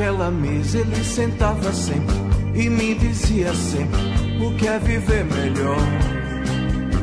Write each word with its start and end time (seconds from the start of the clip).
Naquela 0.00 0.30
mesa 0.30 0.78
ele 0.78 1.04
sentava 1.04 1.70
sempre 1.74 2.16
e 2.54 2.70
me 2.70 2.94
dizia 2.94 3.52
sempre 3.52 4.00
o 4.42 4.54
que 4.54 4.66
é 4.66 4.78
viver 4.78 5.26
melhor. 5.26 5.76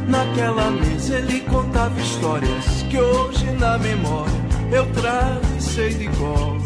Naquela 0.07 0.71
mesa 0.71 1.17
ele 1.17 1.41
contava 1.41 2.01
histórias 2.01 2.65
que 2.89 2.97
hoje 2.97 3.51
na 3.51 3.77
memória 3.77 4.33
eu 4.71 4.83
trago 4.93 5.45
sei 5.59 5.93
de 5.93 6.07
cor. 6.17 6.57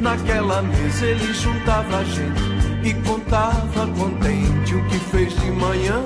Naquela 0.00 0.62
mesa 0.62 1.04
ele 1.04 1.34
juntava 1.34 1.96
a 1.96 2.04
gente 2.04 2.88
e 2.88 2.94
contava 3.02 3.88
contente 3.98 4.76
o 4.76 4.84
que 4.86 4.98
fez 5.00 5.34
de 5.34 5.50
manhã. 5.50 6.00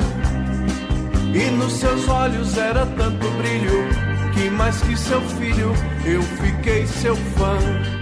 E 1.35 1.51
nos 1.51 1.75
seus 1.75 2.09
olhos 2.09 2.57
era 2.57 2.87
tanto 2.87 3.31
brilho 3.33 3.85
que 4.33 4.49
mais 4.49 4.81
que 4.81 4.97
seu 4.97 5.21
filho 5.21 5.71
eu 6.07 6.23
fiquei 6.23 6.87
seu 6.87 7.15
fã. 7.15 7.94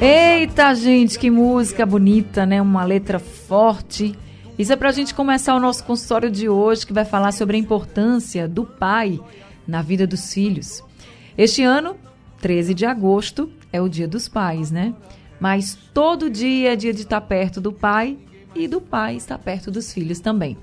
Eita, 0.00 0.74
gente, 0.74 1.18
que 1.18 1.30
música 1.30 1.84
bonita, 1.84 2.46
né? 2.46 2.60
Uma 2.62 2.84
letra 2.84 3.18
forte. 3.18 4.14
Isso 4.58 4.72
é 4.72 4.76
para 4.76 4.88
a 4.88 4.92
gente 4.92 5.14
começar 5.14 5.54
o 5.54 5.60
nosso 5.60 5.84
consultório 5.84 6.30
de 6.30 6.48
hoje, 6.48 6.86
que 6.86 6.92
vai 6.92 7.04
falar 7.04 7.32
sobre 7.32 7.56
a 7.56 7.60
importância 7.60 8.48
do 8.48 8.64
pai 8.64 9.20
na 9.66 9.82
vida 9.82 10.06
dos 10.06 10.32
filhos. 10.32 10.82
Este 11.36 11.62
ano, 11.62 11.96
13 12.40 12.74
de 12.74 12.86
agosto, 12.86 13.50
é 13.72 13.80
o 13.80 13.88
Dia 13.88 14.08
dos 14.08 14.28
Pais, 14.28 14.70
né? 14.70 14.94
Mas 15.40 15.76
todo 15.94 16.28
dia 16.28 16.72
é 16.72 16.76
dia 16.76 16.92
de 16.92 17.02
estar 17.02 17.20
perto 17.20 17.60
do 17.60 17.72
pai 17.72 18.18
e 18.54 18.66
do 18.66 18.80
pai 18.80 19.16
estar 19.16 19.38
perto 19.38 19.70
dos 19.70 19.92
filhos 19.92 20.18
também. 20.18 20.56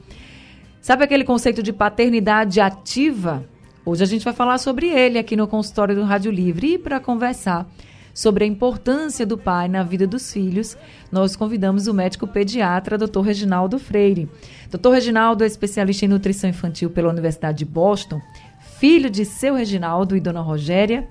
Sabe 0.82 1.04
aquele 1.04 1.24
conceito 1.24 1.64
de 1.64 1.72
paternidade 1.72 2.60
ativa? 2.60 3.46
Hoje 3.86 4.04
a 4.04 4.08
gente 4.08 4.26
vai 4.26 4.34
falar 4.34 4.58
sobre 4.58 4.88
ele 4.88 5.18
aqui 5.18 5.36
no 5.36 5.48
consultório 5.48 5.96
do 5.96 6.04
Rádio 6.04 6.32
Livre 6.32 6.74
e 6.74 6.78
para 6.78 7.00
conversar 7.00 7.68
sobre 8.16 8.46
a 8.46 8.48
importância 8.48 9.26
do 9.26 9.38
pai 9.38 9.68
na 9.68 9.84
vida 9.84 10.08
dos 10.08 10.32
filhos, 10.32 10.78
nós 11.12 11.36
convidamos 11.36 11.86
o 11.86 11.94
médico 11.94 12.26
pediatra, 12.26 12.98
Dr. 12.98 13.20
Reginaldo 13.20 13.78
Freire. 13.78 14.30
Dr. 14.72 14.92
Reginaldo 14.92 15.44
é 15.44 15.48
especialista 15.48 16.06
em 16.06 16.08
nutrição 16.08 16.50
infantil 16.50 16.90
pela 16.90 17.10
Universidade 17.10 17.58
de 17.58 17.66
Boston, 17.66 18.22
filho 18.80 19.10
de 19.10 19.26
seu 19.26 19.54
Reginaldo 19.54 20.16
e 20.16 20.22
dona 20.22 20.40
Rogéria. 20.40 21.06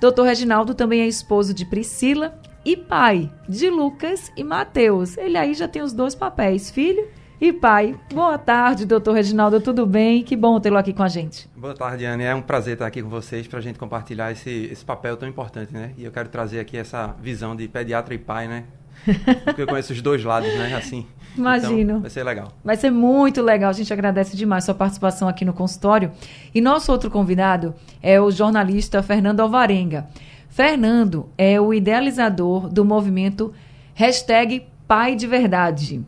Dr. 0.00 0.22
Reginaldo 0.24 0.74
também 0.74 1.02
é 1.02 1.06
esposo 1.06 1.54
de 1.54 1.64
Priscila 1.64 2.36
e 2.64 2.76
pai 2.76 3.32
de 3.48 3.70
Lucas 3.70 4.32
e 4.36 4.42
Mateus. 4.42 5.16
Ele 5.16 5.38
aí 5.38 5.54
já 5.54 5.68
tem 5.68 5.82
os 5.82 5.92
dois 5.92 6.16
papéis, 6.16 6.68
filho 6.68 7.19
e 7.40 7.52
pai. 7.52 7.98
Boa 8.12 8.36
tarde, 8.36 8.84
doutor 8.84 9.14
Reginaldo, 9.14 9.60
tudo 9.60 9.86
bem? 9.86 10.22
Que 10.22 10.36
bom 10.36 10.60
tê-lo 10.60 10.76
aqui 10.76 10.92
com 10.92 11.02
a 11.02 11.08
gente. 11.08 11.48
Boa 11.56 11.74
tarde, 11.74 12.04
Anne. 12.04 12.24
É 12.24 12.34
um 12.34 12.42
prazer 12.42 12.74
estar 12.74 12.86
aqui 12.86 13.02
com 13.02 13.08
vocês 13.08 13.46
para 13.46 13.58
a 13.58 13.62
gente 13.62 13.78
compartilhar 13.78 14.30
esse, 14.30 14.68
esse 14.70 14.84
papel 14.84 15.16
tão 15.16 15.26
importante, 15.26 15.72
né? 15.72 15.92
E 15.96 16.04
eu 16.04 16.12
quero 16.12 16.28
trazer 16.28 16.60
aqui 16.60 16.76
essa 16.76 17.16
visão 17.20 17.56
de 17.56 17.66
pediatra 17.66 18.14
e 18.14 18.18
pai, 18.18 18.46
né? 18.46 18.64
Porque 19.44 19.62
eu 19.62 19.66
conheço 19.66 19.94
os 19.94 20.02
dois 20.02 20.22
lados, 20.22 20.52
né? 20.54 20.74
Assim. 20.74 21.06
Imagino. 21.34 21.80
Então, 21.80 22.00
vai 22.00 22.10
ser 22.10 22.24
legal. 22.24 22.52
Vai 22.62 22.76
ser 22.76 22.90
muito 22.90 23.40
legal. 23.40 23.70
A 23.70 23.72
gente 23.72 23.90
agradece 23.90 24.36
demais 24.36 24.64
sua 24.64 24.74
participação 24.74 25.26
aqui 25.26 25.44
no 25.44 25.54
consultório. 25.54 26.12
E 26.54 26.60
nosso 26.60 26.92
outro 26.92 27.10
convidado 27.10 27.74
é 28.02 28.20
o 28.20 28.30
jornalista 28.30 29.02
Fernando 29.02 29.40
Alvarenga. 29.40 30.08
Fernando 30.50 31.28
é 31.38 31.58
o 31.58 31.72
idealizador 31.72 32.68
do 32.68 32.84
movimento 32.84 33.54
hashtag 33.94 34.66
Pai 34.86 35.14
de 35.14 35.26
Verdade. 35.26 36.04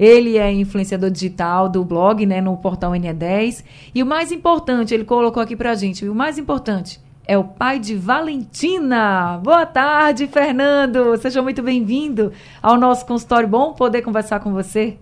Ele 0.00 0.38
é 0.38 0.50
influenciador 0.50 1.10
digital 1.10 1.68
do 1.68 1.84
blog, 1.84 2.24
né, 2.24 2.40
no 2.40 2.56
portal 2.56 2.92
NE10. 2.92 3.62
E 3.94 4.02
o 4.02 4.06
mais 4.06 4.32
importante, 4.32 4.94
ele 4.94 5.04
colocou 5.04 5.42
aqui 5.42 5.54
pra 5.54 5.74
gente, 5.74 6.08
o 6.08 6.14
mais 6.14 6.38
importante 6.38 6.98
é 7.26 7.36
o 7.36 7.44
pai 7.44 7.78
de 7.78 7.94
Valentina. 7.94 9.38
Boa 9.44 9.66
tarde, 9.66 10.26
Fernando. 10.26 11.18
Seja 11.18 11.42
muito 11.42 11.62
bem-vindo 11.62 12.32
ao 12.62 12.78
nosso 12.78 13.04
consultório. 13.04 13.46
Bom 13.46 13.74
poder 13.74 14.00
conversar 14.00 14.40
com 14.40 14.54
você. 14.54 14.96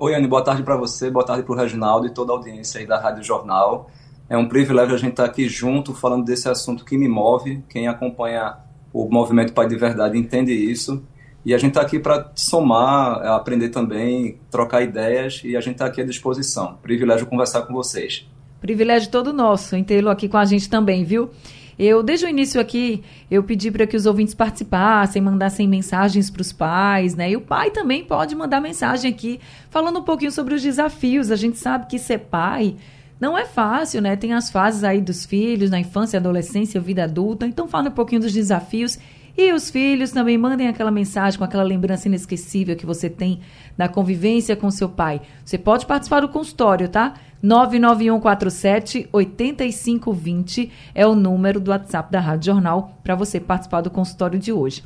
Oi, 0.00 0.14
Anne, 0.16 0.26
boa 0.26 0.42
tarde 0.42 0.64
para 0.64 0.76
você, 0.76 1.08
boa 1.08 1.24
tarde 1.24 1.44
para 1.44 1.54
o 1.54 1.56
Reginaldo 1.56 2.08
e 2.08 2.10
toda 2.10 2.32
a 2.32 2.36
audiência 2.36 2.80
aí 2.80 2.86
da 2.86 2.98
Rádio 2.98 3.22
Jornal. 3.22 3.88
É 4.28 4.36
um 4.36 4.48
privilégio 4.48 4.96
a 4.96 4.98
gente 4.98 5.12
estar 5.12 5.26
aqui 5.26 5.48
junto 5.48 5.94
falando 5.94 6.24
desse 6.24 6.48
assunto 6.48 6.84
que 6.84 6.98
me 6.98 7.06
move. 7.06 7.62
Quem 7.68 7.86
acompanha 7.86 8.56
o 8.92 9.08
movimento 9.08 9.52
Pai 9.52 9.68
de 9.68 9.76
Verdade 9.76 10.18
entende 10.18 10.52
isso. 10.52 11.04
E 11.44 11.52
a 11.52 11.58
gente 11.58 11.70
está 11.70 11.82
aqui 11.82 11.98
para 11.98 12.30
somar, 12.34 13.20
é, 13.22 13.28
aprender 13.28 13.68
também, 13.68 14.38
trocar 14.50 14.82
ideias 14.82 15.42
e 15.44 15.56
a 15.56 15.60
gente 15.60 15.74
está 15.74 15.86
aqui 15.86 16.00
à 16.00 16.04
disposição. 16.04 16.78
Privilégio 16.82 17.26
conversar 17.26 17.62
com 17.62 17.74
vocês. 17.74 18.26
Privilégio 18.60 19.10
todo 19.10 19.32
nosso 19.32 19.76
em 19.76 19.84
tê-lo 19.84 20.08
aqui 20.08 20.26
com 20.26 20.38
a 20.38 20.44
gente 20.44 20.70
também, 20.70 21.04
viu? 21.04 21.30
Eu, 21.78 22.02
desde 22.02 22.24
o 22.24 22.28
início 22.28 22.60
aqui, 22.60 23.02
eu 23.30 23.42
pedi 23.42 23.70
para 23.70 23.86
que 23.86 23.96
os 23.96 24.06
ouvintes 24.06 24.32
participassem, 24.32 25.20
mandassem 25.20 25.66
mensagens 25.66 26.30
para 26.30 26.40
os 26.40 26.52
pais, 26.52 27.14
né? 27.14 27.30
E 27.30 27.36
o 27.36 27.40
pai 27.40 27.70
também 27.70 28.04
pode 28.04 28.34
mandar 28.34 28.60
mensagem 28.60 29.10
aqui, 29.10 29.40
falando 29.70 29.98
um 29.98 30.02
pouquinho 30.02 30.30
sobre 30.30 30.54
os 30.54 30.62
desafios. 30.62 31.30
A 31.30 31.36
gente 31.36 31.58
sabe 31.58 31.86
que 31.86 31.98
ser 31.98 32.18
pai 32.18 32.76
não 33.20 33.36
é 33.36 33.44
fácil, 33.44 34.00
né? 34.00 34.16
Tem 34.16 34.32
as 34.32 34.50
fases 34.50 34.84
aí 34.84 35.00
dos 35.00 35.26
filhos, 35.26 35.68
na 35.68 35.80
infância, 35.80 36.18
adolescência, 36.18 36.80
vida 36.80 37.04
adulta. 37.04 37.46
Então, 37.46 37.66
fala 37.66 37.88
um 37.88 37.92
pouquinho 37.92 38.20
dos 38.20 38.32
desafios 38.32 38.98
e 39.36 39.52
os 39.52 39.70
filhos 39.70 40.12
também 40.12 40.38
mandem 40.38 40.68
aquela 40.68 40.90
mensagem 40.90 41.38
com 41.38 41.44
aquela 41.44 41.62
lembrança 41.62 42.06
inesquecível 42.06 42.76
que 42.76 42.86
você 42.86 43.10
tem 43.10 43.40
da 43.76 43.88
convivência 43.88 44.54
com 44.54 44.70
seu 44.70 44.88
pai. 44.88 45.20
Você 45.44 45.58
pode 45.58 45.86
participar 45.86 46.20
do 46.20 46.28
consultório, 46.28 46.88
tá? 46.88 47.14
99147 47.42 49.08
8520 49.12 50.70
é 50.94 51.06
o 51.06 51.14
número 51.14 51.60
do 51.60 51.70
WhatsApp 51.70 52.10
da 52.10 52.20
Rádio 52.20 52.52
Jornal 52.52 52.98
para 53.02 53.14
você 53.14 53.38
participar 53.40 53.80
do 53.80 53.90
consultório 53.90 54.38
de 54.38 54.52
hoje. 54.52 54.82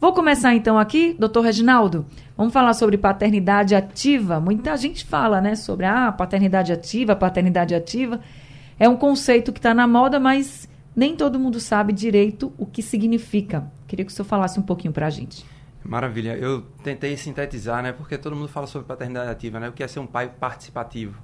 Vou 0.00 0.14
começar 0.14 0.54
então 0.54 0.78
aqui, 0.78 1.14
doutor 1.18 1.42
Reginaldo. 1.42 2.06
Vamos 2.34 2.54
falar 2.54 2.72
sobre 2.72 2.96
paternidade 2.96 3.74
ativa. 3.74 4.40
Muita 4.40 4.74
gente 4.78 5.04
fala, 5.04 5.42
né, 5.42 5.54
sobre 5.54 5.84
a 5.84 6.06
ah, 6.06 6.12
paternidade 6.12 6.72
ativa, 6.72 7.14
paternidade 7.14 7.74
ativa. 7.74 8.18
É 8.78 8.88
um 8.88 8.96
conceito 8.96 9.52
que 9.52 9.58
está 9.58 9.74
na 9.74 9.86
moda, 9.86 10.18
mas 10.18 10.69
nem 10.94 11.16
todo 11.16 11.38
mundo 11.38 11.60
sabe 11.60 11.92
direito 11.92 12.52
o 12.58 12.66
que 12.66 12.82
significa. 12.82 13.70
Queria 13.86 14.04
que 14.04 14.12
o 14.12 14.14
senhor 14.14 14.26
falasse 14.26 14.58
um 14.58 14.62
pouquinho 14.62 14.92
para 14.92 15.06
a 15.06 15.10
gente. 15.10 15.44
Maravilha. 15.84 16.36
Eu 16.36 16.62
tentei 16.84 17.16
sintetizar, 17.16 17.82
né? 17.82 17.92
Porque 17.92 18.18
todo 18.18 18.36
mundo 18.36 18.48
fala 18.48 18.66
sobre 18.66 18.86
paternidade 18.86 19.30
ativa, 19.30 19.58
né? 19.58 19.68
O 19.68 19.72
que 19.72 19.82
é 19.82 19.88
ser 19.88 20.00
um 20.00 20.06
pai 20.06 20.28
participativo. 20.28 21.18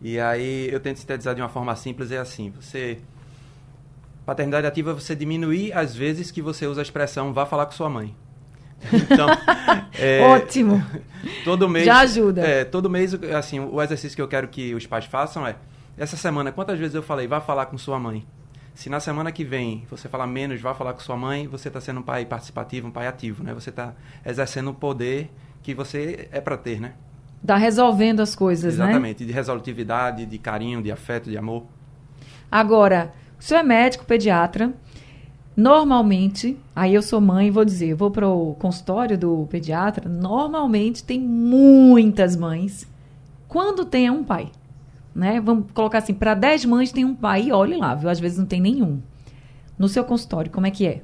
E 0.00 0.18
aí 0.20 0.68
eu 0.70 0.78
tento 0.78 0.98
sintetizar 0.98 1.34
de 1.34 1.42
uma 1.42 1.48
forma 1.48 1.74
simples, 1.74 2.10
é 2.10 2.18
assim, 2.18 2.50
você... 2.50 2.98
Paternidade 4.24 4.66
ativa 4.66 4.90
é 4.90 4.94
você 4.94 5.16
diminuir 5.16 5.72
as 5.72 5.96
vezes 5.96 6.30
que 6.30 6.42
você 6.42 6.66
usa 6.66 6.80
a 6.80 6.82
expressão 6.82 7.32
vá 7.32 7.46
falar 7.46 7.66
com 7.66 7.72
sua 7.72 7.88
mãe. 7.88 8.14
Então, 8.92 9.26
é, 9.98 10.20
ótimo. 10.20 10.84
Todo 11.44 11.68
mês 11.68 11.86
já 11.86 12.00
ajuda. 12.00 12.42
É, 12.42 12.64
todo 12.64 12.88
mês, 12.88 13.14
assim, 13.34 13.58
o 13.58 13.82
exercício 13.82 14.14
que 14.14 14.22
eu 14.22 14.28
quero 14.28 14.46
que 14.48 14.74
os 14.74 14.86
pais 14.86 15.06
façam 15.06 15.46
é 15.46 15.56
essa 15.96 16.16
semana 16.16 16.52
quantas 16.52 16.78
vezes 16.78 16.94
eu 16.94 17.02
falei 17.02 17.26
vá 17.26 17.40
falar 17.40 17.66
com 17.66 17.76
sua 17.76 17.98
mãe? 17.98 18.24
Se 18.78 18.88
na 18.88 19.00
semana 19.00 19.32
que 19.32 19.42
vem 19.42 19.84
você 19.90 20.08
falar 20.08 20.28
menos, 20.28 20.60
vá 20.60 20.72
falar 20.72 20.92
com 20.92 21.00
sua 21.00 21.16
mãe, 21.16 21.48
você 21.48 21.66
está 21.66 21.80
sendo 21.80 21.98
um 21.98 22.02
pai 22.02 22.24
participativo, 22.24 22.86
um 22.86 22.92
pai 22.92 23.08
ativo, 23.08 23.42
né? 23.42 23.52
Você 23.52 23.70
está 23.70 23.92
exercendo 24.24 24.70
o 24.70 24.72
poder 24.72 25.32
que 25.64 25.74
você 25.74 26.28
é 26.30 26.40
para 26.40 26.56
ter, 26.56 26.80
né? 26.80 26.92
Está 27.42 27.56
resolvendo 27.56 28.20
as 28.20 28.36
coisas, 28.36 28.74
Exatamente, 28.74 28.86
né? 28.86 28.92
Exatamente, 28.92 29.26
de 29.26 29.32
resolutividade, 29.32 30.26
de 30.26 30.38
carinho, 30.38 30.80
de 30.80 30.92
afeto, 30.92 31.28
de 31.28 31.36
amor. 31.36 31.64
Agora, 32.48 33.12
o 33.36 33.42
senhor 33.42 33.58
é 33.58 33.64
médico, 33.64 34.04
pediatra. 34.04 34.72
Normalmente, 35.56 36.56
aí 36.76 36.94
eu 36.94 37.02
sou 37.02 37.20
mãe, 37.20 37.50
vou 37.50 37.64
dizer, 37.64 37.96
vou 37.96 38.12
para 38.12 38.28
o 38.28 38.54
consultório 38.60 39.18
do 39.18 39.44
pediatra. 39.50 40.08
Normalmente 40.08 41.02
tem 41.02 41.18
muitas 41.18 42.36
mães. 42.36 42.86
Quando 43.48 43.84
tem 43.84 44.08
um 44.08 44.22
pai, 44.22 44.52
né? 45.18 45.40
Vamos 45.40 45.70
colocar 45.72 45.98
assim, 45.98 46.14
para 46.14 46.32
10 46.32 46.64
mães 46.64 46.92
tem 46.92 47.04
um 47.04 47.14
pai, 47.14 47.48
e 47.48 47.52
olhe 47.52 47.76
lá, 47.76 47.92
viu? 47.92 48.08
Às 48.08 48.20
vezes 48.20 48.38
não 48.38 48.46
tem 48.46 48.60
nenhum. 48.60 49.02
No 49.76 49.88
seu 49.88 50.04
consultório, 50.04 50.48
como 50.50 50.66
é 50.66 50.70
que 50.70 50.86
é? 50.86 51.02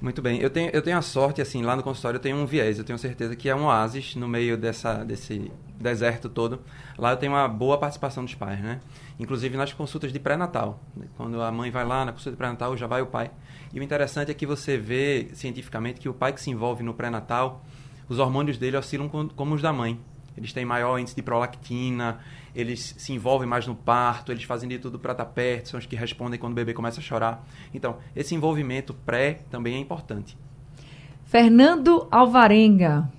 Muito 0.00 0.22
bem. 0.22 0.40
Eu 0.40 0.50
tenho, 0.50 0.70
eu 0.70 0.80
tenho 0.80 0.96
a 0.96 1.02
sorte, 1.02 1.42
assim, 1.42 1.62
lá 1.62 1.74
no 1.74 1.82
consultório 1.82 2.18
eu 2.18 2.22
tenho 2.22 2.36
um 2.36 2.46
viés. 2.46 2.78
Eu 2.78 2.84
tenho 2.84 2.98
certeza 2.98 3.34
que 3.34 3.48
é 3.48 3.56
um 3.56 3.64
oásis 3.64 4.14
no 4.14 4.28
meio 4.28 4.56
dessa, 4.56 5.02
desse, 5.04 5.50
deserto 5.80 6.28
todo. 6.28 6.60
Lá 6.96 7.10
eu 7.10 7.16
tenho 7.16 7.32
uma 7.32 7.48
boa 7.48 7.76
participação 7.76 8.24
dos 8.24 8.34
pais, 8.34 8.60
né? 8.60 8.80
Inclusive 9.18 9.56
nas 9.56 9.72
consultas 9.72 10.12
de 10.12 10.20
pré-natal. 10.20 10.80
Quando 11.16 11.42
a 11.42 11.50
mãe 11.50 11.70
vai 11.70 11.84
lá 11.84 12.04
na 12.04 12.12
consulta 12.12 12.32
de 12.32 12.36
pré-natal, 12.36 12.76
já 12.76 12.86
vai 12.86 13.02
o 13.02 13.06
pai. 13.06 13.30
E 13.72 13.80
o 13.80 13.82
interessante 13.82 14.30
é 14.30 14.34
que 14.34 14.46
você 14.46 14.76
vê 14.76 15.28
cientificamente 15.32 15.98
que 15.98 16.08
o 16.08 16.14
pai 16.14 16.32
que 16.32 16.40
se 16.40 16.50
envolve 16.50 16.84
no 16.84 16.94
pré-natal, 16.94 17.64
os 18.08 18.20
hormônios 18.20 18.58
dele 18.58 18.76
oscilam 18.76 19.08
como 19.08 19.54
os 19.54 19.62
da 19.62 19.72
mãe. 19.72 19.98
Eles 20.36 20.52
têm 20.52 20.64
maior 20.64 20.98
índice 20.98 21.16
de 21.16 21.22
prolactina, 21.22 22.18
eles 22.54 22.94
se 22.98 23.12
envolvem 23.12 23.48
mais 23.48 23.66
no 23.66 23.74
parto, 23.74 24.32
eles 24.32 24.44
fazem 24.44 24.68
de 24.68 24.78
tudo 24.78 24.98
para 24.98 25.12
estar 25.12 25.24
perto, 25.26 25.68
são 25.68 25.78
os 25.78 25.86
que 25.86 25.96
respondem 25.96 26.38
quando 26.38 26.52
o 26.52 26.56
bebê 26.56 26.74
começa 26.74 27.00
a 27.00 27.02
chorar. 27.02 27.46
Então, 27.72 27.96
esse 28.14 28.34
envolvimento 28.34 28.94
pré 28.94 29.40
também 29.50 29.74
é 29.74 29.78
importante. 29.78 30.36
Fernando 31.24 32.06
Alvarenga, 32.10 33.10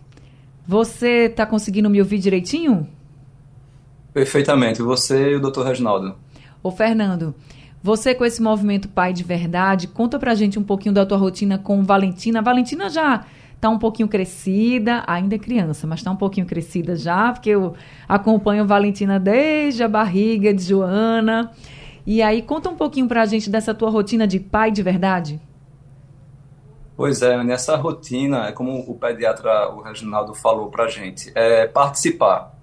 você 0.66 1.25
está 1.25 1.46
conseguindo 1.46 1.90
me 1.90 2.00
ouvir 2.00 2.19
direitinho? 2.19 2.88
Perfeitamente, 4.14 4.81
você 4.81 5.31
e 5.31 5.36
o 5.36 5.40
Dr. 5.40 5.62
Reginaldo. 5.62 6.16
Ô 6.64 6.72
Fernando, 6.72 7.36
você 7.81 8.16
com 8.16 8.25
esse 8.25 8.42
movimento 8.42 8.90
Pai 8.90 9.14
de 9.14 9.24
Verdade, 9.24 9.88
conta 9.88 10.18
pra 10.18 10.36
gente 10.36 10.58
um 10.58 10.64
pouquinho 10.64 10.94
da 10.94 11.06
tua 11.06 11.18
rotina 11.18 11.58
com 11.58 11.84
Valentina. 11.84 12.40
A 12.40 12.42
Valentina 12.42 12.90
já 12.90 13.25
está 13.57 13.69
um 13.69 13.80
pouquinho 13.80 14.07
crescida, 14.07 15.04
ainda 15.07 15.36
é 15.36 15.39
criança, 15.39 15.86
mas 15.88 16.00
está 16.00 16.12
um 16.12 16.15
pouquinho 16.15 16.45
crescida 16.45 16.95
já, 16.95 17.33
porque 17.33 17.50
eu 17.50 17.74
acompanho 18.07 18.65
Valentina 18.65 19.19
desde 19.19 19.83
a 19.83 19.89
barriga 19.89 20.54
de 20.54 20.63
Joana. 20.63 21.51
E 22.06 22.21
aí, 22.21 22.42
conta 22.42 22.69
um 22.69 22.75
pouquinho 22.75 23.07
para 23.07 23.24
a 23.24 23.25
gente 23.25 23.50
dessa 23.50 23.74
tua 23.74 23.89
rotina 23.89 24.25
de 24.25 24.39
pai 24.39 24.71
de 24.71 24.81
verdade. 24.81 25.42
Pois 26.95 27.21
é, 27.21 27.44
nessa 27.44 27.75
rotina, 27.75 28.48
é 28.48 28.51
como 28.51 28.80
o 28.89 28.95
pediatra, 28.95 29.69
o 29.69 29.81
Reginaldo, 29.81 30.33
falou 30.33 30.69
para 30.69 30.86
a 30.86 30.88
gente, 30.88 31.31
é 31.36 31.68
participar, 31.68 32.56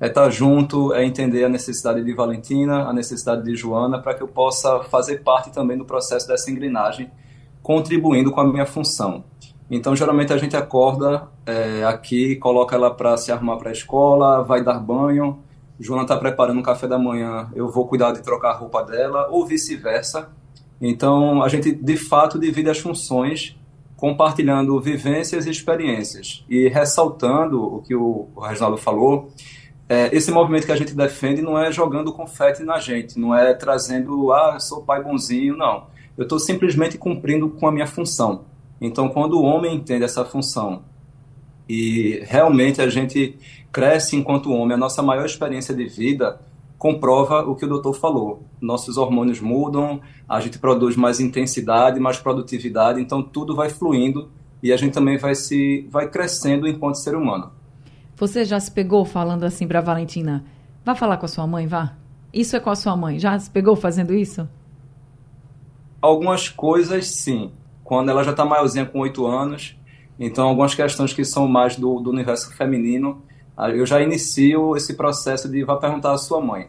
é 0.00 0.06
estar 0.06 0.24
tá 0.24 0.30
junto, 0.30 0.92
é 0.92 1.04
entender 1.04 1.44
a 1.44 1.48
necessidade 1.48 2.04
de 2.04 2.12
Valentina, 2.12 2.84
a 2.84 2.92
necessidade 2.92 3.42
de 3.42 3.56
Joana, 3.56 4.00
para 4.00 4.14
que 4.14 4.22
eu 4.22 4.28
possa 4.28 4.80
fazer 4.84 5.22
parte 5.22 5.50
também 5.50 5.78
do 5.78 5.84
processo 5.84 6.28
dessa 6.28 6.50
engrenagem, 6.50 7.10
contribuindo 7.62 8.30
com 8.30 8.40
a 8.40 8.44
minha 8.44 8.66
função. 8.66 9.24
Então, 9.70 9.94
geralmente 9.94 10.32
a 10.32 10.36
gente 10.36 10.56
acorda 10.56 11.28
é, 11.46 11.84
aqui, 11.84 12.34
coloca 12.36 12.74
ela 12.74 12.92
para 12.92 13.16
se 13.16 13.30
arrumar 13.30 13.56
para 13.56 13.68
a 13.68 13.72
escola, 13.72 14.42
vai 14.42 14.64
dar 14.64 14.80
banho. 14.80 15.38
Joana 15.78 16.02
está 16.02 16.16
preparando 16.16 16.58
o 16.58 16.62
café 16.62 16.88
da 16.88 16.98
manhã, 16.98 17.48
eu 17.54 17.68
vou 17.70 17.86
cuidar 17.86 18.12
de 18.12 18.20
trocar 18.20 18.50
a 18.50 18.54
roupa 18.54 18.82
dela, 18.82 19.28
ou 19.30 19.46
vice-versa. 19.46 20.28
Então, 20.80 21.42
a 21.42 21.48
gente 21.48 21.72
de 21.72 21.96
fato 21.96 22.38
divide 22.38 22.68
as 22.68 22.78
funções, 22.78 23.56
compartilhando 23.96 24.78
vivências 24.80 25.46
e 25.46 25.50
experiências. 25.50 26.44
E 26.48 26.68
ressaltando 26.68 27.62
o 27.62 27.80
que 27.80 27.94
o, 27.94 28.28
Reginaldo 28.42 28.76
falou, 28.76 29.30
é, 29.88 30.14
esse 30.14 30.30
movimento 30.30 30.66
que 30.66 30.72
a 30.72 30.76
gente 30.76 30.94
defende 30.94 31.42
não 31.42 31.58
é 31.58 31.70
jogando 31.70 32.12
confete 32.12 32.62
na 32.62 32.78
gente, 32.78 33.18
não 33.18 33.34
é 33.34 33.54
trazendo, 33.54 34.32
ah, 34.32 34.52
eu 34.54 34.60
sou 34.60 34.82
pai 34.82 35.02
bonzinho, 35.02 35.56
não. 35.56 35.86
Eu 36.16 36.24
estou 36.24 36.38
simplesmente 36.38 36.98
cumprindo 36.98 37.48
com 37.50 37.66
a 37.66 37.72
minha 37.72 37.86
função. 37.86 38.44
Então, 38.80 39.08
quando 39.08 39.38
o 39.38 39.42
homem 39.42 39.74
entende 39.74 40.04
essa 40.04 40.24
função 40.24 40.82
e 41.68 42.22
realmente 42.24 42.80
a 42.80 42.88
gente 42.88 43.38
cresce 43.70 44.16
enquanto 44.16 44.52
homem, 44.52 44.74
a 44.74 44.78
nossa 44.78 45.02
maior 45.02 45.26
experiência 45.26 45.74
de 45.74 45.86
vida 45.86 46.40
comprova 46.78 47.42
o 47.42 47.54
que 47.54 47.64
o 47.66 47.68
doutor 47.68 47.92
falou. 47.92 48.42
Nossos 48.58 48.96
hormônios 48.96 49.38
mudam, 49.38 50.00
a 50.26 50.40
gente 50.40 50.58
produz 50.58 50.96
mais 50.96 51.20
intensidade, 51.20 52.00
mais 52.00 52.18
produtividade, 52.18 53.00
então 53.00 53.22
tudo 53.22 53.54
vai 53.54 53.68
fluindo 53.68 54.30
e 54.62 54.72
a 54.72 54.76
gente 54.76 54.94
também 54.94 55.18
vai 55.18 55.34
se 55.34 55.86
vai 55.90 56.08
crescendo 56.08 56.66
enquanto 56.66 56.96
ser 56.96 57.14
humano. 57.14 57.52
Você 58.16 58.44
já 58.44 58.58
se 58.58 58.70
pegou 58.70 59.04
falando 59.04 59.44
assim 59.44 59.68
para 59.68 59.80
Valentina? 59.80 60.44
Vá 60.84 60.94
falar 60.94 61.18
com 61.18 61.26
a 61.26 61.28
sua 61.28 61.46
mãe, 61.46 61.66
vá. 61.66 61.94
Isso 62.32 62.56
é 62.56 62.60
com 62.60 62.70
a 62.70 62.76
sua 62.76 62.96
mãe. 62.96 63.18
Já 63.18 63.38
se 63.38 63.50
pegou 63.50 63.76
fazendo 63.76 64.14
isso? 64.14 64.48
Algumas 66.00 66.48
coisas 66.48 67.06
sim 67.08 67.52
quando 67.90 68.08
ela 68.08 68.22
já 68.22 68.30
está 68.30 68.44
maiorzinha 68.44 68.86
com 68.86 69.00
oito 69.00 69.26
anos. 69.26 69.76
Então, 70.16 70.46
algumas 70.46 70.76
questões 70.76 71.12
que 71.12 71.24
são 71.24 71.48
mais 71.48 71.74
do, 71.74 71.98
do 71.98 72.10
universo 72.10 72.54
feminino, 72.56 73.20
eu 73.74 73.84
já 73.84 74.00
inicio 74.00 74.76
esse 74.76 74.94
processo 74.94 75.48
de 75.48 75.64
vá 75.64 75.74
perguntar 75.74 76.12
à 76.12 76.16
sua 76.16 76.40
mãe. 76.40 76.68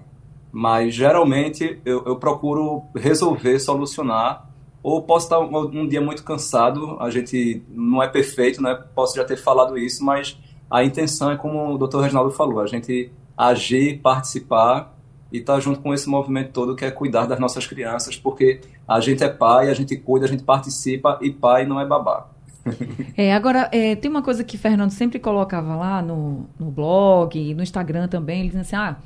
Mas, 0.52 0.96
geralmente, 0.96 1.80
eu, 1.86 2.04
eu 2.08 2.16
procuro 2.16 2.86
resolver, 2.96 3.60
solucionar. 3.60 4.50
Ou 4.82 5.04
posso 5.04 5.28
estar 5.28 5.40
um, 5.40 5.82
um, 5.82 5.88
dia 5.88 6.02
muito 6.02 6.24
cansado, 6.24 6.98
a 7.00 7.12
gente 7.12 7.64
não 7.70 8.02
é 8.02 8.08
perfeito, 8.08 8.60
né? 8.60 8.74
Posso 8.96 9.16
já 9.16 9.24
ter 9.24 9.38
falado 9.38 9.78
isso, 9.78 10.04
mas 10.04 10.36
a 10.72 10.84
intenção 10.84 11.30
é 11.30 11.38
como 11.38 11.76
o 11.76 11.78
Dr. 11.78 12.00
Reginaldo 12.00 12.32
falou, 12.32 12.62
a 12.62 12.66
gente 12.66 13.12
agir, 13.38 14.00
participar 14.02 14.91
e 15.32 15.38
estar 15.38 15.56
tá 15.56 15.60
junto 15.60 15.80
com 15.80 15.94
esse 15.94 16.10
movimento 16.10 16.52
todo 16.52 16.76
que 16.76 16.84
é 16.84 16.92
cuidar 16.92 17.26
das 17.26 17.40
nossas 17.40 17.66
crianças, 17.66 18.18
porque 18.18 18.62
a 18.88 19.00
gente 19.00 19.24
é 19.24 19.30
pai, 19.30 19.70
a 19.70 19.74
gente 19.74 19.96
cuida, 19.96 20.26
a 20.26 20.30
gente 20.30 20.44
participa 20.44 21.18
e 21.22 21.32
pai 21.32 21.66
não 21.66 21.80
é 21.80 21.86
babá. 21.86 22.28
É, 23.18 23.34
agora, 23.34 23.70
é, 23.72 23.96
tem 23.96 24.10
uma 24.10 24.22
coisa 24.22 24.44
que 24.44 24.58
Fernando 24.58 24.92
sempre 24.92 25.20
colocava 25.20 25.76
lá 25.76 26.02
no, 26.02 26.46
no 26.60 26.72
blog, 26.72 27.54
no 27.54 27.64
Instagram 27.64 28.08
também, 28.08 28.40
ele 28.40 28.50
dizia 28.50 28.62
assim, 28.62 28.76
ah, 28.76 28.98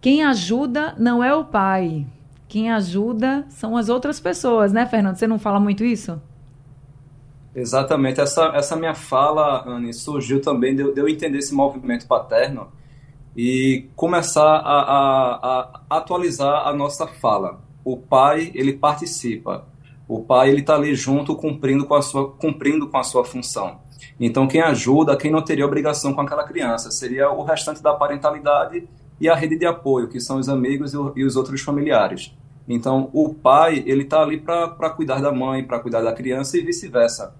quem 0.00 0.22
ajuda 0.22 0.94
não 0.98 1.22
é 1.22 1.34
o 1.34 1.44
pai, 1.44 2.06
quem 2.48 2.70
ajuda 2.70 3.44
são 3.48 3.76
as 3.76 3.88
outras 3.88 4.20
pessoas, 4.20 4.72
né, 4.72 4.86
Fernando? 4.86 5.16
Você 5.16 5.26
não 5.26 5.38
fala 5.38 5.60
muito 5.60 5.84
isso? 5.84 6.20
Exatamente. 7.54 8.20
Essa, 8.20 8.52
essa 8.54 8.76
minha 8.76 8.94
fala, 8.94 9.64
Anne, 9.66 9.92
surgiu 9.94 10.40
também 10.42 10.76
de, 10.76 10.92
de 10.92 11.00
eu 11.00 11.08
entender 11.08 11.38
esse 11.38 11.54
movimento 11.54 12.06
paterno 12.06 12.68
e 13.36 13.88
começar 13.94 14.42
a, 14.42 14.80
a, 14.80 15.82
a 15.90 15.96
atualizar 15.98 16.66
a 16.66 16.72
nossa 16.72 17.06
fala. 17.06 17.60
O 17.84 17.96
pai, 17.96 18.50
ele 18.54 18.72
participa. 18.72 19.66
O 20.08 20.22
pai, 20.22 20.50
ele 20.50 20.60
está 20.60 20.74
ali 20.74 20.94
junto, 20.94 21.36
cumprindo 21.36 21.84
com, 21.84 21.94
a 21.94 22.02
sua, 22.02 22.30
cumprindo 22.32 22.88
com 22.88 22.96
a 22.96 23.02
sua 23.02 23.24
função. 23.24 23.80
Então, 24.18 24.48
quem 24.48 24.62
ajuda, 24.62 25.16
quem 25.16 25.30
não 25.30 25.42
teria 25.42 25.66
obrigação 25.66 26.14
com 26.14 26.20
aquela 26.22 26.44
criança, 26.44 26.90
seria 26.90 27.30
o 27.30 27.44
restante 27.44 27.82
da 27.82 27.92
parentalidade 27.92 28.88
e 29.20 29.28
a 29.28 29.34
rede 29.34 29.58
de 29.58 29.66
apoio, 29.66 30.08
que 30.08 30.20
são 30.20 30.38
os 30.38 30.48
amigos 30.48 30.94
e, 30.94 30.96
o, 30.96 31.12
e 31.14 31.24
os 31.24 31.36
outros 31.36 31.60
familiares. 31.60 32.34
Então, 32.66 33.10
o 33.12 33.34
pai, 33.34 33.84
ele 33.86 34.02
está 34.02 34.22
ali 34.22 34.38
para 34.40 34.90
cuidar 34.90 35.20
da 35.20 35.30
mãe, 35.30 35.62
para 35.62 35.78
cuidar 35.78 36.00
da 36.00 36.12
criança 36.12 36.56
e 36.56 36.62
vice-versa 36.62 37.34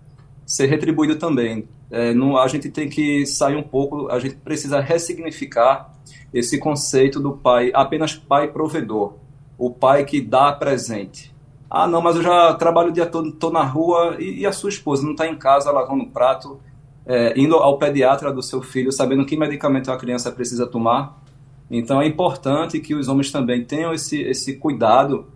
ser 0.47 0.67
retribuído 0.67 1.17
também. 1.17 1.69
É, 1.91 2.13
não, 2.13 2.37
a 2.37 2.49
gente 2.49 2.69
tem 2.69 2.89
que 2.89 3.25
sair 3.27 3.57
um 3.57 3.63
pouco, 3.63 4.09
a 4.09 4.19
gente 4.19 4.37
precisa 4.37 4.81
ressignificar 4.81 5.95
esse 6.33 6.59
conceito 6.59 7.21
do 7.21 7.33
pai, 7.33 7.71
apenas 7.75 8.15
pai 8.15 8.49
provedor, 8.49 9.15
o 9.57 9.71
pai 9.71 10.05
que 10.05 10.21
dá 10.21 10.53
presente. 10.53 11.35
Ah, 11.71 11.87
não, 11.87 12.01
mas 12.01 12.17
eu 12.17 12.23
já 12.23 12.55
trabalho 12.55 12.91
o 12.91 12.93
dia 12.93 13.07
todo, 13.07 13.31
estou 13.31 13.51
na 13.51 13.63
rua 13.63 14.17
e, 14.19 14.41
e, 14.41 14.47
a 14.47 14.53
sua 14.53 14.71
esposa 14.71 15.03
não 15.03 15.13
está 15.13 15.27
em 15.27 15.37
casa 15.37 15.71
lavando 15.71 16.05
o 16.05 16.11
prato, 16.11 16.61
é, 17.05 17.39
indo 17.39 17.57
ao 17.57 17.79
pediatra 17.79 18.33
do 18.33 18.43
seu 18.43 18.63
filho, 18.63 18.93
sabendo 18.93 19.25
que 19.25 19.37
medicamento 19.37 19.91
a 19.91 19.97
criança 19.97 20.31
precisa 20.31 20.67
tomar. 20.67 21.21
Então 21.71 22.01
é 22.01 22.07
importante 22.07 22.79
que 22.79 22.95
os 22.95 23.09
homens 23.09 23.33
também 23.33 23.65
tenham 23.65 23.93
esse, 23.93 24.21
esse 24.23 24.57
cuidado 24.57 25.27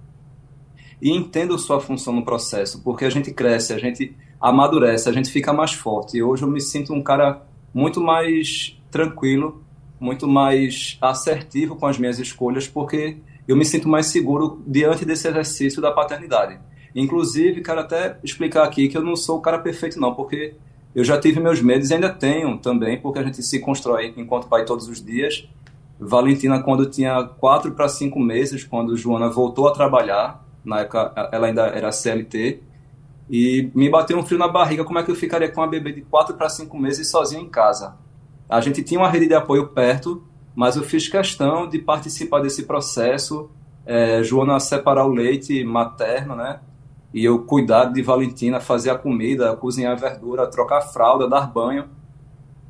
e 1.00 1.10
entendam 1.10 1.56
sua 1.56 1.80
função 1.80 2.12
no 2.12 2.24
processo, 2.24 2.82
porque 2.82 3.04
a 3.04 3.10
gente 3.10 3.32
cresce, 3.32 3.72
a 3.72 3.78
gente 3.78 4.14
amadurece, 4.40 5.08
a 5.08 5.12
gente 5.12 5.30
fica 5.30 5.52
mais 5.52 5.72
forte. 5.72 6.16
E 6.16 6.22
hoje 6.22 6.42
eu 6.42 6.48
me 6.48 6.60
sinto 6.60 6.92
um 6.92 7.02
cara 7.02 7.42
muito 7.72 8.00
mais 8.00 8.78
tranquilo, 8.90 9.62
muito 9.98 10.26
mais 10.26 10.98
assertivo 11.00 11.76
com 11.76 11.86
as 11.86 11.98
minhas 11.98 12.18
escolhas, 12.18 12.66
porque 12.66 13.18
eu 13.46 13.56
me 13.56 13.64
sinto 13.64 13.88
mais 13.88 14.06
seguro 14.06 14.62
diante 14.66 15.04
desse 15.04 15.28
exercício 15.28 15.80
da 15.80 15.90
paternidade. 15.90 16.58
Inclusive, 16.94 17.62
quero 17.62 17.80
até 17.80 18.18
explicar 18.22 18.64
aqui 18.64 18.88
que 18.88 18.96
eu 18.96 19.02
não 19.02 19.14
sou 19.14 19.38
o 19.38 19.40
cara 19.40 19.58
perfeito, 19.58 20.00
não, 20.00 20.14
porque 20.14 20.54
eu 20.94 21.04
já 21.04 21.18
tive 21.18 21.38
meus 21.38 21.62
medos 21.62 21.90
e 21.90 21.94
ainda 21.94 22.10
tenho 22.10 22.58
também, 22.58 23.00
porque 23.00 23.18
a 23.18 23.22
gente 23.22 23.42
se 23.42 23.60
constrói 23.60 24.12
enquanto 24.16 24.48
pai 24.48 24.64
todos 24.64 24.88
os 24.88 25.04
dias. 25.04 25.48
Valentina, 25.98 26.62
quando 26.62 26.86
tinha 26.86 27.22
quatro 27.22 27.72
para 27.72 27.88
cinco 27.88 28.18
meses, 28.18 28.64
quando 28.64 28.96
Joana 28.96 29.28
voltou 29.28 29.68
a 29.68 29.72
trabalhar, 29.72 30.44
na 30.64 30.80
época 30.80 31.12
ela 31.32 31.46
ainda 31.46 31.66
era 31.66 31.92
CLT, 31.92 32.62
e 33.30 33.70
me 33.74 33.88
bateu 33.88 34.18
um 34.18 34.26
frio 34.26 34.38
na 34.38 34.48
barriga 34.48 34.84
como 34.84 34.98
é 34.98 35.04
que 35.04 35.10
eu 35.10 35.14
ficaria 35.14 35.48
com 35.48 35.60
uma 35.60 35.68
bebê 35.68 35.92
de 35.92 36.00
4 36.00 36.34
para 36.34 36.48
5 36.48 36.76
meses 36.76 37.08
sozinho 37.08 37.42
em 37.42 37.48
casa. 37.48 37.94
A 38.48 38.60
gente 38.60 38.82
tinha 38.82 38.98
uma 38.98 39.08
rede 39.08 39.28
de 39.28 39.34
apoio 39.34 39.68
perto, 39.68 40.24
mas 40.54 40.74
eu 40.74 40.82
fiz 40.82 41.08
questão 41.08 41.68
de 41.68 41.78
participar 41.78 42.40
desse 42.40 42.64
processo. 42.64 43.48
É, 43.86 44.22
Joana 44.24 44.58
separar 44.58 45.06
o 45.06 45.12
leite 45.12 45.62
materno, 45.62 46.34
né? 46.34 46.58
E 47.14 47.24
eu 47.24 47.44
cuidar 47.44 47.84
de 47.86 48.02
Valentina, 48.02 48.58
fazer 48.58 48.90
a 48.90 48.98
comida, 48.98 49.56
cozinhar 49.56 49.92
a 49.92 49.96
verdura, 49.96 50.48
trocar 50.48 50.78
a 50.78 50.82
fralda, 50.82 51.28
dar 51.28 51.46
banho, 51.46 51.88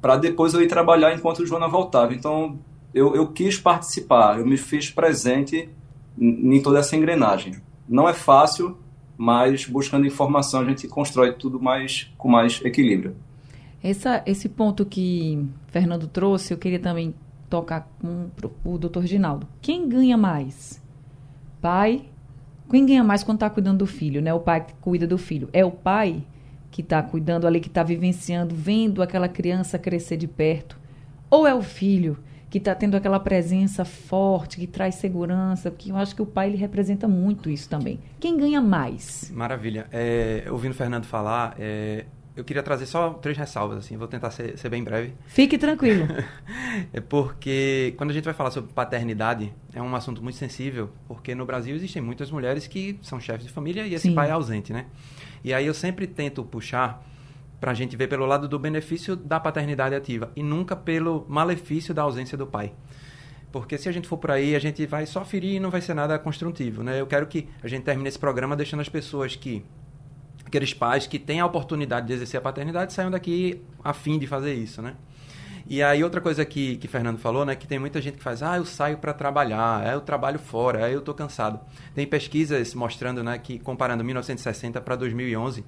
para 0.01 0.17
depois 0.17 0.53
eu 0.53 0.61
ir 0.61 0.69
trabalhar 0.69 1.15
enquanto 1.15 1.47
Joana 1.47 1.69
voltava. 1.69 2.13
Então 2.13 2.59
eu, 2.93 3.15
eu 3.15 3.29
quis 3.29 3.59
participar, 3.59 4.39
eu 4.39 4.47
me 4.47 4.59
fiz 4.59 4.91
presente 4.91 5.71
em 6.19 6.61
toda 6.61 6.81
essa 6.81 6.97
engrenagem. 6.97 7.63
Não 7.91 8.09
é 8.09 8.15
fácil, 8.15 8.79
mas 9.19 9.67
buscando 9.67 10.07
informação 10.07 10.61
a 10.61 10.65
gente 10.65 10.87
constrói 10.87 11.33
tudo 11.33 11.61
mais 11.61 12.09
com 12.17 12.29
mais 12.29 12.65
equilíbrio. 12.65 13.17
Essa, 13.83 14.23
esse 14.25 14.49
ponto 14.49 14.87
que 14.87 15.45
Fernando 15.67 16.07
trouxe, 16.07 16.55
eu 16.55 16.59
queria 16.59 16.79
também 16.79 17.13
tocar 17.49 17.91
com 18.01 18.31
o 18.65 18.79
doutor 18.79 19.07
Ginaldo. 19.07 19.49
Quem 19.61 19.89
ganha 19.89 20.17
mais? 20.17 20.81
Pai? 21.61 22.05
Quem 22.71 22.87
ganha 22.87 23.03
mais 23.03 23.25
quando 23.25 23.39
está 23.39 23.51
cuidando 23.51 23.79
do 23.79 23.87
filho, 23.87 24.23
né? 24.23 24.33
O 24.33 24.39
pai 24.39 24.65
que 24.65 24.75
cuida 24.75 25.05
do 25.05 25.19
filho. 25.19 25.49
É 25.53 25.65
o 25.65 25.73
pai 25.73 26.23
que 26.71 26.81
está 26.81 27.03
cuidando 27.03 27.45
ali, 27.45 27.59
que 27.59 27.67
está 27.67 27.83
vivenciando, 27.83 28.55
vendo 28.55 29.03
aquela 29.03 29.29
criança 29.29 29.81
crescer 29.81 30.17
de 30.17 30.29
perto? 30.29 30.79
Ou 31.29 31.45
é 31.45 31.53
o 31.53 31.63
filho 31.63 32.17
que 32.50 32.59
está 32.59 32.75
tendo 32.75 32.97
aquela 32.97 33.21
presença 33.21 33.85
forte, 33.85 34.59
que 34.59 34.66
traz 34.66 34.97
segurança? 34.97 35.71
Porque 35.71 35.92
eu 35.92 35.97
acho 35.97 36.14
que 36.14 36.21
o 36.21 36.26
pai 36.26 36.49
ele 36.49 36.57
representa 36.57 37.07
muito 37.07 37.49
isso 37.49 37.69
também. 37.69 38.00
Quem 38.19 38.37
ganha 38.37 38.61
mais? 38.61 39.30
Maravilha. 39.33 39.87
É, 39.92 40.45
ouvindo 40.50 40.73
o 40.73 40.75
Fernando 40.75 41.04
falar, 41.04 41.54
é, 41.59 42.07
eu 42.35 42.42
queria 42.42 42.62
trazer 42.62 42.87
só 42.87 43.11
três 43.11 43.38
ressalvas, 43.38 43.78
assim, 43.78 43.97
vou 43.97 44.09
tentar 44.09 44.30
ser, 44.33 44.59
ser 44.59 44.69
bem 44.69 44.83
breve. 44.83 45.14
Fique 45.26 45.57
tranquilo. 45.57 46.09
é 46.92 47.00
porque 47.00 47.95
quando 47.97 48.11
a 48.11 48.12
gente 48.12 48.25
vai 48.25 48.35
falar 48.35 48.50
sobre 48.50 48.73
paternidade, 48.73 49.52
é 49.73 49.80
um 49.80 49.95
assunto 49.95 50.21
muito 50.21 50.37
sensível, 50.37 50.90
porque 51.07 51.37
no 51.37 51.47
Brasil 51.47 51.76
existem 51.76 52.02
muitas 52.02 52.33
mulheres 52.33 52.66
que 52.66 52.99
são 53.02 53.21
chefes 53.21 53.47
de 53.47 53.52
família 53.52 53.87
e 53.87 53.95
esse 53.95 54.09
Sim. 54.09 54.14
pai 54.14 54.28
é 54.28 54.33
ausente, 54.33 54.73
né? 54.73 54.87
E 55.45 55.54
aí 55.54 55.66
eu 55.66 55.75
sempre 55.75 56.07
tento 56.07 56.42
puxar 56.42 57.04
para 57.61 57.73
a 57.73 57.75
gente 57.75 57.95
ver 57.97 58.09
pelo 58.09 58.25
lado 58.25 58.49
do 58.49 58.59
benefício 58.59 59.14
da 59.14 59.38
paternidade 59.38 59.95
ativa 59.95 60.33
e 60.35 60.43
nunca 60.43 60.75
pelo 60.75 61.26
malefício 61.29 61.93
da 61.93 62.02
ausência 62.02 62.37
do 62.37 62.47
pai. 62.47 62.73
Porque 63.52 63.76
se 63.76 63.88
a 63.88 63.93
gente 63.93 64.09
for 64.09 64.17
por 64.17 64.31
aí, 64.31 64.55
a 64.55 64.59
gente 64.59 64.87
vai 64.87 65.05
só 65.07 65.25
ferir 65.25 65.57
e 65.57 65.61
não 65.61 65.71
vai 65.71 65.81
ser 65.81 65.93
nada 65.93 66.19
construtivo, 66.19 66.83
né? 66.83 67.00
Eu 67.00 67.07
quero 67.07 67.26
que 67.26 67.49
a 67.62 67.69
gente 67.69 67.83
termine 67.83 68.09
esse 68.09 68.19
programa 68.19 68.57
deixando 68.57 68.81
as 68.81 68.88
pessoas 68.88 69.37
que 69.37 69.64
aqueles 70.47 70.73
pais 70.73 71.07
que 71.07 71.19
têm 71.19 71.40
a 71.40 71.47
oportunidade 71.47 72.07
de 72.07 72.12
exercer 72.12 72.38
a 72.38 72.40
paternidade 72.40 72.93
saiam 72.93 73.11
daqui 73.11 73.61
a 73.83 73.93
fim 73.93 74.19
de 74.19 74.26
fazer 74.26 74.55
isso, 74.55 74.81
né? 74.81 74.95
E 75.67 75.83
aí 75.83 76.02
outra 76.02 76.21
coisa 76.21 76.45
que 76.45 76.76
que 76.76 76.88
Fernando 76.88 77.19
falou, 77.19 77.45
né, 77.45 77.55
que 77.55 77.67
tem 77.67 77.79
muita 77.79 78.00
gente 78.00 78.17
que 78.19 78.23
faz: 78.23 78.43
"Ah, 78.43 78.57
eu 78.57 78.64
saio 78.64 78.99
para 78.99 79.12
trabalhar, 79.12 79.87
é 79.87 79.95
eu 79.95 80.00
trabalho 80.00 80.38
fora, 80.38 80.88
é 80.88 80.95
eu 80.95 81.00
tô 81.00 81.12
cansado". 81.12 81.61
Tem 81.95 82.07
pesquisas 82.07 82.75
mostrando, 82.75 83.23
né, 83.23 83.38
que 83.38 83.59
comparando 83.59 84.02
1960 84.02 84.81
para 84.81 84.97
2011, 84.97 85.64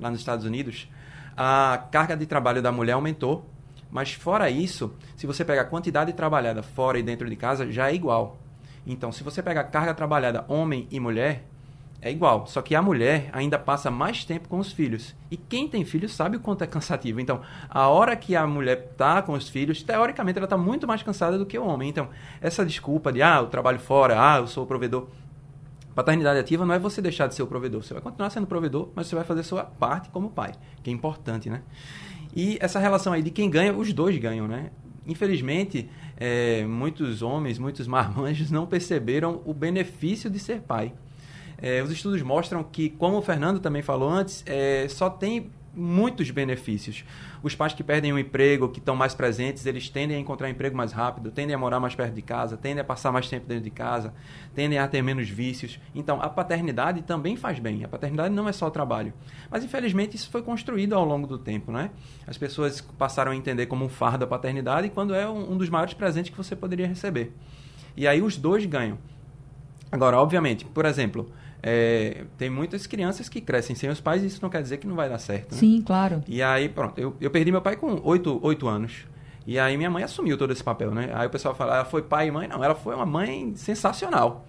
lá 0.00 0.10
nos 0.10 0.20
Estados 0.20 0.44
Unidos, 0.44 0.88
a 1.44 1.76
carga 1.90 2.16
de 2.16 2.24
trabalho 2.24 2.62
da 2.62 2.70
mulher 2.70 2.92
aumentou, 2.92 3.44
mas 3.90 4.12
fora 4.12 4.48
isso, 4.48 4.94
se 5.16 5.26
você 5.26 5.44
pega 5.44 5.62
a 5.62 5.64
quantidade 5.64 6.12
trabalhada 6.12 6.62
fora 6.62 7.00
e 7.00 7.02
dentro 7.02 7.28
de 7.28 7.34
casa, 7.34 7.68
já 7.68 7.90
é 7.90 7.94
igual. 7.96 8.38
Então, 8.86 9.10
se 9.10 9.24
você 9.24 9.42
pega 9.42 9.60
a 9.60 9.64
carga 9.64 9.92
trabalhada 9.92 10.44
homem 10.46 10.86
e 10.88 11.00
mulher, 11.00 11.44
é 12.00 12.12
igual. 12.12 12.46
Só 12.46 12.62
que 12.62 12.76
a 12.76 12.80
mulher 12.80 13.28
ainda 13.32 13.58
passa 13.58 13.90
mais 13.90 14.24
tempo 14.24 14.48
com 14.48 14.60
os 14.60 14.72
filhos. 14.72 15.16
E 15.32 15.36
quem 15.36 15.66
tem 15.66 15.84
filhos 15.84 16.12
sabe 16.12 16.36
o 16.36 16.40
quanto 16.40 16.62
é 16.62 16.66
cansativo. 16.68 17.18
Então, 17.18 17.40
a 17.68 17.88
hora 17.88 18.14
que 18.14 18.36
a 18.36 18.46
mulher 18.46 18.90
está 18.92 19.20
com 19.20 19.32
os 19.32 19.48
filhos, 19.48 19.82
teoricamente 19.82 20.38
ela 20.38 20.46
está 20.46 20.56
muito 20.56 20.86
mais 20.86 21.02
cansada 21.02 21.36
do 21.36 21.44
que 21.44 21.58
o 21.58 21.66
homem. 21.66 21.88
Então, 21.88 22.08
essa 22.40 22.64
desculpa 22.64 23.12
de, 23.12 23.20
ah, 23.20 23.38
eu 23.40 23.48
trabalho 23.48 23.80
fora, 23.80 24.14
ah, 24.16 24.38
eu 24.38 24.46
sou 24.46 24.62
o 24.62 24.66
provedor. 24.66 25.08
Paternidade 25.94 26.38
ativa 26.38 26.64
não 26.64 26.74
é 26.74 26.78
você 26.78 27.02
deixar 27.02 27.26
de 27.26 27.34
ser 27.34 27.42
o 27.42 27.46
provedor. 27.46 27.82
Você 27.82 27.92
vai 27.92 28.02
continuar 28.02 28.30
sendo 28.30 28.46
provedor, 28.46 28.88
mas 28.94 29.06
você 29.06 29.14
vai 29.14 29.24
fazer 29.24 29.42
sua 29.42 29.64
parte 29.64 30.08
como 30.10 30.30
pai, 30.30 30.52
que 30.82 30.90
é 30.90 30.92
importante, 30.92 31.50
né? 31.50 31.62
E 32.34 32.56
essa 32.60 32.78
relação 32.78 33.12
aí 33.12 33.22
de 33.22 33.30
quem 33.30 33.50
ganha, 33.50 33.72
os 33.72 33.92
dois 33.92 34.16
ganham, 34.18 34.48
né? 34.48 34.70
Infelizmente, 35.06 35.88
é, 36.16 36.64
muitos 36.64 37.22
homens, 37.22 37.58
muitos 37.58 37.86
marmanjos 37.86 38.50
não 38.50 38.66
perceberam 38.66 39.42
o 39.44 39.52
benefício 39.52 40.30
de 40.30 40.38
ser 40.38 40.60
pai. 40.60 40.92
É, 41.58 41.82
os 41.82 41.90
estudos 41.90 42.22
mostram 42.22 42.64
que, 42.64 42.90
como 42.90 43.18
o 43.18 43.22
Fernando 43.22 43.60
também 43.60 43.82
falou 43.82 44.08
antes, 44.08 44.42
é, 44.46 44.86
só 44.88 45.10
tem 45.10 45.50
muitos 45.74 46.30
benefícios. 46.30 47.04
Os 47.42 47.56
pais 47.56 47.74
que 47.74 47.82
perdem 47.82 48.12
o 48.12 48.14
um 48.14 48.18
emprego, 48.18 48.68
que 48.68 48.78
estão 48.78 48.94
mais 48.94 49.14
presentes, 49.14 49.66
eles 49.66 49.88
tendem 49.88 50.16
a 50.16 50.20
encontrar 50.20 50.48
emprego 50.48 50.76
mais 50.76 50.92
rápido, 50.92 51.30
tendem 51.30 51.54
a 51.54 51.58
morar 51.58 51.80
mais 51.80 51.94
perto 51.94 52.14
de 52.14 52.22
casa, 52.22 52.56
tendem 52.56 52.80
a 52.80 52.84
passar 52.84 53.10
mais 53.10 53.28
tempo 53.28 53.46
dentro 53.46 53.64
de 53.64 53.70
casa, 53.70 54.14
tendem 54.54 54.78
a 54.78 54.86
ter 54.86 55.02
menos 55.02 55.28
vícios. 55.28 55.80
Então, 55.94 56.22
a 56.22 56.28
paternidade 56.28 57.02
também 57.02 57.36
faz 57.36 57.58
bem. 57.58 57.82
A 57.84 57.88
paternidade 57.88 58.32
não 58.32 58.48
é 58.48 58.52
só 58.52 58.68
o 58.68 58.70
trabalho. 58.70 59.12
Mas, 59.50 59.64
infelizmente, 59.64 60.14
isso 60.14 60.30
foi 60.30 60.42
construído 60.42 60.94
ao 60.94 61.04
longo 61.04 61.26
do 61.26 61.38
tempo, 61.38 61.72
né? 61.72 61.90
As 62.26 62.38
pessoas 62.38 62.80
passaram 62.80 63.32
a 63.32 63.36
entender 63.36 63.66
como 63.66 63.84
um 63.84 63.88
fardo 63.88 64.24
a 64.24 64.28
paternidade 64.28 64.88
quando 64.90 65.14
é 65.14 65.28
um 65.28 65.56
dos 65.56 65.68
maiores 65.68 65.94
presentes 65.94 66.30
que 66.30 66.36
você 66.36 66.54
poderia 66.54 66.86
receber. 66.86 67.32
E 67.96 68.06
aí 68.06 68.22
os 68.22 68.36
dois 68.36 68.64
ganham. 68.66 68.98
Agora, 69.90 70.18
obviamente, 70.18 70.64
por 70.64 70.86
exemplo, 70.86 71.30
é, 71.62 72.24
tem 72.36 72.50
muitas 72.50 72.86
crianças 72.86 73.28
que 73.28 73.40
crescem 73.40 73.76
sem 73.76 73.88
os 73.88 74.00
pais 74.00 74.22
e 74.22 74.26
isso 74.26 74.40
não 74.42 74.50
quer 74.50 74.62
dizer 74.62 74.78
que 74.78 74.86
não 74.86 74.96
vai 74.96 75.08
dar 75.08 75.18
certo. 75.18 75.52
Né? 75.52 75.58
Sim, 75.58 75.82
claro. 75.84 76.22
E 76.26 76.42
aí, 76.42 76.68
pronto, 76.68 76.98
eu, 76.98 77.14
eu 77.20 77.30
perdi 77.30 77.52
meu 77.52 77.62
pai 77.62 77.76
com 77.76 78.00
oito, 78.02 78.40
oito 78.42 78.66
anos. 78.66 79.06
E 79.46 79.58
aí 79.58 79.76
minha 79.76 79.90
mãe 79.90 80.02
assumiu 80.02 80.36
todo 80.36 80.52
esse 80.52 80.62
papel, 80.62 80.92
né? 80.92 81.10
Aí 81.14 81.26
o 81.26 81.30
pessoal 81.30 81.54
fala, 81.54 81.76
ela 81.76 81.84
foi 81.84 82.02
pai 82.02 82.28
e 82.28 82.30
mãe? 82.30 82.48
Não, 82.48 82.62
ela 82.62 82.74
foi 82.74 82.94
uma 82.94 83.06
mãe 83.06 83.52
sensacional. 83.56 84.44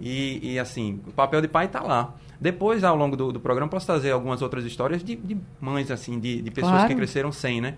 E, 0.00 0.54
e 0.54 0.58
assim, 0.58 1.00
o 1.06 1.12
papel 1.12 1.40
de 1.40 1.48
pai 1.48 1.66
está 1.66 1.80
lá. 1.80 2.14
Depois, 2.40 2.82
ao 2.82 2.96
longo 2.96 3.16
do, 3.16 3.32
do, 3.32 3.40
programa, 3.40 3.68
posso 3.68 3.86
trazer 3.86 4.10
algumas 4.10 4.42
outras 4.42 4.64
histórias 4.64 5.02
de, 5.04 5.14
de 5.14 5.36
mães, 5.60 5.90
assim, 5.92 6.18
de, 6.18 6.42
de 6.42 6.50
pessoas 6.50 6.74
claro. 6.74 6.88
que 6.88 6.94
cresceram 6.96 7.30
sem, 7.30 7.60
né? 7.60 7.76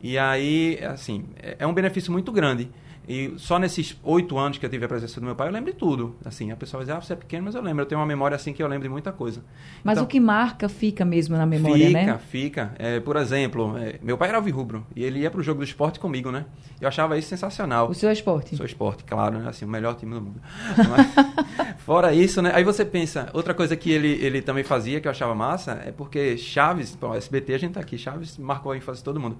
E 0.00 0.16
aí, 0.16 0.78
assim, 0.84 1.24
é, 1.36 1.56
é 1.60 1.66
um 1.66 1.74
benefício 1.74 2.12
muito 2.12 2.30
grande. 2.30 2.70
E 3.08 3.34
só 3.36 3.58
nesses 3.58 3.96
oito 4.02 4.36
anos 4.36 4.58
que 4.58 4.66
eu 4.66 4.70
tive 4.70 4.84
a 4.84 4.88
presença 4.88 5.20
do 5.20 5.26
meu 5.26 5.36
pai, 5.36 5.46
eu 5.46 5.52
lembro 5.52 5.72
de 5.72 5.78
tudo. 5.78 6.16
Assim, 6.24 6.50
a 6.50 6.56
pessoa 6.56 6.82
diz, 6.84 6.92
ah, 6.92 7.00
você 7.00 7.12
é 7.12 7.16
pequeno, 7.16 7.44
mas 7.44 7.54
eu 7.54 7.62
lembro. 7.62 7.82
Eu 7.82 7.86
tenho 7.86 8.00
uma 8.00 8.06
memória 8.06 8.34
assim 8.34 8.52
que 8.52 8.60
eu 8.60 8.66
lembro 8.66 8.82
de 8.82 8.88
muita 8.88 9.12
coisa. 9.12 9.44
Mas 9.84 9.94
então, 9.94 10.04
o 10.04 10.08
que 10.08 10.18
marca 10.18 10.68
fica 10.68 11.04
mesmo 11.04 11.36
na 11.36 11.46
memória, 11.46 11.86
fica, 11.86 11.92
né? 11.92 12.04
Fica, 12.04 12.18
fica. 12.18 12.74
É, 12.78 12.98
por 12.98 13.16
exemplo, 13.16 13.78
é, 13.78 14.00
meu 14.02 14.18
pai 14.18 14.28
era 14.28 14.38
alvirrubro 14.38 14.84
e 14.94 15.04
ele 15.04 15.20
ia 15.20 15.30
para 15.30 15.40
o 15.40 15.42
jogo 15.42 15.60
do 15.60 15.64
esporte 15.64 16.00
comigo, 16.00 16.32
né? 16.32 16.46
Eu 16.80 16.88
achava 16.88 17.16
isso 17.16 17.28
sensacional. 17.28 17.88
O 17.88 17.94
seu 17.94 18.10
esporte? 18.10 18.54
O 18.54 18.56
seu 18.56 18.66
esporte, 18.66 19.04
claro, 19.04 19.38
né? 19.38 19.48
Assim, 19.48 19.64
o 19.64 19.68
melhor 19.68 19.94
time 19.94 20.12
do 20.12 20.20
mundo. 20.20 20.40
Mas, 20.76 21.76
fora 21.78 22.12
isso, 22.12 22.42
né? 22.42 22.50
Aí 22.54 22.64
você 22.64 22.84
pensa, 22.84 23.30
outra 23.32 23.54
coisa 23.54 23.76
que 23.76 23.90
ele, 23.90 24.08
ele 24.24 24.42
também 24.42 24.64
fazia, 24.64 25.00
que 25.00 25.06
eu 25.06 25.12
achava 25.12 25.34
massa, 25.34 25.80
é 25.86 25.92
porque 25.92 26.36
Chaves, 26.36 26.96
bom, 26.96 27.14
SBT 27.14 27.54
a 27.54 27.58
gente 27.58 27.74
tá 27.74 27.80
aqui, 27.80 27.96
Chaves 27.96 28.36
marcou 28.36 28.72
a 28.72 28.76
ênfase 28.76 28.98
de 28.98 29.04
todo 29.04 29.20
mundo. 29.20 29.38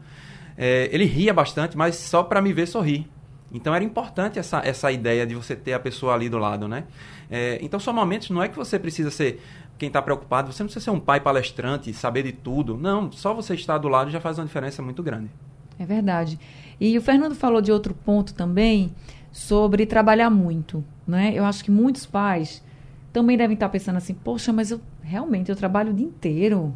É, 0.57 0.89
ele 0.93 1.05
ria 1.05 1.35
bastante, 1.35 1.77
mas 1.77 1.97
só 1.97 2.23
para 2.23 2.41
me 2.41 2.53
ver 2.53 2.67
sorrir. 2.67 3.07
Então 3.53 3.75
era 3.75 3.85
importante 3.85 4.39
essa, 4.39 4.59
essa 4.65 4.91
ideia 4.91 5.27
de 5.27 5.35
você 5.35 5.55
ter 5.55 5.73
a 5.73 5.79
pessoa 5.79 6.15
ali 6.15 6.29
do 6.29 6.39
lado, 6.39 6.67
né? 6.67 6.85
É, 7.31 7.59
então 7.63 7.79
são 7.79 7.93
momentos, 7.93 8.31
não 8.31 8.43
é 8.43 8.49
que 8.49 8.57
você 8.57 8.79
precisa 8.79 9.11
ser 9.11 9.41
quem 9.79 9.89
está 9.89 10.01
preocupado, 10.01 10.53
você 10.53 10.63
não 10.63 10.69
precisa 10.69 10.85
ser 10.85 10.91
um 10.91 11.01
pai 11.01 11.21
palestrante, 11.21 11.93
saber 11.93 12.23
de 12.23 12.33
tudo. 12.33 12.77
Não, 12.77 13.11
só 13.13 13.33
você 13.35 13.55
estar 13.55 13.79
do 13.79 13.89
lado 13.89 14.11
já 14.11 14.21
faz 14.21 14.39
uma 14.39 14.47
diferença 14.47 14.83
muito 14.83 15.03
grande. 15.03 15.31
É 15.79 15.85
verdade. 15.85 16.39
E 16.81 16.97
o 16.97 17.03
Fernando 17.03 17.35
falou 17.35 17.61
de 17.61 17.71
outro 17.71 17.95
ponto 17.95 18.35
também, 18.35 18.93
sobre 19.31 19.85
trabalhar 19.85 20.31
muito, 20.31 20.83
né? 21.07 21.33
Eu 21.35 21.45
acho 21.45 21.63
que 21.63 21.71
muitos 21.71 22.07
pais 22.07 22.65
também 23.13 23.37
devem 23.37 23.55
estar 23.55 23.69
pensando 23.69 23.97
assim, 23.97 24.15
poxa, 24.15 24.53
mas 24.53 24.71
eu 24.71 24.81
realmente 25.03 25.51
eu 25.51 25.57
trabalho 25.57 25.91
o 25.91 25.95
dia 25.95 26.07
inteiro. 26.07 26.75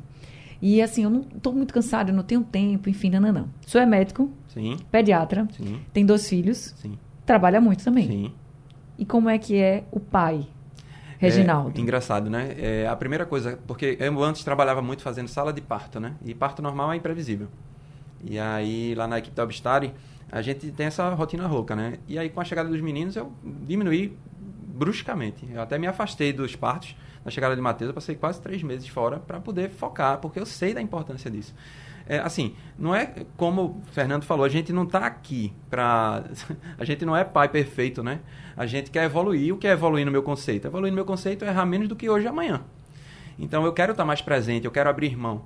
E 0.61 0.83
assim, 0.83 1.05
eu 1.05 1.11
não 1.11 1.21
estou 1.35 1.55
muito 1.55 1.73
cansado, 1.73 2.11
eu 2.11 2.15
não 2.15 2.23
tenho 2.23 2.43
tempo, 2.43 2.91
enfim, 2.91 3.09
não, 3.09 3.21
não, 3.21 3.33
não. 3.33 3.49
O 3.67 3.71
senhor 3.71 3.85
é 3.85 3.87
médico, 3.87 4.31
Sim. 4.52 4.76
Pediatra. 4.90 5.49
Sim. 5.57 5.80
Tem 5.92 6.04
dois 6.04 6.28
filhos. 6.28 6.75
Sim. 6.76 6.99
Trabalha 7.25 7.61
muito 7.61 7.85
também. 7.85 8.07
Sim. 8.07 8.33
E 8.99 9.04
como 9.04 9.28
é 9.28 9.38
que 9.38 9.57
é 9.57 9.85
o 9.90 10.00
pai, 10.00 10.47
Reginaldo? 11.19 11.78
É, 11.78 11.80
engraçado, 11.80 12.28
né? 12.28 12.54
É, 12.59 12.87
a 12.87 12.97
primeira 12.97 13.25
coisa, 13.25 13.59
porque 13.66 13.97
eu 13.99 14.23
antes 14.23 14.42
trabalhava 14.42 14.83
muito 14.83 15.02
fazendo 15.02 15.28
sala 15.28 15.52
de 15.52 15.61
parto, 15.61 16.00
né? 16.00 16.16
E 16.25 16.35
parto 16.35 16.61
normal 16.61 16.92
é 16.92 16.97
imprevisível. 16.97 17.49
E 18.23 18.38
aí, 18.38 18.95
lá 18.95 19.07
na 19.07 19.19
equipe 19.19 19.35
da 19.35 19.45
Obstare, 19.45 19.95
a 20.30 20.42
gente 20.42 20.71
tem 20.73 20.87
essa 20.87 21.09
rotina 21.14 21.47
rouca, 21.47 21.75
né? 21.75 21.99
E 22.07 22.19
aí, 22.19 22.28
com 22.28 22.40
a 22.40 22.45
chegada 22.45 22.69
dos 22.69 22.80
meninos, 22.80 23.16
eu 23.16 23.33
diminuí 23.42 24.16
bruscamente. 24.75 25.49
Eu 25.50 25.62
até 25.62 25.78
me 25.78 25.87
afastei 25.87 26.33
dos 26.33 26.57
partos. 26.57 26.97
Na 27.25 27.30
chegada 27.30 27.54
de 27.54 27.61
Matheus, 27.61 27.88
eu 27.88 27.95
passei 27.95 28.14
quase 28.14 28.40
três 28.40 28.62
meses 28.62 28.88
fora 28.88 29.19
para 29.19 29.38
poder 29.40 29.71
focar, 29.71 30.19
porque 30.19 30.40
eu 30.40 30.47
sei 30.47 30.75
da 30.75 30.80
importância 30.80 31.30
disso 31.30 31.54
é, 32.11 32.19
assim, 32.19 32.57
não 32.76 32.93
é 32.93 33.25
como 33.37 33.62
o 33.62 33.83
Fernando 33.93 34.25
falou, 34.25 34.45
a 34.45 34.49
gente 34.49 34.73
não 34.73 34.83
está 34.83 35.07
aqui 35.07 35.52
para. 35.71 36.25
A 36.76 36.85
gente 36.85 37.05
não 37.05 37.17
é 37.17 37.23
pai 37.23 37.49
perfeito, 37.49 38.02
né? 38.02 38.19
A 38.57 38.67
gente 38.67 38.90
quer 38.90 39.05
evoluir. 39.05 39.55
O 39.55 39.57
que 39.57 39.69
é 39.69 39.71
evoluir 39.71 40.05
no 40.05 40.11
meu 40.11 40.23
conceito? 40.25 40.67
Evoluir 40.67 40.90
no 40.90 40.97
meu 40.97 41.05
conceito 41.05 41.45
é 41.45 41.49
errar 41.49 41.64
menos 41.64 41.87
do 41.87 41.95
que 41.95 42.11
hoje 42.11 42.25
e 42.25 42.29
amanhã. 42.29 42.62
Então 43.38 43.64
eu 43.64 43.73
quero 43.73 43.93
estar 43.93 44.02
tá 44.02 44.07
mais 44.07 44.21
presente, 44.21 44.64
eu 44.64 44.73
quero 44.73 44.90
abrir 44.90 45.17
mão. 45.17 45.43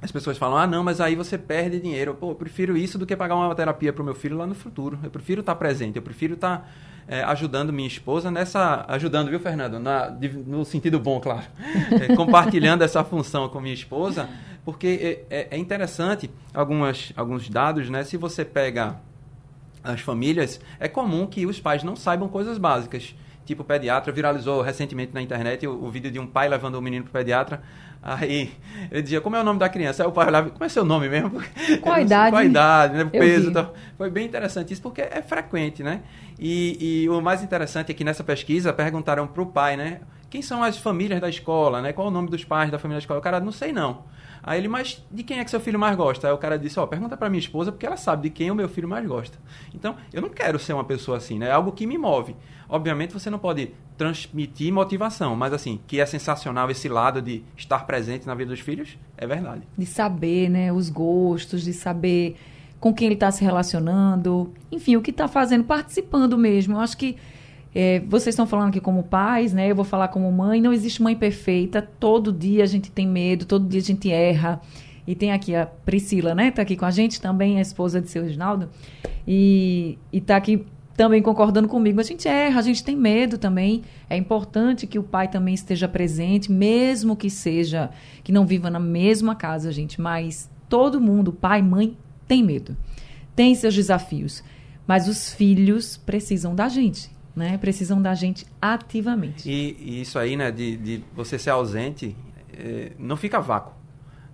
As 0.00 0.12
pessoas 0.12 0.38
falam, 0.38 0.56
ah, 0.56 0.66
não, 0.68 0.84
mas 0.84 1.00
aí 1.00 1.16
você 1.16 1.36
perde 1.36 1.80
dinheiro. 1.80 2.14
Pô, 2.14 2.30
eu 2.30 2.34
prefiro 2.36 2.76
isso 2.76 2.96
do 2.96 3.04
que 3.04 3.16
pagar 3.16 3.34
uma 3.34 3.52
terapia 3.52 3.92
para 3.92 4.02
o 4.02 4.04
meu 4.04 4.14
filho 4.14 4.36
lá 4.36 4.46
no 4.46 4.54
futuro. 4.54 5.00
Eu 5.02 5.10
prefiro 5.10 5.40
estar 5.40 5.54
tá 5.54 5.58
presente, 5.58 5.96
eu 5.96 6.02
prefiro 6.02 6.34
estar 6.34 6.58
tá, 6.58 6.66
é, 7.08 7.24
ajudando 7.24 7.72
minha 7.72 7.88
esposa 7.88 8.30
nessa. 8.30 8.84
Ajudando, 8.86 9.30
viu, 9.30 9.40
Fernando? 9.40 9.80
Na, 9.80 10.16
no 10.46 10.64
sentido 10.64 11.00
bom, 11.00 11.18
claro. 11.18 11.42
É, 12.08 12.14
compartilhando 12.14 12.82
essa 12.82 13.02
função 13.02 13.48
com 13.48 13.60
minha 13.60 13.74
esposa 13.74 14.28
porque 14.64 15.24
é, 15.30 15.36
é, 15.36 15.48
é 15.52 15.58
interessante 15.58 16.30
algumas, 16.54 17.12
alguns 17.16 17.48
dados, 17.48 17.90
né? 17.90 18.04
Se 18.04 18.16
você 18.16 18.44
pega 18.44 18.96
as 19.82 20.00
famílias, 20.00 20.60
é 20.78 20.88
comum 20.88 21.26
que 21.26 21.46
os 21.46 21.58
pais 21.60 21.82
não 21.82 21.96
saibam 21.96 22.28
coisas 22.28 22.58
básicas. 22.58 23.14
tipo 23.44 23.64
pediatra. 23.64 24.12
Viralizou 24.12 24.62
recentemente 24.62 25.12
na 25.12 25.20
internet 25.20 25.66
o, 25.66 25.84
o 25.84 25.90
vídeo 25.90 26.10
de 26.10 26.18
um 26.18 26.26
pai 26.26 26.48
levando 26.48 26.76
o 26.76 26.78
um 26.78 26.80
menino 26.80 27.04
pro 27.04 27.12
pediatra. 27.12 27.62
Aí 28.00 28.52
ele 28.90 29.02
dizia, 29.02 29.20
como 29.20 29.36
é 29.36 29.40
o 29.40 29.44
nome 29.44 29.60
da 29.60 29.68
criança? 29.68 30.02
Aí 30.02 30.08
o 30.08 30.12
pai 30.12 30.26
olhava, 30.26 30.50
como 30.50 30.64
é 30.64 30.68
seu 30.68 30.84
nome 30.84 31.08
mesmo? 31.08 31.40
Qual 31.80 31.94
a 31.94 32.00
idade? 32.00 32.32
Qual 32.32 32.42
a 32.42 32.44
idade, 32.44 32.96
né? 32.96 33.04
O 33.04 33.10
peso. 33.10 33.50
Então, 33.50 33.72
foi 33.96 34.10
bem 34.10 34.26
interessante 34.26 34.72
isso, 34.72 34.82
porque 34.82 35.00
é 35.00 35.22
frequente, 35.22 35.84
né? 35.84 36.02
E, 36.38 37.04
e 37.04 37.08
o 37.08 37.20
mais 37.20 37.42
interessante 37.44 37.92
é 37.92 37.94
que 37.94 38.02
nessa 38.02 38.24
pesquisa 38.24 38.72
perguntaram 38.72 39.26
pro 39.28 39.46
pai, 39.46 39.76
né? 39.76 40.00
Quem 40.28 40.42
são 40.42 40.64
as 40.64 40.78
famílias 40.78 41.20
da 41.20 41.28
escola, 41.28 41.80
né? 41.80 41.92
Qual 41.92 42.08
o 42.08 42.10
nome 42.10 42.28
dos 42.28 42.44
pais 42.44 42.70
da 42.72 42.78
família 42.78 42.98
da 42.98 43.02
escola? 43.02 43.20
O 43.20 43.22
cara, 43.22 43.38
não 43.38 43.52
sei 43.52 43.72
não. 43.72 44.04
Aí 44.42 44.58
ele, 44.58 44.68
mas 44.68 45.04
de 45.10 45.22
quem 45.22 45.38
é 45.38 45.44
que 45.44 45.50
seu 45.50 45.60
filho 45.60 45.78
mais 45.78 45.96
gosta? 45.96 46.26
Aí 46.26 46.32
o 46.32 46.38
cara 46.38 46.58
disse, 46.58 46.78
ó, 46.80 46.84
oh, 46.84 46.86
pergunta 46.88 47.16
para 47.16 47.30
minha 47.30 47.38
esposa 47.38 47.70
porque 47.70 47.86
ela 47.86 47.96
sabe 47.96 48.24
de 48.24 48.30
quem 48.30 48.50
o 48.50 48.54
meu 48.54 48.68
filho 48.68 48.88
mais 48.88 49.06
gosta. 49.06 49.38
Então, 49.72 49.94
eu 50.12 50.20
não 50.20 50.28
quero 50.28 50.58
ser 50.58 50.72
uma 50.72 50.84
pessoa 50.84 51.16
assim, 51.16 51.38
né? 51.38 51.48
É 51.48 51.52
algo 51.52 51.70
que 51.70 51.86
me 51.86 51.96
move. 51.96 52.34
Obviamente 52.68 53.12
você 53.12 53.30
não 53.30 53.38
pode 53.38 53.72
transmitir 53.96 54.72
motivação, 54.72 55.36
mas 55.36 55.52
assim, 55.52 55.78
que 55.86 56.00
é 56.00 56.06
sensacional 56.06 56.70
esse 56.70 56.88
lado 56.88 57.22
de 57.22 57.44
estar 57.56 57.86
presente 57.86 58.26
na 58.26 58.34
vida 58.34 58.50
dos 58.50 58.60
filhos, 58.60 58.98
é 59.16 59.26
verdade. 59.26 59.62
De 59.78 59.86
saber, 59.86 60.48
né, 60.48 60.72
os 60.72 60.90
gostos, 60.90 61.62
de 61.62 61.72
saber 61.72 62.36
com 62.80 62.92
quem 62.92 63.06
ele 63.06 63.14
está 63.14 63.30
se 63.30 63.44
relacionando, 63.44 64.52
enfim, 64.72 64.96
o 64.96 65.02
que 65.02 65.12
está 65.12 65.28
fazendo, 65.28 65.62
participando 65.62 66.36
mesmo. 66.36 66.74
Eu 66.74 66.80
acho 66.80 66.96
que 66.96 67.16
é, 67.74 68.00
vocês 68.00 68.34
estão 68.34 68.46
falando 68.46 68.68
aqui 68.68 68.80
como 68.80 69.02
pais, 69.02 69.52
né? 69.52 69.70
Eu 69.70 69.74
vou 69.74 69.84
falar 69.84 70.08
como 70.08 70.30
mãe. 70.30 70.60
Não 70.60 70.72
existe 70.72 71.02
mãe 71.02 71.16
perfeita. 71.16 71.80
Todo 71.80 72.32
dia 72.32 72.64
a 72.64 72.66
gente 72.66 72.90
tem 72.90 73.06
medo, 73.06 73.46
todo 73.46 73.66
dia 73.66 73.80
a 73.80 73.84
gente 73.84 74.10
erra. 74.10 74.60
E 75.06 75.14
tem 75.14 75.32
aqui 75.32 75.54
a 75.54 75.66
Priscila, 75.66 76.34
né? 76.34 76.48
Está 76.48 76.62
aqui 76.62 76.76
com 76.76 76.84
a 76.84 76.90
gente 76.90 77.20
também, 77.20 77.58
a 77.58 77.62
esposa 77.62 78.00
de 78.00 78.08
seu 78.10 78.22
Reginaldo. 78.22 78.68
E 79.26 79.98
está 80.12 80.36
aqui 80.36 80.66
também 80.94 81.22
concordando 81.22 81.66
comigo. 81.66 81.98
A 81.98 82.04
gente 82.04 82.28
erra, 82.28 82.60
a 82.60 82.62
gente 82.62 82.84
tem 82.84 82.94
medo 82.94 83.38
também. 83.38 83.82
É 84.08 84.16
importante 84.16 84.86
que 84.86 84.98
o 84.98 85.02
pai 85.02 85.28
também 85.28 85.54
esteja 85.54 85.88
presente, 85.88 86.52
mesmo 86.52 87.16
que 87.16 87.30
seja, 87.30 87.90
que 88.22 88.30
não 88.30 88.46
viva 88.46 88.68
na 88.70 88.78
mesma 88.78 89.34
casa, 89.34 89.72
gente. 89.72 89.98
Mas 89.98 90.48
todo 90.68 91.00
mundo, 91.00 91.32
pai, 91.32 91.62
mãe, 91.62 91.96
tem 92.28 92.42
medo. 92.44 92.76
Tem 93.34 93.54
seus 93.54 93.74
desafios. 93.74 94.44
Mas 94.86 95.08
os 95.08 95.32
filhos 95.32 95.96
precisam 95.96 96.54
da 96.54 96.68
gente 96.68 97.10
né? 97.34 97.56
Precisam 97.58 98.00
da 98.00 98.14
gente 98.14 98.46
ativamente. 98.60 99.48
E, 99.48 99.76
e 99.78 100.00
isso 100.02 100.18
aí, 100.18 100.36
né, 100.36 100.50
de, 100.50 100.76
de 100.76 101.04
você 101.14 101.38
ser 101.38 101.50
ausente, 101.50 102.16
é, 102.52 102.92
não 102.98 103.16
fica 103.16 103.40
vácuo. 103.40 103.74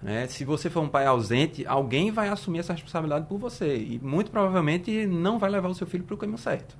Né? 0.02 0.26
Se 0.28 0.44
você 0.44 0.70
for 0.70 0.80
um 0.80 0.88
pai 0.88 1.06
ausente, 1.06 1.66
alguém 1.66 2.10
vai 2.10 2.28
assumir 2.28 2.60
essa 2.60 2.72
responsabilidade 2.72 3.26
por 3.26 3.38
você 3.38 3.76
e 3.76 3.98
muito 3.98 4.30
provavelmente 4.30 5.06
não 5.06 5.38
vai 5.38 5.50
levar 5.50 5.68
o 5.68 5.74
seu 5.74 5.86
filho 5.86 6.04
para 6.04 6.14
o 6.14 6.18
caminho 6.18 6.38
certo. 6.38 6.76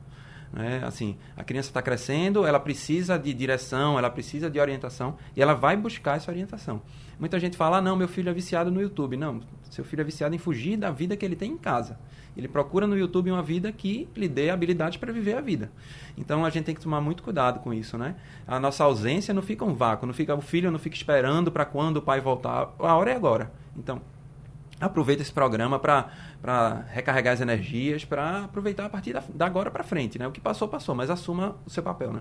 Né? 0.53 0.81
Assim, 0.85 1.17
a 1.37 1.45
criança 1.45 1.69
está 1.69 1.83
crescendo, 1.83 2.47
ela 2.47 2.61
precisa 2.61 3.19
de 3.19 3.35
direção, 3.35 3.99
ela 3.99 4.09
precisa 4.09 4.49
de 4.49 4.59
orientação 4.59 5.17
e 5.37 5.43
ela 5.43 5.55
vai 5.55 5.77
buscar 5.77 6.17
essa 6.17 6.31
orientação. 6.31 6.81
Muita 7.19 7.39
gente 7.39 7.57
fala, 7.57 7.79
ah, 7.79 7.83
não, 7.83 7.97
meu 7.97 8.09
filho 8.09 8.31
é 8.31 8.33
viciado 8.33 8.71
no 8.71 8.81
YouTube. 8.81 9.17
Não, 9.17 9.41
seu 9.71 9.85
filho 9.85 10.01
é 10.01 10.05
viciado 10.05 10.35
em 10.35 10.39
fugir 10.39 10.77
da 10.77 10.91
vida 10.91 11.17
que 11.17 11.25
ele 11.25 11.37
tem 11.37 11.53
em 11.53 11.59
casa. 11.59 11.99
Ele 12.39 12.47
procura 12.47 12.87
no 12.87 12.97
YouTube 12.97 13.33
uma 13.33 13.43
vida 13.43 13.73
que 13.73 14.09
lhe 14.17 14.29
dê 14.29 14.49
habilidade 14.49 14.97
para 14.97 15.13
viver 15.13 15.37
a 15.37 15.41
vida. 15.41 15.73
Então 16.17 16.45
a 16.45 16.51
gente 16.51 16.67
tem 16.67 16.75
que 16.75 16.81
tomar 16.81 17.01
muito 17.01 17.21
cuidado 17.21 17.59
com 17.59 17.75
isso, 17.75 17.99
né? 17.99 18.15
A 18.47 18.61
nossa 18.61 18.85
ausência 18.85 19.35
não 19.35 19.43
fica 19.43 19.65
um 19.65 19.75
vácuo, 19.75 20.07
não 20.07 20.15
fica 20.15 20.33
o 20.37 20.41
filho 20.41 20.71
não 20.71 20.79
fica 20.79 20.95
esperando 20.95 21.51
para 21.51 21.65
quando 21.65 21.97
o 21.97 22.03
pai 22.03 22.21
voltar. 22.21 22.73
A 22.79 22.97
hora 22.97 23.11
é 23.11 23.17
agora. 23.17 23.51
Então 23.77 24.01
aproveita 24.81 25.21
esse 25.21 25.33
programa 25.33 25.81
para 25.81 26.85
recarregar 26.93 27.35
as 27.35 27.41
energias, 27.41 28.05
para 28.05 28.45
aproveitar 28.45 28.85
a 28.87 28.89
partir 28.89 29.13
da, 29.13 29.25
da 29.35 29.45
agora 29.45 29.69
para 29.69 29.83
frente, 29.83 30.17
né? 30.17 30.27
O 30.29 30.31
que 30.31 30.41
passou 30.41 30.69
passou, 30.69 30.95
mas 30.95 31.11
assuma 31.11 31.57
o 31.67 31.71
seu 31.71 31.83
papel, 31.83 32.13
né? 32.13 32.21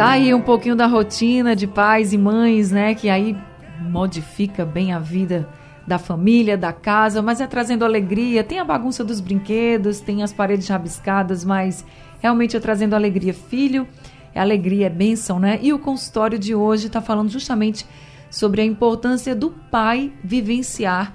Tá 0.00 0.12
aí 0.12 0.32
um 0.32 0.40
pouquinho 0.40 0.74
da 0.74 0.86
rotina 0.86 1.54
de 1.54 1.66
pais 1.66 2.14
e 2.14 2.16
mães, 2.16 2.70
né? 2.70 2.94
Que 2.94 3.10
aí 3.10 3.36
modifica 3.82 4.64
bem 4.64 4.94
a 4.94 4.98
vida 4.98 5.46
da 5.86 5.98
família, 5.98 6.56
da 6.56 6.72
casa, 6.72 7.20
mas 7.20 7.38
é 7.38 7.46
trazendo 7.46 7.84
alegria. 7.84 8.42
Tem 8.42 8.58
a 8.58 8.64
bagunça 8.64 9.04
dos 9.04 9.20
brinquedos, 9.20 10.00
tem 10.00 10.22
as 10.22 10.32
paredes 10.32 10.66
rabiscadas, 10.68 11.44
mas 11.44 11.84
realmente 12.18 12.56
é 12.56 12.60
trazendo 12.60 12.94
alegria. 12.94 13.34
Filho, 13.34 13.86
é 14.34 14.40
alegria, 14.40 14.86
é 14.86 14.88
bênção, 14.88 15.38
né? 15.38 15.58
E 15.60 15.70
o 15.70 15.78
consultório 15.78 16.38
de 16.38 16.54
hoje 16.54 16.86
está 16.86 17.02
falando 17.02 17.28
justamente 17.28 17.84
sobre 18.30 18.62
a 18.62 18.64
importância 18.64 19.34
do 19.34 19.50
pai 19.50 20.14
vivenciar 20.24 21.12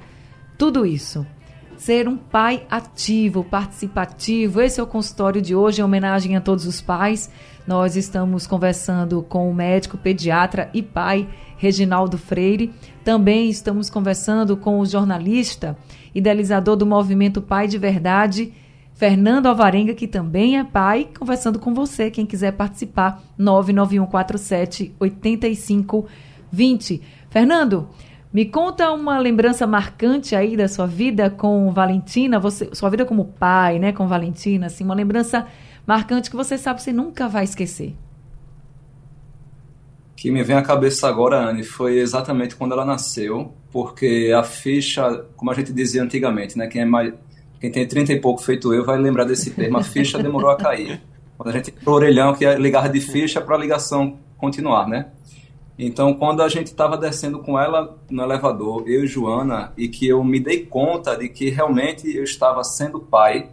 tudo 0.59 0.85
isso 0.85 1.25
ser 1.77 2.07
um 2.07 2.17
pai 2.17 2.65
ativo, 2.69 3.43
participativo. 3.43 4.61
Esse 4.61 4.79
é 4.79 4.83
o 4.83 4.87
consultório 4.87 5.41
de 5.41 5.55
hoje, 5.55 5.81
em 5.81 5.83
homenagem 5.83 6.35
a 6.35 6.41
todos 6.41 6.65
os 6.65 6.81
pais. 6.81 7.29
Nós 7.67 7.95
estamos 7.95 8.45
conversando 8.45 9.23
com 9.23 9.49
o 9.49 9.53
médico 9.53 9.97
pediatra 9.97 10.69
e 10.71 10.83
pai 10.83 11.27
Reginaldo 11.57 12.17
Freire. 12.17 12.71
Também 13.03 13.49
estamos 13.49 13.89
conversando 13.89 14.55
com 14.55 14.79
o 14.79 14.85
jornalista, 14.85 15.75
idealizador 16.13 16.75
do 16.75 16.85
movimento 16.85 17.41
Pai 17.41 17.67
de 17.67 17.79
Verdade, 17.79 18.53
Fernando 18.93 19.47
Alvarenga, 19.47 19.95
que 19.95 20.07
também 20.07 20.59
é 20.59 20.63
pai, 20.63 21.09
conversando 21.17 21.57
com 21.57 21.73
você. 21.73 22.11
Quem 22.11 22.25
quiser 22.25 22.53
participar, 22.53 23.21
99147 23.37 24.93
8520. 24.99 27.01
Fernando, 27.29 27.89
me 28.31 28.45
conta 28.45 28.91
uma 28.91 29.17
lembrança 29.17 29.65
marcante 29.65 30.35
aí 30.35 30.55
da 30.55 30.67
sua 30.67 30.85
vida 30.85 31.31
com 31.31 31.71
Valentina, 31.71 32.39
você, 32.39 32.69
sua 32.73 32.89
vida 32.89 33.05
como 33.05 33.25
pai, 33.25 33.79
né, 33.79 33.91
com 33.91 34.07
Valentina, 34.07 34.67
assim, 34.67 34.83
uma 34.83 34.93
lembrança 34.93 35.47
que 36.29 36.35
você 36.35 36.57
sabe 36.57 36.77
que 36.77 36.83
você 36.83 36.93
nunca 36.93 37.27
vai 37.27 37.43
esquecer. 37.43 37.95
Que 40.15 40.31
me 40.31 40.43
vem 40.43 40.55
à 40.55 40.61
cabeça 40.61 41.07
agora, 41.07 41.37
Anne, 41.37 41.63
foi 41.63 41.99
exatamente 41.99 42.55
quando 42.55 42.71
ela 42.71 42.85
nasceu, 42.85 43.53
porque 43.71 44.33
a 44.35 44.43
ficha, 44.43 45.25
como 45.35 45.51
a 45.51 45.53
gente 45.53 45.71
dizia 45.71 46.01
antigamente, 46.01 46.57
né, 46.57 46.67
quem 46.67 46.81
é 46.81 46.85
mais 46.85 47.13
quem 47.59 47.71
tem 47.71 47.87
30 47.87 48.13
e 48.13 48.19
pouco 48.19 48.41
feito 48.41 48.73
eu 48.73 48.85
vai 48.85 48.97
lembrar 48.97 49.23
desse 49.23 49.51
termo, 49.51 49.77
a 49.77 49.83
ficha 49.83 50.21
demorou 50.21 50.49
a 50.49 50.55
cair. 50.55 51.01
Quando 51.37 51.49
a 51.49 51.51
gente 51.51 51.73
o 51.85 51.91
orelhão 51.91 52.33
que 52.33 52.45
é 52.45 52.55
ligar 52.57 52.89
de 52.89 52.99
ficha 52.99 53.41
para 53.41 53.55
a 53.55 53.59
ligação 53.59 54.17
continuar, 54.37 54.87
né? 54.87 55.07
Então, 55.77 56.13
quando 56.13 56.41
a 56.41 56.47
gente 56.47 56.67
estava 56.67 56.97
descendo 56.97 57.39
com 57.39 57.59
ela 57.59 57.97
no 58.09 58.23
elevador, 58.23 58.83
eu 58.87 59.03
e 59.03 59.07
Joana, 59.07 59.73
e 59.77 59.89
que 59.89 60.07
eu 60.07 60.23
me 60.23 60.39
dei 60.39 60.65
conta 60.65 61.17
de 61.17 61.27
que 61.27 61.49
realmente 61.49 62.15
eu 62.15 62.23
estava 62.23 62.63
sendo 62.63 62.99
pai, 62.99 63.49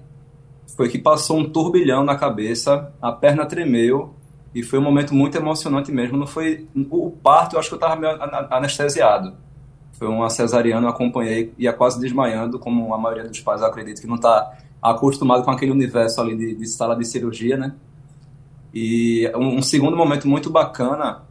foi 0.76 0.88
que 0.88 0.98
passou 0.98 1.38
um 1.38 1.48
turbilhão 1.48 2.04
na 2.04 2.16
cabeça, 2.16 2.92
a 3.00 3.12
perna 3.12 3.46
tremeu, 3.46 4.14
e 4.54 4.62
foi 4.62 4.78
um 4.78 4.82
momento 4.82 5.14
muito 5.14 5.36
emocionante 5.36 5.90
mesmo. 5.90 6.16
Não 6.16 6.26
foi 6.26 6.66
o 6.90 7.10
parto, 7.10 7.54
eu 7.54 7.60
acho 7.60 7.68
que 7.68 7.74
eu 7.74 7.76
estava 7.76 7.96
meio 7.96 8.18
anestesiado. 8.50 9.34
Foi 9.92 10.08
uma 10.08 10.28
cesariana, 10.28 10.86
eu 10.86 10.90
acompanhei, 10.90 11.52
ia 11.58 11.72
quase 11.72 12.00
desmaiando, 12.00 12.58
como 12.58 12.92
a 12.92 12.98
maioria 12.98 13.28
dos 13.28 13.40
pais 13.40 13.62
acredita 13.62 14.00
que 14.00 14.06
não 14.06 14.16
está 14.16 14.58
acostumado 14.80 15.44
com 15.44 15.50
aquele 15.50 15.70
universo 15.70 16.20
ali 16.20 16.36
de, 16.36 16.54
de, 16.54 16.66
sala 16.66 16.96
de 16.96 17.04
cirurgia, 17.06 17.56
né? 17.56 17.74
E 18.74 19.30
um, 19.36 19.58
um 19.58 19.62
segundo 19.62 19.96
momento 19.96 20.26
muito 20.26 20.50
bacana 20.50 21.22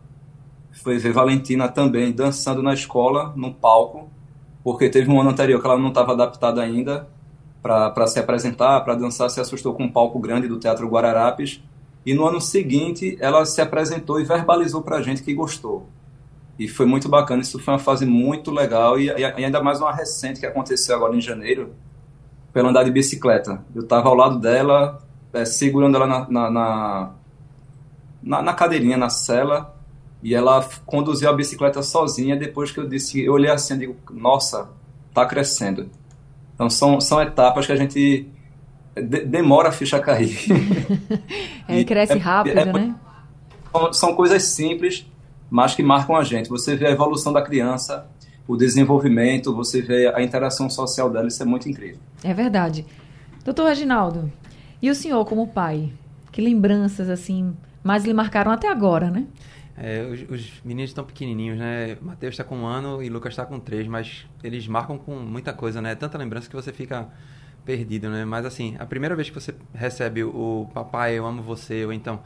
foi 0.71 0.97
ver 0.97 1.12
Valentina 1.12 1.67
também 1.67 2.12
dançando 2.12 2.63
na 2.63 2.73
escola, 2.73 3.34
no 3.36 3.54
palco, 3.54 4.10
porque 4.63 4.89
teve 4.89 5.12
um 5.12 5.19
ano 5.19 5.32
anterior 5.32 5.60
que 5.60 5.67
ela 5.67 5.77
não 5.77 5.89
estava 5.89 6.13
adaptada 6.13 6.62
ainda 6.62 7.08
para 7.62 8.08
se 8.08 8.19
apresentar, 8.19 8.82
para 8.82 8.95
dançar, 8.95 9.30
se 9.30 9.39
assustou 9.39 9.74
com 9.74 9.84
um 9.84 9.91
palco 9.91 10.19
grande 10.19 10.47
do 10.47 10.60
Teatro 10.60 10.88
Guararapes. 10.88 11.62
E 12.06 12.13
no 12.13 12.26
ano 12.26 12.41
seguinte, 12.41 13.17
ela 13.19 13.45
se 13.45 13.62
apresentou 13.62 14.19
e 14.19 14.24
verbalizou 14.24 14.82
para 14.82 14.97
a 14.97 15.02
gente 15.02 15.21
que 15.21 15.34
gostou. 15.34 15.88
E 16.58 16.67
foi 16.67 16.86
muito 16.86 17.08
bacana, 17.08 17.41
isso 17.41 17.60
foi 17.60 17.74
uma 17.74 17.80
fase 17.80 18.06
muito 18.06 18.52
legal 18.52 19.00
e, 19.00 19.08
e 19.08 19.26
ainda 19.26 19.62
mais 19.62 19.80
uma 19.80 19.93
recente 19.93 20.39
que 20.39 20.45
aconteceu 20.45 20.95
agora 20.95 21.15
em 21.15 21.21
janeiro, 21.21 21.74
pela 22.52 22.69
andar 22.69 22.84
de 22.84 22.91
bicicleta. 22.91 23.63
Eu 23.74 23.84
estava 23.84 24.10
ao 24.10 24.15
lado 24.15 24.39
dela, 24.39 25.02
é, 25.34 25.45
segurando 25.45 25.95
ela 25.95 26.08
na, 26.08 26.30
na, 26.30 27.12
na, 28.21 28.41
na 28.41 28.54
cadeirinha, 28.54 28.97
na 28.97 29.10
cela, 29.10 29.76
e 30.21 30.36
ela 30.36 30.67
conduziu 30.86 31.30
a 31.30 31.34
bicicleta 31.34 31.82
sozinha. 31.82 32.36
Depois 32.36 32.71
que 32.71 32.80
eu 32.80 32.88
disse, 32.88 33.24
eu 33.24 33.34
olhei 33.34 33.50
assim 33.50 33.76
e 33.76 33.80
digo, 33.80 33.95
nossa, 34.12 34.69
tá 35.13 35.26
crescendo. 35.26 35.89
Então 36.53 36.69
são, 36.69 37.01
são 37.01 37.21
etapas 37.21 37.65
que 37.65 37.71
a 37.71 37.75
gente 37.75 38.27
de, 38.95 39.25
demora 39.25 39.69
a 39.69 39.71
ficha 39.71 39.99
cair. 39.99 40.37
é, 41.67 41.83
cresce 41.83 42.13
é, 42.13 42.17
rápido, 42.17 42.59
é, 42.59 42.65
né? 42.65 42.95
São, 43.71 43.93
são 43.93 44.15
coisas 44.15 44.43
simples, 44.43 45.05
mas 45.49 45.75
que 45.75 45.83
marcam 45.83 46.15
a 46.15 46.23
gente. 46.23 46.49
Você 46.49 46.75
vê 46.75 46.87
a 46.87 46.91
evolução 46.91 47.31
da 47.31 47.41
criança, 47.41 48.07
o 48.47 48.55
desenvolvimento, 48.55 49.55
você 49.55 49.81
vê 49.81 50.07
a 50.07 50.21
interação 50.21 50.69
social 50.69 51.09
dela, 51.09 51.27
isso 51.27 51.41
é 51.41 51.45
muito 51.45 51.69
incrível. 51.69 51.99
É 52.23 52.33
verdade. 52.33 52.85
Doutor 53.43 53.67
Reginaldo, 53.67 54.31
e 54.81 54.89
o 54.89 54.95
senhor 54.95 55.25
como 55.25 55.47
pai? 55.47 55.91
Que 56.31 56.41
lembranças, 56.41 57.09
assim, 57.09 57.55
mais 57.83 58.03
lhe 58.03 58.13
marcaram 58.13 58.51
até 58.51 58.69
agora, 58.69 59.09
né? 59.09 59.25
É, 59.77 60.01
os, 60.03 60.29
os, 60.29 60.62
meninos 60.63 60.91
estão 60.91 61.03
pequenininhos, 61.03 61.57
né? 61.57 61.97
Matheus 62.01 62.34
está 62.34 62.43
com 62.43 62.57
um 62.57 62.65
ano 62.65 63.01
e 63.01 63.10
Lucas 63.10 63.34
está 63.34 63.45
com 63.45 63.60
três, 63.60 63.88
mas 63.88 64.27
eles 64.43 64.67
marcam 64.67 64.97
com 64.97 65.15
muita 65.15 65.53
coisa, 65.53 65.81
né? 65.81 65.95
Tanta 65.95 66.17
lembrança 66.17 66.49
que 66.49 66.55
você 66.55 66.71
fica 66.71 67.10
perdido, 67.65 68.10
né? 68.10 68.25
Mas 68.25 68.45
assim, 68.45 68.75
a 68.79 68.86
primeira 68.86 69.15
vez 69.15 69.29
que 69.29 69.36
você 69.36 69.53
recebe 69.73 70.23
o 70.23 70.69
papai, 70.73 71.17
eu 71.17 71.25
amo 71.25 71.41
você, 71.41 71.86
ou 71.86 71.93
então 71.93 72.21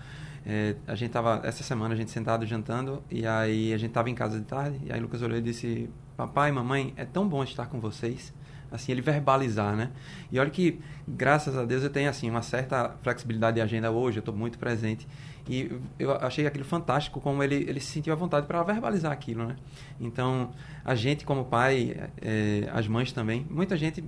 é, 0.45 0.75
a 0.87 0.95
gente 0.95 1.11
tava 1.11 1.41
essa 1.43 1.63
semana 1.63 1.93
a 1.93 1.97
gente 1.97 2.11
sentado 2.11 2.45
jantando 2.45 3.03
e 3.09 3.25
aí 3.25 3.73
a 3.73 3.77
gente 3.77 3.91
tava 3.91 4.09
em 4.11 4.15
casa 4.15 4.39
de 4.39 4.45
tarde 4.45 4.79
e 4.85 4.93
aí 4.93 4.99
Lucas 4.99 5.21
olhou 5.21 5.37
e 5.37 5.41
disse: 5.41 5.89
"Papai, 6.15 6.51
mamãe, 6.51 6.93
é 6.95 7.05
tão 7.05 7.27
bom 7.27 7.43
estar 7.43 7.67
com 7.67 7.79
vocês." 7.79 8.33
Assim, 8.71 8.91
ele 8.91 9.01
verbalizar, 9.01 9.75
né? 9.75 9.91
E 10.31 10.39
olha 10.39 10.49
que 10.49 10.81
graças 11.07 11.55
a 11.55 11.63
Deus 11.63 11.83
eu 11.83 11.89
tenho 11.89 12.09
assim 12.09 12.29
uma 12.29 12.41
certa 12.41 12.95
flexibilidade 13.01 13.55
de 13.55 13.61
agenda 13.61 13.89
hoje, 13.91 14.17
eu 14.17 14.21
estou 14.21 14.35
muito 14.35 14.59
presente 14.59 15.07
e 15.47 15.71
eu 15.99 16.11
achei 16.11 16.47
aquilo 16.47 16.65
fantástico 16.65 17.21
como 17.21 17.43
ele, 17.43 17.55
ele 17.55 17.79
se 17.79 17.91
sentiu 17.91 18.13
à 18.13 18.15
vontade 18.15 18.47
para 18.47 18.63
verbalizar 18.63 19.11
aquilo, 19.11 19.45
né? 19.45 19.55
Então, 19.99 20.51
a 20.83 20.95
gente 20.95 21.23
como 21.23 21.45
pai, 21.45 22.09
é, 22.21 22.69
as 22.73 22.87
mães 22.87 23.11
também, 23.11 23.45
muita 23.49 23.77
gente 23.77 24.03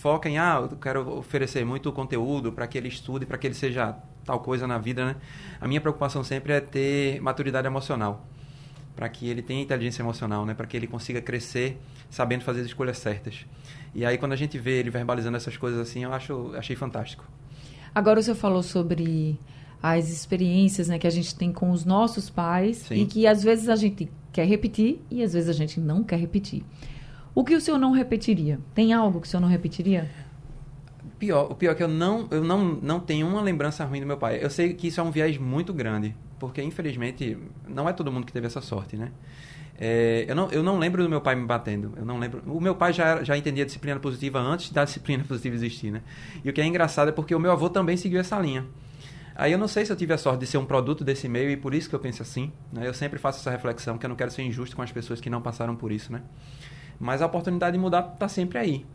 foca 0.00 0.28
em, 0.28 0.38
ah, 0.38 0.66
eu 0.70 0.76
quero 0.78 1.18
oferecer 1.18 1.64
muito 1.64 1.92
conteúdo 1.92 2.50
para 2.50 2.66
que 2.66 2.78
ele 2.78 2.88
estude, 2.88 3.26
para 3.26 3.36
que 3.36 3.46
ele 3.46 3.54
seja 3.54 3.94
tal 4.24 4.40
coisa 4.40 4.66
na 4.66 4.78
vida, 4.78 5.04
né? 5.04 5.16
A 5.60 5.68
minha 5.68 5.80
preocupação 5.80 6.24
sempre 6.24 6.54
é 6.54 6.60
ter 6.60 7.20
maturidade 7.20 7.66
emocional, 7.66 8.26
para 8.96 9.08
que 9.08 9.28
ele 9.28 9.42
tenha 9.42 9.62
inteligência 9.62 10.02
emocional, 10.02 10.46
né? 10.46 10.54
Para 10.54 10.66
que 10.66 10.76
ele 10.76 10.86
consiga 10.86 11.20
crescer 11.20 11.78
sabendo 12.08 12.42
fazer 12.42 12.60
as 12.60 12.66
escolhas 12.66 12.98
certas. 12.98 13.46
E 13.94 14.04
aí 14.04 14.16
quando 14.16 14.32
a 14.32 14.36
gente 14.36 14.58
vê 14.58 14.78
ele 14.80 14.90
verbalizando 14.90 15.36
essas 15.36 15.56
coisas 15.56 15.78
assim, 15.78 16.04
eu 16.04 16.12
acho 16.12 16.52
achei 16.56 16.74
fantástico. 16.74 17.24
Agora 17.94 18.20
o 18.20 18.22
senhor 18.22 18.36
falou 18.36 18.62
sobre 18.62 19.38
as 19.82 20.10
experiências 20.10 20.88
né, 20.88 20.98
que 20.98 21.06
a 21.06 21.10
gente 21.10 21.34
tem 21.34 21.52
com 21.52 21.70
os 21.70 21.84
nossos 21.84 22.28
pais 22.28 22.78
Sim. 22.78 22.94
e 22.94 23.06
que 23.06 23.26
às 23.26 23.42
vezes 23.42 23.68
a 23.68 23.76
gente 23.76 24.10
quer 24.32 24.46
repetir 24.46 25.00
e 25.10 25.22
às 25.22 25.32
vezes 25.32 25.48
a 25.48 25.52
gente 25.52 25.80
não 25.80 26.04
quer 26.04 26.18
repetir. 26.18 26.62
O 27.34 27.44
que 27.44 27.54
o 27.54 27.60
senhor 27.60 27.78
não 27.78 27.92
repetiria? 27.92 28.58
Tem 28.74 28.92
algo 28.92 29.20
que 29.20 29.26
o 29.26 29.30
senhor 29.30 29.40
não 29.40 29.48
repetiria? 29.48 30.10
Pior, 31.18 31.50
o 31.50 31.54
pior 31.54 31.72
é 31.72 31.74
que 31.74 31.82
eu 31.82 31.88
não, 31.88 32.26
eu 32.30 32.42
não, 32.42 32.64
não 32.82 33.00
tenho 33.00 33.26
uma 33.26 33.40
lembrança 33.40 33.84
ruim 33.84 34.00
do 34.00 34.06
meu 34.06 34.16
pai. 34.16 34.38
Eu 34.42 34.50
sei 34.50 34.74
que 34.74 34.88
isso 34.88 35.00
é 35.00 35.02
um 35.02 35.10
viés 35.10 35.38
muito 35.38 35.72
grande, 35.72 36.14
porque 36.38 36.62
infelizmente 36.62 37.38
não 37.68 37.88
é 37.88 37.92
todo 37.92 38.10
mundo 38.10 38.26
que 38.26 38.32
teve 38.32 38.46
essa 38.46 38.60
sorte, 38.60 38.96
né? 38.96 39.12
É, 39.78 40.26
eu, 40.28 40.34
não, 40.34 40.50
eu 40.50 40.62
não 40.62 40.78
lembro 40.78 41.02
do 41.02 41.08
meu 41.08 41.22
pai 41.22 41.34
me 41.34 41.46
batendo. 41.46 41.94
Eu 41.96 42.04
não 42.04 42.18
lembro. 42.18 42.42
O 42.46 42.60
meu 42.60 42.74
pai 42.74 42.92
já, 42.92 43.24
já 43.24 43.36
entendia 43.36 43.64
a 43.64 43.66
disciplina 43.66 43.98
positiva 43.98 44.38
antes 44.38 44.70
da 44.70 44.84
disciplina 44.84 45.24
positiva 45.28 45.54
existir, 45.54 45.90
né? 45.90 46.02
E 46.44 46.50
o 46.50 46.52
que 46.52 46.60
é 46.60 46.66
engraçado 46.66 47.08
é 47.08 47.12
porque 47.12 47.34
o 47.34 47.40
meu 47.40 47.50
avô 47.50 47.70
também 47.70 47.96
seguiu 47.96 48.20
essa 48.20 48.38
linha. 48.38 48.66
Aí 49.34 49.52
eu 49.52 49.58
não 49.58 49.68
sei 49.68 49.84
se 49.86 49.92
eu 49.92 49.96
tive 49.96 50.12
a 50.12 50.18
sorte 50.18 50.40
de 50.40 50.46
ser 50.46 50.58
um 50.58 50.64
produto 50.64 51.04
desse 51.04 51.28
meio 51.28 51.50
e 51.50 51.56
por 51.56 51.74
isso 51.74 51.88
que 51.88 51.94
eu 51.94 52.00
penso 52.00 52.22
assim. 52.22 52.52
Né? 52.72 52.86
Eu 52.86 52.94
sempre 52.94 53.18
faço 53.18 53.40
essa 53.40 53.50
reflexão, 53.50 53.96
que 53.96 54.04
eu 54.04 54.08
não 54.08 54.16
quero 54.16 54.30
ser 54.30 54.42
injusto 54.42 54.76
com 54.76 54.82
as 54.82 54.92
pessoas 54.92 55.20
que 55.20 55.30
não 55.30 55.40
passaram 55.40 55.74
por 55.74 55.92
isso, 55.92 56.12
né? 56.12 56.22
Mas 56.98 57.22
a 57.22 57.26
oportunidade 57.26 57.72
de 57.72 57.78
mudar 57.78 58.10
está 58.12 58.28
sempre 58.28 58.58
aí. 58.58 58.86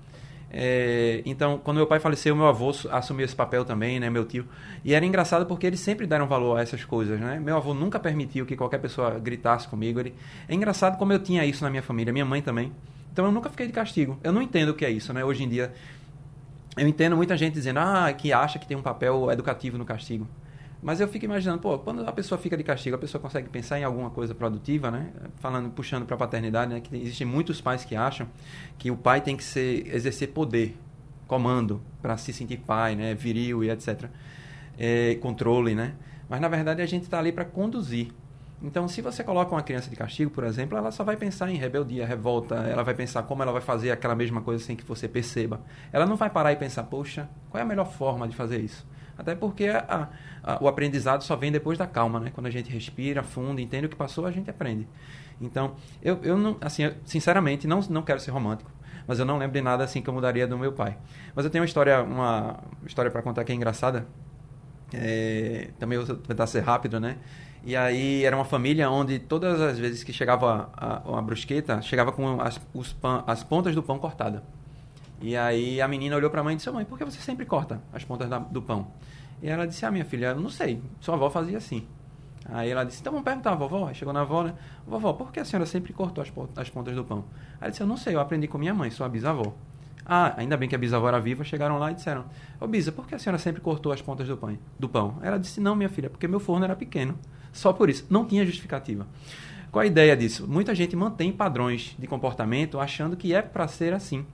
É, 0.58 1.22
então, 1.26 1.58
quando 1.58 1.78
meu 1.78 1.88
pai 1.88 2.00
faleceu, 2.00 2.36
meu 2.36 2.46
avô 2.46 2.72
assumiu 2.92 3.26
esse 3.26 3.36
papel 3.36 3.66
também, 3.66 4.00
né, 4.00 4.10
meu 4.10 4.24
tio. 4.24 4.48
E 4.84 4.94
era 4.94 5.06
engraçado 5.06 5.46
porque 5.46 5.66
eles 5.66 5.80
sempre 5.80 6.06
deram 6.06 6.28
valor 6.28 6.58
a 6.58 6.62
essas 6.62 6.86
coisas, 6.86 7.20
né? 7.20 7.40
Meu 7.40 7.58
avô 7.58 7.74
nunca 7.74 8.00
permitiu 8.00 8.46
que 8.46 8.56
qualquer 8.56 8.80
pessoa 8.80 9.20
gritasse 9.20 9.68
comigo. 9.68 10.00
Ele... 10.00 10.14
É 10.48 10.54
engraçado 10.54 10.98
como 10.98 11.12
eu 11.12 11.20
tinha 11.20 11.46
isso 11.46 11.64
na 11.64 11.70
minha 11.70 11.82
família, 11.82 12.14
minha 12.14 12.26
mãe 12.26 12.42
também. 12.42 12.72
Então 13.12 13.26
eu 13.26 13.32
nunca 13.32 13.50
fiquei 13.50 13.66
de 13.66 13.74
castigo. 13.74 14.20
Eu 14.24 14.32
não 14.32 14.42
entendo 14.42 14.70
o 14.70 14.74
que 14.74 14.86
é 14.86 14.90
isso, 14.90 15.12
né? 15.14 15.24
Hoje 15.24 15.44
em 15.44 15.50
dia 15.50 15.74
eu 16.78 16.88
entendo 16.88 17.16
muita 17.16 17.38
gente 17.38 17.54
dizendo 17.54 17.80
ah, 17.80 18.12
que 18.14 18.34
acha 18.34 18.60
que 18.60 18.68
tem 18.68 18.76
um 18.76 18.82
papel 18.82 19.32
educativo 19.32 19.78
no 19.78 19.86
castigo. 19.86 20.28
Mas 20.82 21.00
eu 21.00 21.08
fico 21.08 21.26
imaginando, 21.26 21.60
pô, 21.60 21.80
quando 21.80 22.08
a 22.08 22.12
pessoa 22.12 22.38
fica 22.38 22.56
de 22.56 22.64
castigo, 22.64 22.96
a 22.96 23.00
pessoa 23.00 23.20
consegue 23.20 23.50
pensar 23.50 23.80
em 23.80 23.84
alguma 23.84 24.12
coisa 24.12 24.36
produtiva, 24.36 24.92
né? 24.92 25.10
Falando, 25.38 25.72
puxando 25.72 26.06
para 26.06 26.16
a 26.16 26.20
paternidade, 26.20 26.74
né? 26.74 26.80
Que 26.80 26.96
existem 26.96 27.26
muitos 27.26 27.60
pais 27.60 27.84
que 27.84 27.96
acham 27.96 28.28
que 28.78 28.92
o 28.92 28.96
pai 28.96 29.20
tem 29.20 29.36
que 29.36 29.44
ser 29.44 29.88
exercer 29.88 30.28
poder, 30.28 30.78
comando 31.28 31.82
para 32.02 32.18
se 32.18 32.32
sentir 32.32 32.58
pai, 32.58 32.96
né? 32.96 33.16
Viril 33.16 33.64
e 33.64 33.72
etc. 33.72 34.10
É, 34.78 35.16
controle, 35.16 35.74
né? 35.74 35.94
Mas 36.30 36.40
na 36.40 36.48
verdade 36.48 36.82
a 36.82 36.86
gente 36.86 37.04
está 37.04 37.18
ali 37.18 37.32
para 37.32 37.46
conduzir. 37.46 38.10
Então, 38.62 38.88
se 38.88 39.02
você 39.02 39.24
coloca 39.24 39.54
uma 39.54 39.62
criança 39.62 39.90
de 39.90 39.96
castigo, 39.96 40.32
por 40.32 40.44
exemplo, 40.44 40.78
ela 40.78 40.90
só 40.90 41.04
vai 41.04 41.18
pensar 41.18 41.50
em 41.52 41.56
rebeldia, 41.56 42.06
revolta, 42.06 42.56
ela 42.56 42.84
vai 42.84 42.94
pensar 42.94 43.24
como 43.24 43.44
ela 43.44 43.52
vai 43.52 43.62
fazer 43.62 43.92
aquela 43.92 44.16
mesma 44.16 44.42
coisa 44.42 44.64
sem 44.64 44.76
que 44.76 44.84
você 44.84 45.08
perceba. 45.08 45.62
Ela 45.92 46.06
não 46.06 46.16
vai 46.16 46.30
parar 46.30 46.52
e 46.54 46.56
pensar, 46.56 46.84
poxa, 46.84 47.30
qual 47.50 47.60
é 47.60 47.64
a 47.64 47.68
melhor 47.68 47.86
forma 47.86 48.28
de 48.28 48.36
fazer 48.36 48.60
isso? 48.60 48.88
Até 49.18 49.36
porque 49.36 49.68
a, 49.68 50.10
a, 50.44 50.64
o 50.64 50.68
aprendizado 50.68 51.24
só 51.24 51.36
vem 51.36 51.52
depois 51.52 51.78
da 51.78 51.88
calma, 51.88 52.20
né? 52.20 52.32
Quando 52.34 52.48
a 52.48 52.50
gente 52.50 52.70
respira 52.72 53.24
fundo, 53.24 53.62
entende 53.62 53.86
o 53.86 53.90
que 53.90 53.96
passou, 53.96 54.26
a 54.26 54.32
gente 54.32 54.50
aprende. 54.50 54.88
Então, 55.40 55.76
eu, 56.02 56.20
eu 56.24 56.38
não, 56.38 56.58
assim, 56.62 56.84
eu, 56.84 56.94
sinceramente, 57.06 57.68
não, 57.68 57.80
não 57.90 58.02
quero 58.02 58.20
ser 58.20 58.32
romântico, 58.32 58.72
mas 59.08 59.20
eu 59.20 59.26
não 59.26 59.38
lembro 59.38 59.54
de 59.54 59.62
nada 59.62 59.84
assim 59.84 60.02
que 60.02 60.10
eu 60.10 60.14
mudaria 60.14 60.48
do 60.48 60.58
meu 60.58 60.74
pai. 60.74 60.98
Mas 61.34 61.46
eu 61.46 61.52
tenho 61.52 61.62
uma 61.62 61.68
história, 61.68 62.02
uma 62.02 62.60
história 62.86 63.12
para 63.12 63.22
contar 63.22 63.44
que 63.44 63.52
é 63.52 63.56
engraçada. 63.56 64.06
É, 64.94 65.70
também 65.80 65.98
vou 65.98 66.16
tentar 66.16 66.48
ser 66.48 66.62
rápido, 66.62 67.00
né? 67.00 67.18
E 67.66 67.76
aí 67.76 68.24
era 68.24 68.36
uma 68.36 68.46
família 68.46 68.88
onde 68.92 69.18
todas 69.18 69.60
as 69.60 69.80
vezes 69.80 70.04
que 70.04 70.14
chegava 70.14 70.70
a, 70.78 71.18
a, 71.18 71.22
brusqueta, 71.22 71.82
chegava 71.82 72.12
com 72.12 72.40
as, 72.40 72.62
os 72.76 72.94
pan, 72.94 73.24
as 73.26 73.44
pontas 73.44 73.74
do 73.74 73.82
pão 73.82 73.98
cortada. 73.98 74.44
E 75.20 75.36
aí 75.36 75.82
a 75.82 75.88
menina 75.88 76.16
olhou 76.16 76.30
para 76.30 76.42
a 76.42 76.44
mãe 76.44 76.54
e 76.54 76.58
disse: 76.58 76.70
"Mãe, 76.70 76.86
por 76.86 76.96
que 76.96 77.04
você 77.04 77.20
sempre 77.20 77.44
corta 77.44 77.82
as 77.92 78.04
pontas 78.04 78.30
da, 78.30 78.38
do 78.38 78.62
pão?" 78.62 78.92
E 79.42 79.50
ela 79.50 79.66
disse: 79.66 79.84
"Ah, 79.84 79.90
minha 79.90 80.06
filha, 80.06 80.28
eu 80.28 80.40
não 80.40 80.50
sei. 80.50 80.80
Sua 81.02 81.16
avó 81.16 81.28
fazia 81.32 81.58
assim." 81.58 81.88
Aí 82.48 82.70
ela 82.70 82.84
disse: 82.84 83.02
"Então 83.02 83.12
vamos 83.12 83.26
perguntar 83.26 83.54
à 83.54 83.56
vovó." 83.56 83.88
Aí 83.88 83.96
chegou 83.96 84.14
na 84.14 84.22
avó, 84.22 84.44
né? 84.44 84.54
"Vovó, 84.86 85.14
por 85.14 85.32
que 85.32 85.40
a 85.40 85.46
senhora 85.46 85.66
sempre 85.66 85.92
cortou 85.92 86.22
as, 86.22 86.32
as 86.58 86.70
pontas 86.70 86.96
do 86.96 87.04
pão?" 87.04 87.26
Aí 87.54 87.62
ela 87.62 87.70
disse: 87.72 87.82
"Eu 87.82 87.88
não 87.88 87.98
sei, 87.98 88.14
eu 88.14 88.20
aprendi 88.20 88.48
com 88.48 88.60
minha 88.60 88.76
mãe, 88.76 88.92
sua 88.92 89.10
bisavó." 89.10 89.56
Ah, 90.06 90.36
ainda 90.38 90.56
bem 90.56 90.70
que 90.70 90.76
a 90.76 90.78
bisavó 90.78 91.08
era 91.08 91.20
viva, 91.20 91.44
chegaram 91.44 91.80
lá 91.80 91.90
e 91.90 91.96
disseram: 91.96 92.26
Ô 92.62 92.68
Bisa, 92.68 92.92
por 92.92 93.08
que 93.08 93.16
a 93.16 93.20
senhora 93.20 93.40
sempre 93.40 93.60
cortou 93.60 93.92
as 93.92 94.04
pontas 94.04 94.28
do 94.28 94.38
pão? 94.38 94.56
Do 94.78 94.88
pão? 94.88 95.18
Ela 95.24 95.40
disse: 95.40 95.60
Não, 95.60 95.76
minha 95.76 95.90
filha, 95.90 96.12
porque 96.12 96.28
meu 96.28 96.40
forno 96.40 96.64
era 96.64 96.76
pequeno. 96.76 97.18
Só 97.56 97.72
por 97.72 97.90
isso. 97.90 98.06
Não 98.10 98.26
tinha 98.26 98.46
justificativa. 98.46 99.08
Qual 99.72 99.82
a 99.82 99.86
ideia 99.86 100.16
disso? 100.16 100.46
Muita 100.48 100.76
gente 100.76 100.96
mantém 100.96 101.32
padrões 101.32 101.96
de 101.98 102.06
comportamento 102.06 102.80
achando 102.80 103.16
que 103.16 103.34
é 103.34 103.42
para 103.42 103.68
ser 103.68 103.94
assim. 103.94 104.26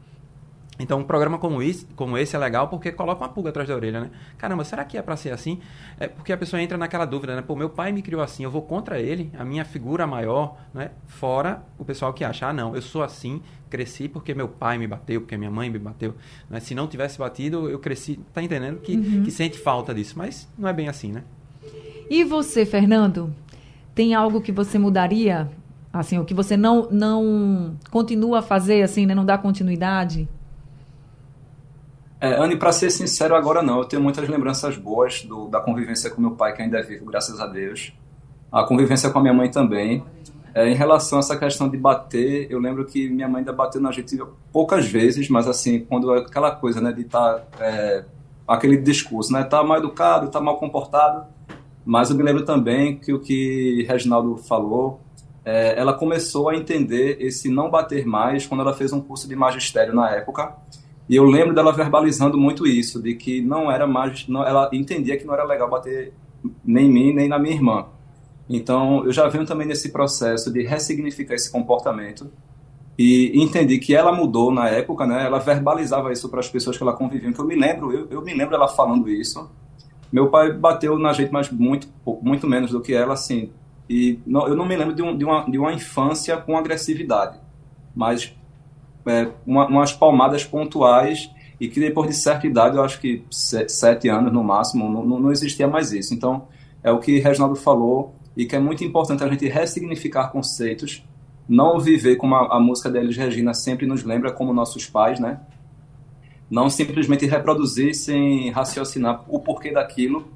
Então, 0.80 1.00
um 1.00 1.04
programa 1.04 1.38
como 1.38 1.62
esse, 1.62 1.86
como 1.96 2.18
esse 2.18 2.36
é 2.36 2.40
legal 2.40 2.68
porque 2.68 2.92
coloca 2.92 3.22
uma 3.22 3.30
pulga 3.30 3.50
atrás 3.50 3.70
da 3.70 3.76
orelha, 3.76 4.02
né? 4.02 4.12
Caramba, 4.38 4.64
será 4.64 4.84
que 4.84 4.98
é 4.98 5.02
para 5.04 5.16
ser 5.16 5.32
assim? 5.32 5.60
É 6.00 6.08
porque 6.08 6.34
a 6.34 6.38
pessoa 6.38 6.60
entra 6.60 6.78
naquela 6.78 7.06
dúvida, 7.06 7.36
né? 7.36 7.44
Pô, 7.44 7.56
meu 7.56 7.70
pai 7.70 7.92
me 7.92 8.02
criou 8.02 8.22
assim, 8.22 8.44
eu 8.44 8.50
vou 8.50 8.64
contra 8.64 9.00
ele, 9.00 9.32
a 9.38 9.46
minha 9.46 9.64
figura 9.64 10.08
maior, 10.08 10.58
né? 10.74 10.90
Fora 11.06 11.64
o 11.78 11.86
pessoal 11.86 12.14
que 12.14 12.24
acha, 12.24 12.48
ah, 12.48 12.54
não, 12.54 12.76
eu 12.76 12.82
sou 12.82 13.04
assim, 13.04 13.44
cresci 13.70 14.08
porque 14.08 14.34
meu 14.34 14.48
pai 14.48 14.80
me 14.80 14.88
bateu, 14.88 15.22
porque 15.22 15.38
minha 15.38 15.52
mãe 15.52 15.70
me 15.70 15.78
bateu. 15.78 16.16
Né? 16.50 16.60
Se 16.60 16.74
não 16.74 16.88
tivesse 16.88 17.20
batido, 17.20 17.70
eu 17.70 17.78
cresci. 17.78 18.20
Tá 18.34 18.42
entendendo? 18.42 18.80
Que, 18.80 18.96
uhum. 18.96 19.24
que 19.24 19.30
sente 19.30 19.60
falta 19.60 19.94
disso, 19.94 20.16
mas 20.18 20.50
não 20.58 20.68
é 20.68 20.74
bem 20.74 20.88
assim, 20.88 21.12
né? 21.12 21.24
E 22.12 22.26
você, 22.26 22.66
Fernando? 22.66 23.34
Tem 23.96 24.14
algo 24.14 24.42
que 24.42 24.52
você 24.52 24.78
mudaria? 24.78 25.50
Assim, 25.94 26.20
o 26.20 26.26
que 26.26 26.34
você 26.34 26.58
não, 26.58 26.90
não 26.92 27.78
continua 27.90 28.40
a 28.40 28.42
fazer, 28.42 28.82
assim, 28.84 29.06
né? 29.06 29.16
Não 29.16 29.24
dá 29.24 29.38
continuidade? 29.38 30.28
É, 32.20 32.34
Anne, 32.36 32.58
para 32.58 32.74
ser 32.74 32.90
sincero, 32.90 33.34
agora 33.34 33.64
não. 33.64 33.78
Eu 33.78 33.86
tenho 33.86 34.02
muitas 34.02 34.28
lembranças 34.28 34.76
boas 34.76 35.24
do, 35.24 35.48
da 35.48 35.62
convivência 35.62 36.10
com 36.10 36.20
meu 36.20 36.32
pai, 36.32 36.54
que 36.54 36.62
ainda 36.62 36.80
é 36.80 36.84
vivo, 36.84 37.06
graças 37.06 37.40
a 37.40 37.48
Deus. 37.48 37.94
A 38.52 38.66
convivência 38.66 39.10
com 39.10 39.20
a 39.20 39.22
minha 39.22 39.34
mãe 39.34 39.50
também. 39.50 40.04
É, 40.54 40.68
em 40.68 40.76
relação 40.76 41.18
a 41.18 41.22
essa 41.22 41.38
questão 41.38 41.70
de 41.70 41.78
bater, 41.78 42.52
eu 42.52 42.60
lembro 42.60 42.84
que 42.84 43.08
minha 43.08 43.30
mãe 43.30 43.40
ainda 43.40 43.54
bateu 43.54 43.80
na 43.80 43.90
gente 43.90 44.22
poucas 44.52 44.86
vezes, 44.86 45.30
mas 45.30 45.48
assim, 45.48 45.86
quando 45.86 46.12
aquela 46.12 46.52
coisa, 46.52 46.82
né, 46.82 46.92
de 46.92 47.04
estar. 47.04 47.36
Tá, 47.40 47.66
é, 47.66 48.04
aquele 48.46 48.76
discurso, 48.76 49.32
né? 49.32 49.44
Tá 49.44 49.64
mal 49.64 49.78
educado, 49.78 50.30
tá 50.30 50.42
mal 50.42 50.58
comportado. 50.58 51.26
Mas 51.86 52.10
eu 52.10 52.16
me 52.16 52.24
lembro 52.24 52.46
também 52.46 52.98
que 52.98 53.14
o 53.14 53.20
que 53.20 53.86
Reginaldo 53.88 54.38
falou, 54.38 55.02
é, 55.44 55.80
ela 55.80 55.94
começou 55.94 56.50
a 56.50 56.56
entender 56.56 57.18
esse 57.20 57.50
não 57.50 57.70
bater 57.70 58.06
mais 58.06 58.46
quando 58.46 58.62
ela 58.62 58.74
fez 58.74 58.94
um 58.94 59.02
curso 59.02 59.28
de 59.28 59.36
magistério 59.36 59.94
na 59.94 60.10
época. 60.12 60.56
E 61.10 61.16
eu 61.16 61.26
lembro 61.26 61.54
dela 61.54 61.74
verbalizando 61.74 62.38
muito 62.38 62.66
isso, 62.68 63.02
de 63.02 63.16
que 63.16 63.42
não 63.42 63.72
era 63.72 63.88
mais, 63.88 64.28
não, 64.28 64.46
ela 64.46 64.70
entendia 64.72 65.18
que 65.18 65.26
não 65.26 65.34
era 65.34 65.44
legal 65.44 65.70
bater 65.70 66.14
nem 66.64 66.88
em 66.88 66.92
mim 66.92 67.14
nem 67.14 67.28
na 67.28 67.40
minha 67.40 67.56
irmã. 67.56 67.86
Então, 68.50 69.06
eu 69.06 69.12
já 69.12 69.28
venho 69.28 69.46
também 69.46 69.66
nesse 69.66 69.92
processo 69.92 70.52
de 70.52 70.64
ressignificar 70.64 71.34
esse 71.34 71.52
comportamento 71.52 72.30
e 72.98 73.32
entendi 73.42 73.80
que 73.80 73.96
ela 73.96 74.12
mudou 74.12 74.52
na 74.52 74.68
época, 74.68 75.08
né? 75.08 75.26
Ela 75.26 75.40
verbalizava 75.40 76.12
isso 76.12 76.30
para 76.30 76.40
as 76.40 76.50
pessoas 76.50 76.78
que 76.78 76.84
ela 76.84 76.94
convivia. 76.94 77.32
Que 77.32 77.40
eu 77.40 77.46
me 77.46 77.56
lembro, 77.56 77.92
eu, 77.92 78.08
eu 78.10 78.22
me 78.22 78.34
lembro 78.34 78.56
ela 78.56 78.68
falando 78.68 79.10
isso. 79.10 79.50
Meu 80.12 80.30
pai 80.30 80.52
bateu 80.52 80.98
na 81.00 81.14
gente, 81.14 81.32
mas 81.32 81.50
muito, 81.50 81.88
muito 82.22 82.48
menos 82.48 82.72
do 82.72 82.82
que 82.82 82.94
ela, 82.94 83.14
assim. 83.14 83.52
E 83.90 84.20
não, 84.26 84.48
eu 84.48 84.56
não 84.56 84.66
me 84.66 84.76
lembro 84.76 84.94
de, 84.94 85.02
um, 85.02 85.18
de, 85.18 85.24
uma, 85.24 85.50
de 85.50 85.58
uma 85.58 85.74
infância 85.74 86.38
com 86.38 86.58
agressividade, 86.58 87.40
mas 87.96 88.34
é, 89.06 89.30
uma, 89.46 89.68
umas 89.68 89.94
palmadas 89.94 90.44
pontuais 90.44 91.30
e 91.60 91.68
que 91.68 91.80
depois 91.80 92.10
de 92.10 92.16
certa 92.16 92.48
idade, 92.48 92.76
eu 92.76 92.84
acho 92.84 93.00
que 93.00 93.24
sete 93.30 94.10
anos 94.10 94.34
no 94.34 94.44
máximo, 94.44 94.90
não, 94.90 95.20
não 95.20 95.32
existia 95.32 95.68
mais 95.68 95.92
isso. 95.92 96.14
Então, 96.14 96.48
é 96.84 96.92
o 96.92 97.00
que 97.00 97.20
Reginaldo 97.20 97.56
falou 97.56 98.16
e 98.36 98.46
que 98.46 98.56
é 98.56 98.60
muito 98.60 98.84
importante 98.84 99.24
a 99.24 99.28
gente 99.28 99.48
ressignificar 99.48 100.30
conceitos, 100.30 101.06
não 101.48 101.80
viver 101.80 102.16
como 102.16 102.36
a, 102.36 102.58
a 102.58 102.60
música 102.60 102.90
da 102.90 103.00
Elis 103.00 103.18
Regina 103.18 103.54
sempre 103.54 103.86
nos 103.86 104.04
lembra, 104.04 104.32
como 104.32 104.54
nossos 104.54 104.88
pais, 104.88 105.20
né? 105.20 105.40
Não 106.52 106.70
simplesmente 106.70 107.26
reproduzir 107.26 107.96
sem 107.96 108.52
raciocinar 108.52 109.24
o 109.30 109.40
porquê 109.40 109.72
daquilo. 109.72 110.28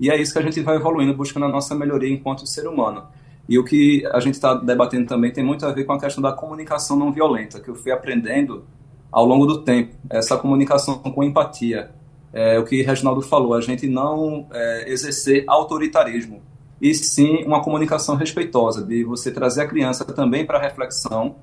E 0.00 0.10
é 0.10 0.20
isso 0.20 0.32
que 0.32 0.38
a 0.40 0.42
gente 0.42 0.60
vai 0.60 0.76
evoluindo, 0.76 1.14
buscando 1.14 1.46
a 1.46 1.48
nossa 1.48 1.74
melhoria 1.74 2.12
enquanto 2.12 2.46
ser 2.46 2.66
humano. 2.66 3.04
E 3.48 3.56
o 3.56 3.64
que 3.64 4.04
a 4.12 4.18
gente 4.18 4.34
está 4.34 4.54
debatendo 4.54 5.06
também 5.06 5.32
tem 5.32 5.44
muito 5.44 5.64
a 5.64 5.72
ver 5.72 5.84
com 5.84 5.92
a 5.92 6.00
questão 6.00 6.20
da 6.20 6.32
comunicação 6.32 6.96
não 6.96 7.12
violenta, 7.12 7.60
que 7.60 7.68
eu 7.68 7.76
fui 7.76 7.92
aprendendo 7.92 8.64
ao 9.12 9.24
longo 9.24 9.46
do 9.46 9.62
tempo. 9.62 9.94
Essa 10.10 10.36
comunicação 10.36 10.98
com 10.98 11.22
empatia. 11.22 11.90
É 12.32 12.58
o 12.58 12.64
que 12.64 12.82
Reginaldo 12.82 13.22
falou, 13.22 13.54
a 13.54 13.60
gente 13.60 13.86
não 13.86 14.46
é, 14.52 14.90
exercer 14.90 15.44
autoritarismo 15.46 16.40
e 16.80 16.94
sim 16.94 17.44
uma 17.44 17.62
comunicação 17.62 18.14
respeitosa, 18.16 18.82
de 18.82 19.04
você 19.04 19.30
trazer 19.30 19.62
a 19.62 19.66
criança 19.66 20.04
também 20.04 20.46
para 20.46 20.58
a 20.58 20.62
reflexão, 20.62 21.36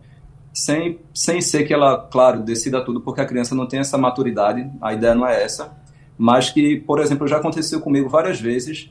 sem, 0.58 1.00
sem 1.13 1.39
ser 1.39 1.67
que 1.67 1.74
ela, 1.74 2.00
claro, 2.10 2.41
decida 2.41 2.84
tudo, 2.84 3.00
porque 3.00 3.22
a 3.22 3.26
criança 3.28 3.54
não 3.54 3.67
tem 3.67 3.80
essa 3.80 3.96
maturidade, 3.96 4.67
a 4.82 4.91
ideia 4.91 5.13
não 5.13 5.28
é 5.28 5.43
essa, 5.43 5.78
mas 6.17 6.50
que, 6.50 6.78
por 6.78 7.00
exemplo, 7.00 7.28
já 7.28 7.38
aconteceu 7.38 7.80
comigo 7.80 8.10
várias 8.10 8.41
vezes, 8.41 8.89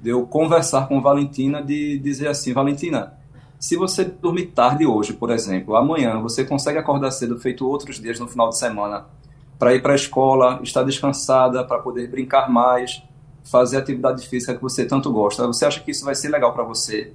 de 0.00 0.10
eu 0.10 0.24
conversar 0.24 0.86
com 0.86 1.02
Valentina, 1.02 1.60
de 1.60 1.98
dizer 1.98 2.28
assim, 2.28 2.52
Valentina, 2.52 3.14
se 3.58 3.74
você 3.74 4.04
dormir 4.04 4.52
tarde 4.54 4.86
hoje, 4.86 5.12
por 5.12 5.32
exemplo, 5.32 5.74
amanhã 5.74 6.20
você 6.20 6.44
consegue 6.44 6.78
acordar 6.78 7.10
cedo, 7.10 7.40
feito 7.40 7.66
outros 7.66 8.00
dias 8.00 8.20
no 8.20 8.28
final 8.28 8.48
de 8.48 8.56
semana, 8.56 9.06
para 9.58 9.74
ir 9.74 9.82
para 9.82 9.94
a 9.94 9.96
escola, 9.96 10.60
estar 10.62 10.84
descansada, 10.84 11.64
para 11.64 11.80
poder 11.80 12.08
brincar 12.08 12.48
mais, 12.48 13.02
fazer 13.42 13.78
a 13.78 13.80
atividade 13.80 14.28
física 14.28 14.54
que 14.54 14.62
você 14.62 14.86
tanto 14.86 15.12
gosta. 15.12 15.44
Você 15.48 15.66
acha 15.66 15.80
que 15.80 15.90
isso 15.90 16.04
vai 16.04 16.14
ser 16.14 16.28
legal 16.28 16.54
para 16.54 16.62
você? 16.62 17.12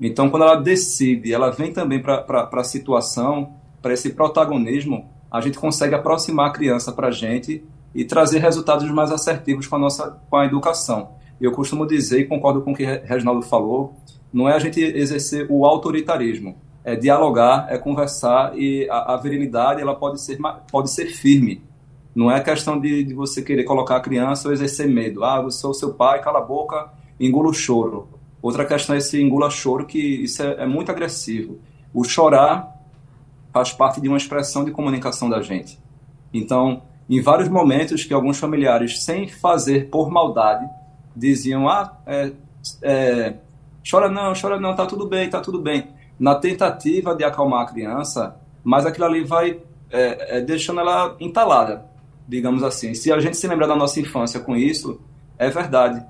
Então, 0.00 0.28
quando 0.28 0.42
ela 0.42 0.56
decide, 0.56 1.32
ela 1.32 1.50
vem 1.50 1.72
também 1.72 2.00
para 2.00 2.48
a 2.52 2.64
situação, 2.64 3.54
para 3.80 3.94
esse 3.94 4.10
protagonismo, 4.10 5.08
a 5.30 5.40
gente 5.40 5.58
consegue 5.58 5.94
aproximar 5.94 6.48
a 6.48 6.52
criança 6.52 6.92
para 6.92 7.08
a 7.08 7.10
gente 7.10 7.64
e 7.94 8.04
trazer 8.04 8.38
resultados 8.38 8.90
mais 8.90 9.10
assertivos 9.10 9.66
com 9.66 9.76
a 9.76 9.78
nossa 9.78 10.20
com 10.28 10.36
a 10.36 10.44
educação. 10.44 11.12
Eu 11.40 11.52
costumo 11.52 11.86
dizer, 11.86 12.20
e 12.20 12.24
concordo 12.24 12.62
com 12.62 12.72
o 12.72 12.74
que 12.74 12.84
Reginaldo 12.84 13.42
falou, 13.42 13.94
não 14.32 14.48
é 14.48 14.54
a 14.54 14.58
gente 14.58 14.80
exercer 14.80 15.46
o 15.50 15.64
autoritarismo, 15.64 16.56
é 16.84 16.94
dialogar, 16.94 17.66
é 17.70 17.78
conversar 17.78 18.56
e 18.56 18.88
a, 18.90 19.14
a 19.14 19.16
virilidade 19.16 19.80
ela 19.80 19.94
pode 19.94 20.20
ser, 20.20 20.38
pode 20.70 20.90
ser 20.90 21.06
firme, 21.06 21.62
não 22.14 22.30
é 22.30 22.40
questão 22.40 22.80
de, 22.80 23.04
de 23.04 23.12
você 23.12 23.42
querer 23.42 23.64
colocar 23.64 23.96
a 23.96 24.00
criança 24.00 24.48
ou 24.48 24.54
exercer 24.54 24.88
medo. 24.88 25.22
Ah, 25.22 25.42
eu 25.42 25.50
sou 25.50 25.74
seu 25.74 25.92
pai, 25.92 26.22
cala 26.22 26.38
a 26.38 26.42
boca, 26.42 26.90
engula 27.20 27.48
o 27.48 27.52
choro. 27.52 28.08
Outra 28.46 28.64
questão 28.64 28.94
é 28.94 28.98
esse 28.98 29.20
engula 29.20 29.50
choro, 29.50 29.86
que 29.86 29.98
isso 29.98 30.40
é, 30.40 30.62
é 30.62 30.66
muito 30.66 30.88
agressivo. 30.90 31.58
O 31.92 32.04
chorar 32.04 32.76
faz 33.52 33.72
parte 33.72 34.00
de 34.00 34.06
uma 34.06 34.16
expressão 34.16 34.64
de 34.64 34.70
comunicação 34.70 35.28
da 35.28 35.42
gente. 35.42 35.80
Então, 36.32 36.82
em 37.10 37.20
vários 37.20 37.48
momentos 37.48 38.04
que 38.04 38.14
alguns 38.14 38.38
familiares, 38.38 39.02
sem 39.02 39.26
fazer 39.26 39.90
por 39.90 40.10
maldade, 40.10 40.64
diziam: 41.16 41.68
Ah, 41.68 41.98
é, 42.06 42.32
é, 42.82 43.34
chora 43.88 44.08
não, 44.08 44.32
chora 44.40 44.60
não, 44.60 44.76
tá 44.76 44.86
tudo 44.86 45.08
bem, 45.08 45.28
tá 45.28 45.40
tudo 45.40 45.60
bem. 45.60 45.88
Na 46.16 46.36
tentativa 46.36 47.16
de 47.16 47.24
acalmar 47.24 47.62
a 47.62 47.66
criança, 47.66 48.36
mas 48.62 48.86
aquilo 48.86 49.06
ali 49.06 49.24
vai 49.24 49.58
é, 49.90 50.38
é 50.38 50.40
deixando 50.40 50.78
ela 50.78 51.16
entalada 51.18 51.84
digamos 52.28 52.62
assim. 52.62 52.94
Se 52.94 53.12
a 53.12 53.20
gente 53.20 53.36
se 53.36 53.46
lembrar 53.46 53.66
da 53.66 53.76
nossa 53.76 54.00
infância 54.00 54.40
com 54.40 54.56
isso, 54.56 55.00
é 55.38 55.48
verdade. 55.48 56.04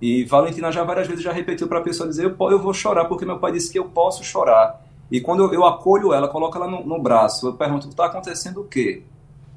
E 0.00 0.24
Valentina 0.24 0.70
já 0.70 0.84
várias 0.84 1.08
vezes 1.08 1.22
já 1.22 1.32
repetiu 1.32 1.66
para 1.66 1.78
a 1.78 1.82
pessoa 1.82 2.08
dizer: 2.08 2.24
eu, 2.24 2.50
eu 2.50 2.58
vou 2.58 2.72
chorar 2.72 3.06
porque 3.06 3.24
meu 3.24 3.38
pai 3.38 3.52
disse 3.52 3.70
que 3.72 3.78
eu 3.78 3.84
posso 3.86 4.22
chorar. 4.22 4.80
E 5.10 5.20
quando 5.20 5.42
eu, 5.42 5.52
eu 5.52 5.64
acolho 5.64 6.12
ela, 6.12 6.28
coloco 6.28 6.56
ela 6.56 6.68
no, 6.68 6.84
no 6.84 7.00
braço, 7.00 7.48
eu 7.48 7.54
pergunto: 7.54 7.88
está 7.88 8.06
acontecendo 8.06 8.60
o 8.60 8.64
quê? 8.64 9.02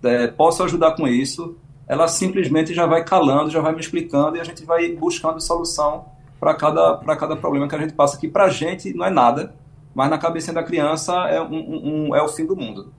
É, 0.03 0.27
posso 0.27 0.63
ajudar 0.63 0.95
com 0.95 1.07
isso? 1.07 1.55
Ela 1.87 2.07
simplesmente 2.07 2.73
já 2.73 2.85
vai 2.85 3.03
calando, 3.03 3.49
já 3.49 3.61
vai 3.61 3.73
me 3.73 3.81
explicando 3.81 4.37
e 4.37 4.39
a 4.39 4.43
gente 4.43 4.65
vai 4.65 4.93
buscando 4.93 5.39
solução 5.41 6.05
para 6.39 6.55
cada, 6.55 6.97
cada 7.17 7.35
problema 7.35 7.67
que 7.67 7.75
a 7.75 7.79
gente 7.79 7.93
passa. 7.93 8.17
Que 8.17 8.27
para 8.27 8.45
a 8.45 8.49
gente 8.49 8.93
não 8.93 9.05
é 9.05 9.09
nada, 9.11 9.53
mas 9.93 10.09
na 10.09 10.17
cabeça 10.17 10.51
da 10.51 10.63
criança 10.63 11.13
é, 11.27 11.41
um, 11.41 12.07
um, 12.07 12.15
é 12.15 12.21
o 12.23 12.27
fim 12.27 12.45
do 12.45 12.55
mundo. 12.55 12.91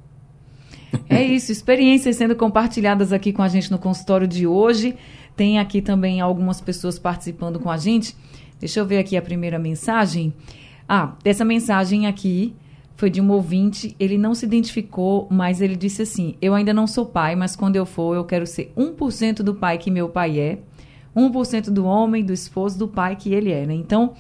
É 1.08 1.22
isso, 1.22 1.50
experiências 1.50 2.16
sendo 2.16 2.36
compartilhadas 2.36 3.12
aqui 3.12 3.32
com 3.32 3.42
a 3.42 3.48
gente 3.48 3.70
no 3.70 3.78
consultório 3.78 4.26
de 4.26 4.46
hoje. 4.46 4.96
Tem 5.36 5.58
aqui 5.58 5.80
também 5.80 6.20
algumas 6.20 6.60
pessoas 6.60 6.98
participando 6.98 7.58
com 7.58 7.70
a 7.70 7.76
gente. 7.76 8.16
Deixa 8.60 8.80
eu 8.80 8.86
ver 8.86 8.98
aqui 8.98 9.16
a 9.16 9.22
primeira 9.22 9.58
mensagem. 9.58 10.32
Ah, 10.88 11.14
essa 11.24 11.44
mensagem 11.44 12.06
aqui 12.06 12.54
foi 12.96 13.10
de 13.10 13.20
um 13.20 13.30
ouvinte. 13.30 13.96
Ele 13.98 14.16
não 14.16 14.34
se 14.34 14.46
identificou, 14.46 15.26
mas 15.30 15.60
ele 15.60 15.74
disse 15.74 16.02
assim: 16.02 16.36
Eu 16.40 16.54
ainda 16.54 16.72
não 16.72 16.86
sou 16.86 17.06
pai, 17.06 17.34
mas 17.34 17.56
quando 17.56 17.76
eu 17.76 17.84
for, 17.86 18.14
eu 18.14 18.24
quero 18.24 18.46
ser 18.46 18.72
1% 18.76 19.36
do 19.42 19.54
pai 19.54 19.78
que 19.78 19.90
meu 19.90 20.08
pai 20.08 20.38
é, 20.38 20.58
1% 21.16 21.70
do 21.70 21.84
homem, 21.84 22.24
do 22.24 22.32
esposo, 22.32 22.78
do 22.78 22.88
pai 22.88 23.16
que 23.16 23.32
ele 23.32 23.50
é, 23.50 23.66
né? 23.66 23.74
Então, 23.74 24.12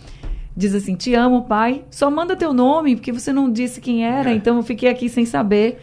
diz 0.56 0.74
assim: 0.74 0.94
Te 0.94 1.14
amo, 1.14 1.42
pai. 1.42 1.84
Só 1.90 2.10
manda 2.10 2.34
teu 2.34 2.52
nome, 2.52 2.96
porque 2.96 3.12
você 3.12 3.32
não 3.32 3.50
disse 3.50 3.80
quem 3.80 4.04
era, 4.04 4.30
é. 4.30 4.34
então 4.34 4.56
eu 4.56 4.62
fiquei 4.62 4.88
aqui 4.88 5.08
sem 5.08 5.24
saber 5.24 5.80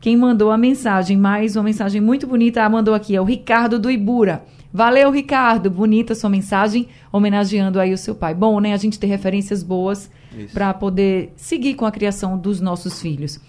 quem 0.00 0.16
mandou 0.16 0.50
a 0.50 0.58
mensagem. 0.58 1.16
Mais 1.16 1.56
uma 1.56 1.62
mensagem 1.62 2.00
muito 2.00 2.26
bonita, 2.26 2.68
mandou 2.68 2.94
aqui, 2.94 3.14
é 3.14 3.20
o 3.20 3.24
Ricardo 3.24 3.78
do 3.78 3.90
Ibura. 3.90 4.44
Valeu, 4.72 5.10
Ricardo. 5.10 5.70
Bonita 5.70 6.14
sua 6.14 6.30
mensagem, 6.30 6.88
homenageando 7.12 7.80
aí 7.80 7.92
o 7.92 7.98
seu 7.98 8.14
pai. 8.14 8.34
Bom, 8.34 8.60
né? 8.60 8.72
A 8.72 8.76
gente 8.76 8.98
ter 8.98 9.06
referências 9.06 9.62
boas 9.62 10.10
para 10.52 10.72
poder 10.72 11.32
seguir 11.36 11.74
com 11.74 11.84
a 11.84 11.90
criação 11.90 12.38
dos 12.38 12.60
nossos 12.60 13.00
filhos. 13.00 13.40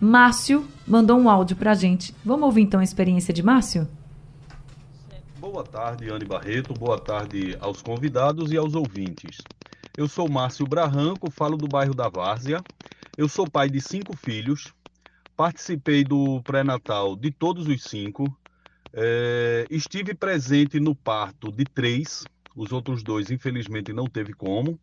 Márcio 0.00 0.66
mandou 0.86 1.18
um 1.18 1.28
áudio 1.28 1.56
para 1.56 1.72
a 1.72 1.74
gente. 1.74 2.14
Vamos 2.24 2.44
ouvir 2.44 2.62
então 2.62 2.80
a 2.80 2.84
experiência 2.84 3.32
de 3.32 3.42
Márcio? 3.42 3.88
Boa 5.38 5.64
tarde, 5.64 6.10
Anne 6.10 6.24
Barreto. 6.24 6.74
Boa 6.74 6.98
tarde 6.98 7.56
aos 7.60 7.80
convidados 7.80 8.52
e 8.52 8.56
aos 8.56 8.74
ouvintes. 8.74 9.38
Eu 9.96 10.06
sou 10.06 10.28
Márcio 10.28 10.66
Braranco, 10.66 11.30
falo 11.30 11.56
do 11.56 11.66
bairro 11.66 11.94
da 11.94 12.08
Várzea. 12.08 12.62
Eu 13.16 13.28
sou 13.28 13.50
pai 13.50 13.68
de 13.68 13.80
cinco 13.80 14.16
filhos, 14.16 14.72
Participei 15.38 16.02
do 16.02 16.42
pré-natal 16.42 17.14
de 17.14 17.30
todos 17.30 17.68
os 17.68 17.84
cinco. 17.84 18.26
É, 18.92 19.66
estive 19.70 20.14
presente 20.14 20.80
no 20.80 20.94
parto 20.94 21.52
de 21.52 21.64
três, 21.64 22.24
os 22.56 22.72
outros 22.72 23.02
dois, 23.02 23.30
infelizmente, 23.30 23.92
não 23.92 24.06
teve 24.06 24.32
como. 24.32 24.78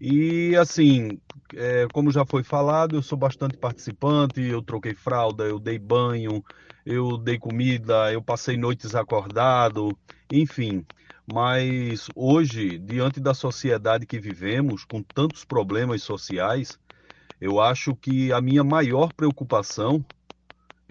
E 0.00 0.56
assim, 0.56 1.20
é, 1.54 1.86
como 1.92 2.10
já 2.10 2.26
foi 2.26 2.42
falado, 2.42 2.96
eu 2.96 3.02
sou 3.02 3.16
bastante 3.16 3.56
participante. 3.56 4.40
Eu 4.40 4.60
troquei 4.60 4.94
fralda, 4.94 5.44
eu 5.44 5.60
dei 5.60 5.78
banho, 5.78 6.44
eu 6.84 7.16
dei 7.16 7.38
comida, 7.38 8.12
eu 8.12 8.20
passei 8.20 8.56
noites 8.56 8.94
acordado, 8.94 9.96
enfim. 10.30 10.84
Mas 11.32 12.08
hoje, 12.16 12.78
diante 12.78 13.20
da 13.20 13.32
sociedade 13.32 14.06
que 14.06 14.18
vivemos, 14.18 14.84
com 14.84 15.02
tantos 15.02 15.44
problemas 15.44 16.02
sociais, 16.02 16.78
eu 17.40 17.60
acho 17.60 17.94
que 17.94 18.32
a 18.32 18.40
minha 18.40 18.64
maior 18.64 19.12
preocupação 19.12 20.04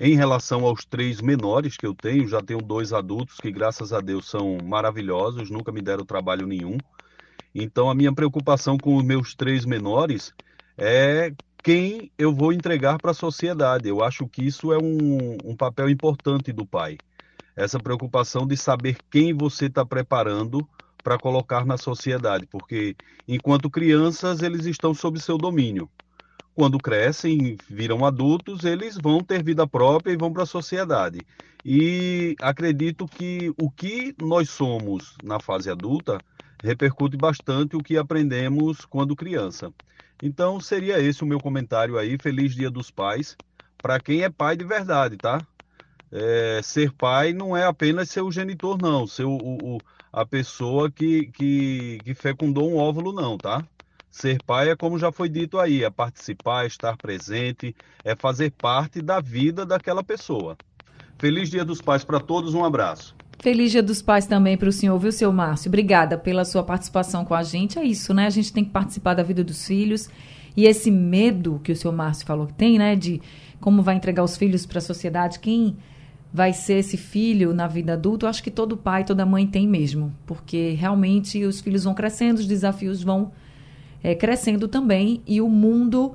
em 0.03 0.15
relação 0.15 0.65
aos 0.65 0.83
três 0.83 1.21
menores 1.21 1.77
que 1.77 1.85
eu 1.85 1.93
tenho, 1.93 2.27
já 2.27 2.41
tenho 2.41 2.59
dois 2.59 2.91
adultos 2.91 3.37
que, 3.37 3.51
graças 3.51 3.93
a 3.93 4.01
Deus, 4.01 4.27
são 4.27 4.57
maravilhosos, 4.63 5.51
nunca 5.51 5.71
me 5.71 5.79
deram 5.79 6.03
trabalho 6.03 6.47
nenhum. 6.47 6.75
Então, 7.53 7.87
a 7.87 7.93
minha 7.93 8.11
preocupação 8.11 8.79
com 8.79 8.95
os 8.95 9.03
meus 9.03 9.35
três 9.35 9.63
menores 9.63 10.33
é 10.75 11.31
quem 11.63 12.11
eu 12.17 12.33
vou 12.33 12.51
entregar 12.51 12.97
para 12.97 13.11
a 13.11 13.13
sociedade. 13.13 13.87
Eu 13.87 14.03
acho 14.03 14.27
que 14.27 14.43
isso 14.43 14.73
é 14.73 14.77
um, 14.79 15.37
um 15.45 15.55
papel 15.55 15.87
importante 15.87 16.51
do 16.51 16.65
pai. 16.65 16.97
Essa 17.55 17.79
preocupação 17.79 18.47
de 18.47 18.57
saber 18.57 18.97
quem 19.11 19.35
você 19.35 19.67
está 19.67 19.85
preparando 19.85 20.67
para 21.03 21.19
colocar 21.19 21.63
na 21.63 21.77
sociedade, 21.77 22.47
porque 22.47 22.95
enquanto 23.27 23.69
crianças 23.69 24.41
eles 24.41 24.65
estão 24.65 24.95
sob 24.95 25.19
seu 25.19 25.37
domínio 25.37 25.87
quando 26.55 26.77
crescem, 26.77 27.57
viram 27.69 28.05
adultos, 28.05 28.63
eles 28.63 28.97
vão 29.01 29.21
ter 29.21 29.43
vida 29.43 29.65
própria 29.65 30.11
e 30.11 30.17
vão 30.17 30.31
para 30.31 30.43
a 30.43 30.47
sociedade. 30.47 31.21
E 31.63 32.35
acredito 32.41 33.07
que 33.07 33.53
o 33.57 33.69
que 33.69 34.15
nós 34.21 34.49
somos 34.49 35.15
na 35.23 35.39
fase 35.39 35.69
adulta 35.69 36.19
repercute 36.63 37.17
bastante 37.17 37.75
o 37.75 37.83
que 37.83 37.97
aprendemos 37.97 38.85
quando 38.85 39.15
criança. 39.15 39.71
Então, 40.21 40.59
seria 40.59 40.99
esse 40.99 41.23
o 41.23 41.27
meu 41.27 41.39
comentário 41.39 41.97
aí. 41.97 42.17
Feliz 42.21 42.53
Dia 42.53 42.69
dos 42.69 42.91
Pais. 42.91 43.35
Para 43.77 43.99
quem 43.99 44.21
é 44.21 44.29
pai 44.29 44.55
de 44.55 44.63
verdade, 44.63 45.17
tá? 45.17 45.41
É, 46.11 46.59
ser 46.61 46.91
pai 46.91 47.33
não 47.33 47.57
é 47.57 47.65
apenas 47.65 48.09
ser 48.09 48.21
o 48.21 48.31
genitor, 48.31 48.77
não. 48.79 49.07
Ser 49.07 49.23
o, 49.23 49.35
o, 49.37 49.77
a 50.13 50.25
pessoa 50.25 50.91
que, 50.91 51.27
que, 51.27 51.99
que 52.03 52.13
fecundou 52.13 52.69
um 52.69 52.77
óvulo, 52.77 53.11
não, 53.11 53.37
tá? 53.37 53.65
Ser 54.11 54.43
pai 54.43 54.69
é 54.69 54.75
como 54.75 54.99
já 54.99 55.09
foi 55.09 55.29
dito 55.29 55.57
aí, 55.57 55.85
é 55.85 55.89
participar, 55.89 56.65
estar 56.65 56.97
presente, 56.97 57.73
é 58.03 58.13
fazer 58.13 58.51
parte 58.51 59.01
da 59.01 59.21
vida 59.21 59.65
daquela 59.65 60.03
pessoa. 60.03 60.57
Feliz 61.17 61.49
Dia 61.49 61.63
dos 61.63 61.81
Pais 61.81 62.03
para 62.03 62.19
todos, 62.19 62.53
um 62.53 62.65
abraço. 62.65 63.15
Feliz 63.39 63.71
Dia 63.71 63.81
dos 63.81 64.01
Pais 64.01 64.25
também 64.25 64.57
para 64.57 64.67
o 64.67 64.71
senhor, 64.71 64.99
viu, 64.99 65.13
seu 65.13 65.31
Márcio? 65.31 65.69
Obrigada 65.69 66.17
pela 66.17 66.43
sua 66.43 66.61
participação 66.61 67.23
com 67.23 67.33
a 67.33 67.41
gente. 67.41 67.79
É 67.79 67.85
isso, 67.85 68.13
né? 68.13 68.25
A 68.25 68.29
gente 68.29 68.51
tem 68.51 68.65
que 68.65 68.71
participar 68.71 69.13
da 69.13 69.23
vida 69.23 69.45
dos 69.45 69.65
filhos. 69.65 70.09
E 70.57 70.65
esse 70.65 70.91
medo 70.91 71.61
que 71.63 71.71
o 71.71 71.75
senhor 71.75 71.93
Márcio 71.93 72.27
falou 72.27 72.47
que 72.47 72.53
tem, 72.53 72.77
né? 72.77 72.97
De 72.97 73.21
como 73.61 73.81
vai 73.81 73.95
entregar 73.95 74.25
os 74.25 74.35
filhos 74.35 74.65
para 74.65 74.79
a 74.79 74.81
sociedade, 74.81 75.39
quem 75.39 75.77
vai 76.33 76.51
ser 76.51 76.79
esse 76.79 76.97
filho 76.97 77.53
na 77.53 77.67
vida 77.67 77.93
adulta, 77.93 78.25
eu 78.25 78.29
acho 78.29 78.43
que 78.43 78.51
todo 78.51 78.75
pai, 78.75 79.05
toda 79.05 79.25
mãe 79.25 79.47
tem 79.47 79.65
mesmo. 79.65 80.13
Porque 80.25 80.71
realmente 80.71 81.45
os 81.45 81.61
filhos 81.61 81.85
vão 81.85 81.93
crescendo, 81.93 82.39
os 82.39 82.47
desafios 82.47 83.01
vão 83.01 83.31
é, 84.03 84.15
crescendo 84.15 84.67
também. 84.67 85.21
E 85.25 85.41
o 85.41 85.49
mundo 85.49 86.13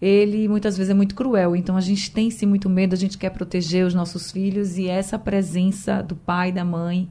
ele 0.00 0.48
muitas 0.48 0.76
vezes 0.76 0.90
é 0.90 0.94
muito 0.94 1.14
cruel. 1.14 1.56
Então 1.56 1.76
a 1.76 1.80
gente 1.80 2.10
tem 2.10 2.30
sim 2.30 2.46
muito 2.46 2.68
medo, 2.68 2.94
a 2.94 2.98
gente 2.98 3.18
quer 3.18 3.30
proteger 3.30 3.84
os 3.84 3.94
nossos 3.94 4.30
filhos 4.30 4.78
e 4.78 4.88
essa 4.88 5.18
presença 5.18 6.02
do 6.02 6.14
pai, 6.14 6.52
da 6.52 6.64
mãe, 6.64 7.08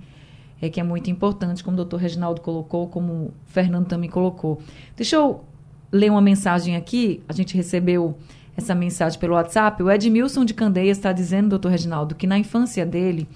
é 0.61 0.69
que 0.69 0.79
é 0.79 0.83
muito 0.83 1.09
importante, 1.11 1.63
como 1.63 1.75
o 1.75 1.77
doutor 1.77 1.97
Reginaldo 1.97 2.41
colocou, 2.41 2.87
como 2.87 3.13
o 3.13 3.33
Fernando 3.45 3.87
também 3.87 4.09
colocou. 4.09 4.61
Deixa 4.95 5.15
eu 5.15 5.43
ler 5.91 6.09
uma 6.09 6.21
mensagem 6.21 6.75
aqui, 6.75 7.21
a 7.27 7.33
gente 7.33 7.55
recebeu 7.55 8.17
essa 8.55 8.73
mensagem 8.73 9.19
pelo 9.19 9.35
WhatsApp. 9.35 9.83
O 9.83 9.91
Edmilson 9.91 10.43
de 10.43 10.53
Candeias 10.53 10.97
está 10.97 11.11
dizendo, 11.11 11.49
doutor 11.49 11.69
Reginaldo, 11.69 12.15
que 12.15 12.25
na 12.25 12.39
infância 12.39 12.85
dele, 12.85 13.27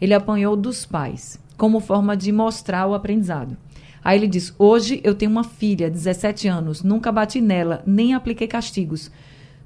ele 0.00 0.14
apanhou 0.14 0.56
dos 0.56 0.86
pais, 0.86 1.38
como 1.58 1.78
forma 1.78 2.16
de 2.16 2.32
mostrar 2.32 2.86
o 2.86 2.94
aprendizado. 2.94 3.56
Aí 4.04 4.18
ele 4.18 4.26
diz: 4.26 4.54
Hoje 4.58 5.00
eu 5.04 5.14
tenho 5.14 5.30
uma 5.30 5.44
filha, 5.44 5.90
17 5.90 6.48
anos, 6.48 6.82
nunca 6.82 7.12
bati 7.12 7.40
nela, 7.40 7.82
nem 7.86 8.14
apliquei 8.14 8.48
castigos. 8.48 9.10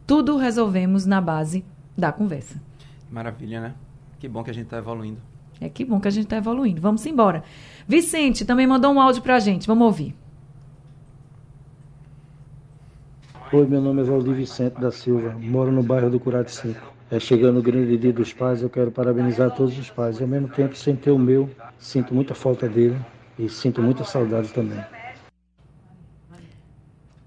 Tudo 0.07 0.37
resolvemos 0.37 1.07
na 1.07 1.21
base 1.21 1.65
da 1.97 2.13
conversa. 2.13 2.61
Maravilha, 3.11 3.61
né? 3.61 3.75
Que 4.19 4.29
bom 4.29 4.45
que 4.45 4.51
a 4.51 4.55
gente 4.55 4.65
está 4.65 4.79
evoluindo. 4.79 5.19
É 5.61 5.69
que 5.69 5.85
bom 5.85 5.99
que 5.99 6.09
a 6.09 6.11
gente 6.11 6.25
está 6.25 6.37
evoluindo. 6.37 6.81
Vamos 6.81 7.05
embora. 7.07 7.43
Vicente 7.89 8.45
também 8.45 8.67
mandou 8.67 8.93
um 8.93 9.01
áudio 9.01 9.23
para 9.23 9.37
a 9.37 9.41
gente. 9.41 9.67
Vamos 9.67 9.87
ouvir. 9.87 10.15
Oi, 13.53 13.67
meu 13.67 13.81
nome 13.81 14.03
é 14.03 14.05
Valdir 14.05 14.35
Vicente 14.35 14.79
da 14.81 14.91
Silva, 14.91 15.35
moro 15.41 15.71
no 15.71 15.83
bairro 15.83 16.11
do 16.11 16.19
Curado 16.19 16.51
Seco. 16.51 16.93
É, 17.11 17.21
chegando 17.21 17.61
o 17.61 17.63
grande 17.63 17.97
dia 17.97 18.13
dos 18.13 18.33
pais, 18.33 18.61
eu 18.61 18.69
quero 18.69 18.91
parabenizar 18.91 19.55
todos 19.55 19.79
os 19.79 19.89
pais. 19.89 20.21
Ao 20.21 20.27
mesmo 20.27 20.49
tempo, 20.49 20.77
sem 20.77 20.97
ter 20.97 21.13
o 21.13 21.19
meu, 21.19 21.49
sinto 21.79 22.13
muita 22.13 22.35
falta 22.35 22.69
dele 22.69 22.99
e 23.39 23.49
sinto 23.49 23.83
muita 23.83 24.05
saudade 24.05 24.53
também. 24.53 24.79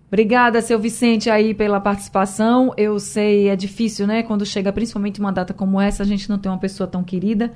Obrigada, 0.08 0.60
seu 0.62 0.80
Vicente, 0.80 1.30
aí 1.30 1.54
pela 1.54 1.80
participação. 1.80 2.74
Eu 2.76 3.00
sei, 3.00 3.48
é 3.48 3.56
difícil, 3.56 4.08
né? 4.08 4.24
Quando 4.24 4.44
chega 4.44 4.74
principalmente 4.74 5.20
uma 5.20 5.32
data 5.32 5.54
como 5.54 5.80
essa, 5.80 6.02
a 6.02 6.06
gente 6.06 6.28
não 6.28 6.40
tem 6.40 6.52
uma 6.52 6.58
pessoa 6.58 6.88
tão 6.88 7.04
querida, 7.04 7.54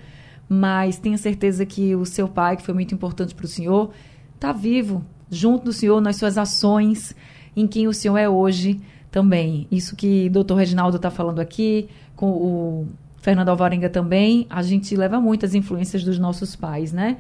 mas 0.48 1.00
tenho 1.00 1.18
certeza 1.18 1.66
que 1.66 1.96
o 1.96 2.06
seu 2.06 2.28
pai, 2.28 2.56
que 2.56 2.62
foi 2.62 2.76
muito 2.76 2.94
importante 2.94 3.34
para 3.34 3.46
o 3.46 3.48
senhor, 3.48 3.92
está 4.36 4.52
vivo, 4.52 5.04
junto 5.32 5.66
do 5.66 5.74
senhor, 5.74 6.00
nas 6.00 6.16
suas 6.18 6.38
ações, 6.38 7.16
em 7.56 7.66
quem 7.66 7.88
o 7.88 7.94
senhor 7.94 8.18
é 8.18 8.30
hoje 8.30 8.80
também. 9.10 9.68
Isso 9.72 9.96
que 9.96 10.28
o 10.28 10.32
doutor 10.32 10.56
Reginaldo 10.56 10.98
está 10.98 11.10
falando 11.10 11.40
aqui, 11.40 11.90
com 12.16 12.30
o 12.30 12.88
Fernando 13.18 13.50
Alvarenga 13.50 13.90
também, 13.90 14.46
a 14.48 14.62
gente 14.62 14.96
leva 14.96 15.20
muitas 15.20 15.56
influências 15.56 16.04
dos 16.04 16.20
nossos 16.20 16.56
pais, 16.56 16.94
né? 16.94 17.18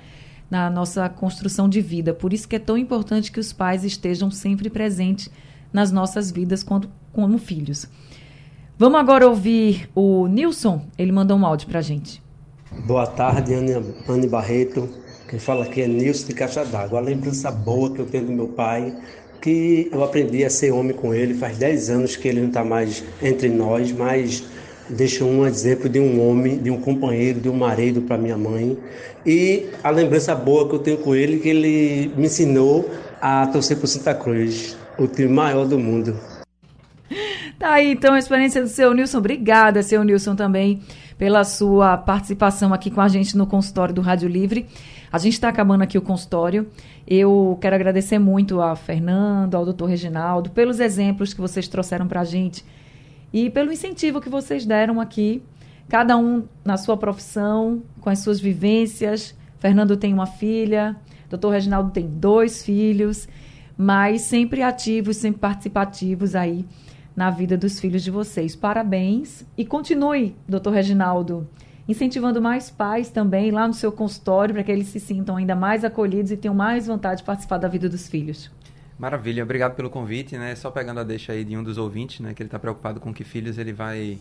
Na 0.53 0.69
nossa 0.69 1.09
construção 1.09 1.67
de 1.67 1.81
vida. 1.81 2.13
Por 2.13 2.31
isso 2.31 2.47
que 2.47 2.55
é 2.55 2.59
tão 2.59 2.77
importante 2.77 3.31
que 3.31 3.39
os 3.39 3.51
pais 3.51 3.83
estejam 3.83 4.29
sempre 4.29 4.69
presentes 4.69 5.27
nas 5.73 5.91
nossas 5.91 6.29
vidas 6.29 6.61
quando, 6.61 6.91
como 7.11 7.39
filhos. 7.39 7.87
Vamos 8.77 8.99
agora 8.99 9.27
ouvir 9.27 9.89
o 9.95 10.27
Nilson. 10.27 10.85
Ele 10.95 11.11
mandou 11.11 11.35
um 11.39 11.43
áudio 11.43 11.67
para 11.67 11.79
a 11.79 11.81
gente. 11.81 12.21
Boa 12.85 13.07
tarde, 13.07 13.55
Anne, 13.55 14.27
Barreto. 14.27 14.87
Quem 15.27 15.39
fala 15.39 15.65
aqui 15.65 15.81
é 15.81 15.87
Nilson 15.87 16.27
de 16.27 16.35
Caixa 16.35 16.63
d'Água. 16.63 16.99
A 16.99 17.01
lembrança 17.01 17.49
boa 17.49 17.91
que 17.91 17.99
eu 17.99 18.05
tenho 18.05 18.27
do 18.27 18.31
meu 18.31 18.49
pai, 18.49 18.95
que 19.41 19.89
eu 19.91 20.03
aprendi 20.03 20.45
a 20.45 20.51
ser 20.51 20.71
homem 20.71 20.95
com 20.95 21.15
ele. 21.15 21.33
Faz 21.33 21.57
10 21.57 21.89
anos 21.89 22.15
que 22.15 22.27
ele 22.27 22.41
não 22.41 22.49
está 22.49 22.63
mais 22.63 23.03
entre 23.23 23.49
nós, 23.49 23.91
mas 23.91 24.43
deixa 24.89 25.23
um 25.23 25.45
exemplo 25.45 25.89
de 25.89 25.99
um 25.99 26.27
homem, 26.27 26.57
de 26.57 26.69
um 26.69 26.79
companheiro, 26.79 27.39
de 27.39 27.49
um 27.49 27.55
marido 27.55 28.01
para 28.01 28.17
minha 28.17 28.37
mãe. 28.37 28.77
E 29.25 29.67
a 29.83 29.89
lembrança 29.89 30.35
boa 30.35 30.67
que 30.67 30.75
eu 30.75 30.79
tenho 30.79 30.97
com 30.97 31.15
ele, 31.15 31.39
que 31.39 31.49
ele 31.49 32.11
me 32.15 32.25
ensinou 32.25 32.89
a 33.21 33.47
torcer 33.47 33.77
por 33.77 33.87
Santa 33.87 34.13
Cruz, 34.13 34.77
o 34.97 35.07
time 35.07 35.29
maior 35.29 35.65
do 35.65 35.79
mundo. 35.79 36.17
Tá 37.59 37.73
aí, 37.75 37.93
então, 37.93 38.13
a 38.13 38.19
experiência 38.19 38.61
do 38.61 38.67
seu 38.67 38.93
Nilson. 38.93 39.19
Obrigada, 39.19 39.81
seu 39.83 40.03
Nilson, 40.03 40.35
também, 40.35 40.81
pela 41.17 41.45
sua 41.45 41.95
participação 41.95 42.73
aqui 42.73 42.91
com 42.91 42.99
a 42.99 43.07
gente 43.07 43.37
no 43.37 43.47
consultório 43.47 43.95
do 43.95 44.01
Rádio 44.01 44.27
Livre. 44.27 44.67
A 45.09 45.17
gente 45.17 45.33
está 45.33 45.47
acabando 45.47 45.81
aqui 45.81 45.97
o 45.97 46.01
consultório. 46.01 46.67
Eu 47.07 47.57
quero 47.61 47.75
agradecer 47.75 48.19
muito 48.19 48.59
a 48.59 48.75
Fernando, 48.75 49.55
ao 49.55 49.63
doutor 49.63 49.85
Reginaldo, 49.85 50.49
pelos 50.49 50.81
exemplos 50.81 51.33
que 51.33 51.39
vocês 51.39 51.65
trouxeram 51.69 52.05
para 52.05 52.19
a 52.19 52.25
gente 52.25 52.65
e 53.33 53.49
pelo 53.49 53.73
incentivo 53.73 54.21
que 54.21 54.29
vocês 54.29 54.63
deram 54.63 55.01
aqui, 55.01 55.41
cada 55.89 56.15
um 56.15 56.43
na 56.63 56.77
sua 56.77 56.95
profissão, 56.95 57.81
com 57.99 58.09
as 58.09 58.19
suas 58.19 58.39
vivências. 58.39 59.35
Fernando 59.57 59.97
tem 59.97 60.13
uma 60.13 60.27
filha, 60.27 60.95
doutor 61.29 61.49
Reginaldo 61.49 61.89
tem 61.89 62.07
dois 62.07 62.63
filhos, 62.63 63.27
mas 63.75 64.21
sempre 64.21 64.61
ativos, 64.61 65.17
sempre 65.17 65.39
participativos 65.39 66.35
aí 66.35 66.63
na 67.15 67.31
vida 67.31 67.57
dos 67.57 67.79
filhos 67.79 68.03
de 68.03 68.11
vocês. 68.11 68.55
Parabéns 68.55 69.43
e 69.57 69.65
continue, 69.65 70.35
doutor 70.47 70.73
Reginaldo, 70.73 71.47
incentivando 71.87 72.41
mais 72.41 72.69
pais 72.69 73.09
também 73.09 73.49
lá 73.49 73.67
no 73.67 73.73
seu 73.73 73.91
consultório 73.91 74.53
para 74.53 74.63
que 74.63 74.71
eles 74.71 74.89
se 74.89 74.99
sintam 74.99 75.37
ainda 75.37 75.55
mais 75.55 75.83
acolhidos 75.83 76.31
e 76.31 76.37
tenham 76.37 76.53
mais 76.53 76.85
vontade 76.85 77.21
de 77.21 77.25
participar 77.25 77.57
da 77.57 77.67
vida 77.67 77.89
dos 77.89 78.07
filhos. 78.07 78.51
Maravilha, 79.03 79.43
obrigado 79.43 79.75
pelo 79.75 79.89
convite, 79.89 80.37
né? 80.37 80.55
Só 80.55 80.71
pegando 80.71 81.01
a 81.01 81.03
deixa 81.03 81.33
aí 81.33 81.43
de 81.43 81.57
um 81.57 81.61
dos 81.61 81.77
ouvintes, 81.77 82.21
né? 82.21 82.33
Que 82.33 82.41
ele 82.41 82.47
está 82.47 82.57
preocupado 82.57 83.01
com 83.01 83.13
que 83.13 83.25
filhos 83.25 83.57
ele 83.57 83.73
vai 83.73 84.17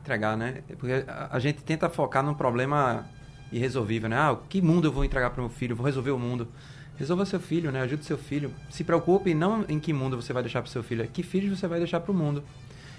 entregar, 0.00 0.38
né? 0.38 0.62
Porque 0.78 1.04
a, 1.06 1.38
gente 1.38 1.62
tenta 1.62 1.86
focar 1.90 2.24
num 2.24 2.32
problema 2.32 3.04
irresolvível, 3.52 4.08
né? 4.08 4.16
Ah, 4.16 4.38
que 4.48 4.62
mundo 4.62 4.88
eu 4.88 4.92
vou 4.92 5.04
entregar 5.04 5.28
para 5.28 5.42
meu 5.42 5.50
filho? 5.50 5.76
vou 5.76 5.84
resolver 5.84 6.12
o 6.12 6.18
mundo. 6.18 6.48
Resolva 6.96 7.26
seu 7.26 7.38
filho, 7.38 7.70
né? 7.70 7.82
Ajude 7.82 8.06
seu 8.06 8.16
filho. 8.16 8.50
Se 8.70 8.82
preocupe 8.82 9.34
não 9.34 9.66
em 9.68 9.78
que 9.78 9.92
mundo 9.92 10.16
você 10.16 10.32
vai 10.32 10.42
deixar 10.42 10.62
para 10.62 10.70
seu 10.70 10.82
filho, 10.82 11.02
é 11.04 11.06
que 11.06 11.22
filhos 11.22 11.58
você 11.58 11.68
vai 11.68 11.78
deixar 11.78 12.00
para 12.00 12.10
o 12.10 12.14
mundo. 12.14 12.42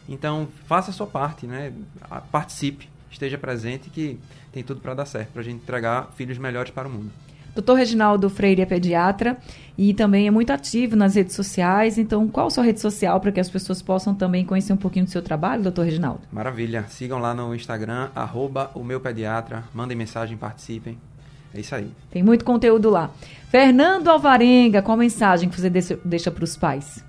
Então, 0.08 0.48
faça 0.68 0.92
a 0.92 0.94
sua 0.94 1.08
parte, 1.08 1.48
né? 1.48 1.74
Participe, 2.32 2.88
esteja 3.10 3.40
presente 3.40 3.90
que 3.90 4.20
tem 4.52 4.62
tudo 4.64 4.82
para 4.82 4.94
dar 4.94 5.08
certo, 5.08 5.32
para 5.32 5.42
a 5.42 5.44
gente 5.44 5.64
entregar 5.64 6.12
filhos 6.16 6.38
melhores 6.38 6.70
para 6.70 6.88
o 6.88 6.92
mundo. 6.92 7.12
Doutor 7.56 7.76
Reginaldo 7.76 8.30
Freire 8.30 8.64
é 8.64 8.66
pediatra 8.66 9.38
e 9.78 9.94
também 9.94 10.28
é 10.28 10.32
muito 10.32 10.52
ativo 10.52 10.96
nas 10.96 11.16
redes 11.16 11.36
sociais. 11.36 11.98
Então, 11.98 12.28
qual 12.28 12.48
a 12.48 12.50
sua 12.50 12.64
rede 12.64 12.80
social 12.80 13.20
para 13.20 13.32
que 13.32 13.40
as 13.40 13.50
pessoas 13.50 13.82
possam 13.82 14.16
também 14.16 14.44
conhecer 14.44 14.74
um 14.74 14.78
pouquinho 14.78 15.06
do 15.06 15.12
seu 15.12 15.22
trabalho, 15.22 15.62
doutor 15.62 15.86
Reginaldo? 15.86 16.22
Maravilha. 16.32 16.86
Sigam 16.90 17.20
lá 17.20 17.34
no 17.34 17.54
Instagram, 17.54 18.10
arroba 18.16 18.72
o 18.74 18.84
meu 18.84 19.00
pediatra. 19.00 19.64
Mandem 19.74 19.96
mensagem, 19.96 20.36
participem. 20.36 20.98
É 21.54 21.60
isso 21.60 21.76
aí. 21.76 21.92
Tem 22.10 22.24
muito 22.24 22.44
conteúdo 22.44 22.90
lá. 22.90 23.12
Fernando 23.50 24.08
Alvarenga, 24.08 24.82
qual 24.82 24.96
a 24.96 25.00
mensagem 25.00 25.48
que 25.48 25.60
você 25.60 25.70
deixa 26.04 26.32
para 26.32 26.44
os 26.44 26.58
pais? 26.58 27.04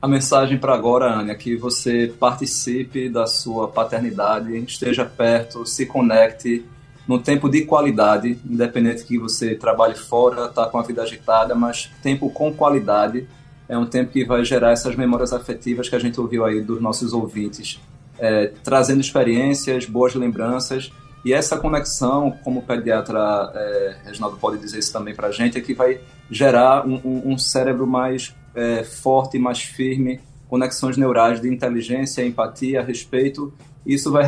A 0.00 0.08
mensagem 0.08 0.58
para 0.58 0.74
agora, 0.74 1.06
Ana, 1.06 1.32
é 1.32 1.34
que 1.34 1.56
você 1.56 2.12
participe 2.18 3.08
da 3.08 3.26
sua 3.26 3.68
paternidade, 3.68 4.56
esteja 4.58 5.04
perto, 5.04 5.66
se 5.66 5.86
conecte 5.86 6.64
num 7.06 7.18
tempo 7.18 7.48
de 7.48 7.64
qualidade, 7.64 8.38
independente 8.48 9.04
que 9.04 9.18
você 9.18 9.54
trabalhe 9.54 9.94
fora, 9.94 10.46
está 10.46 10.66
com 10.66 10.78
a 10.78 10.82
vida 10.82 11.02
agitada, 11.02 11.54
mas 11.54 11.90
tempo 12.02 12.30
com 12.30 12.52
qualidade 12.52 13.28
é 13.68 13.76
um 13.76 13.86
tempo 13.86 14.12
que 14.12 14.24
vai 14.24 14.44
gerar 14.44 14.72
essas 14.72 14.94
memórias 14.96 15.32
afetivas 15.32 15.88
que 15.88 15.96
a 15.96 15.98
gente 15.98 16.20
ouviu 16.20 16.44
aí 16.44 16.60
dos 16.60 16.80
nossos 16.80 17.12
ouvintes, 17.12 17.80
é, 18.18 18.52
trazendo 18.62 19.00
experiências, 19.00 19.86
boas 19.86 20.14
lembranças 20.14 20.90
e 21.24 21.32
essa 21.32 21.56
conexão, 21.56 22.30
como 22.44 22.60
o 22.60 22.62
pediatra 22.62 23.50
é, 23.54 23.96
Reginaldo 24.04 24.36
pode 24.36 24.58
dizer 24.58 24.78
isso 24.78 24.92
também 24.92 25.14
para 25.14 25.28
a 25.28 25.32
gente, 25.32 25.56
é 25.56 25.60
que 25.60 25.72
vai 25.72 25.98
gerar 26.30 26.86
um, 26.86 27.00
um, 27.02 27.32
um 27.32 27.38
cérebro 27.38 27.86
mais 27.86 28.34
é, 28.54 28.84
forte, 28.84 29.38
mais 29.38 29.62
firme, 29.62 30.20
conexões 30.48 30.98
neurais 30.98 31.40
de 31.40 31.48
inteligência, 31.48 32.24
empatia, 32.24 32.82
respeito. 32.82 33.54
Isso 33.86 34.12
vai 34.12 34.24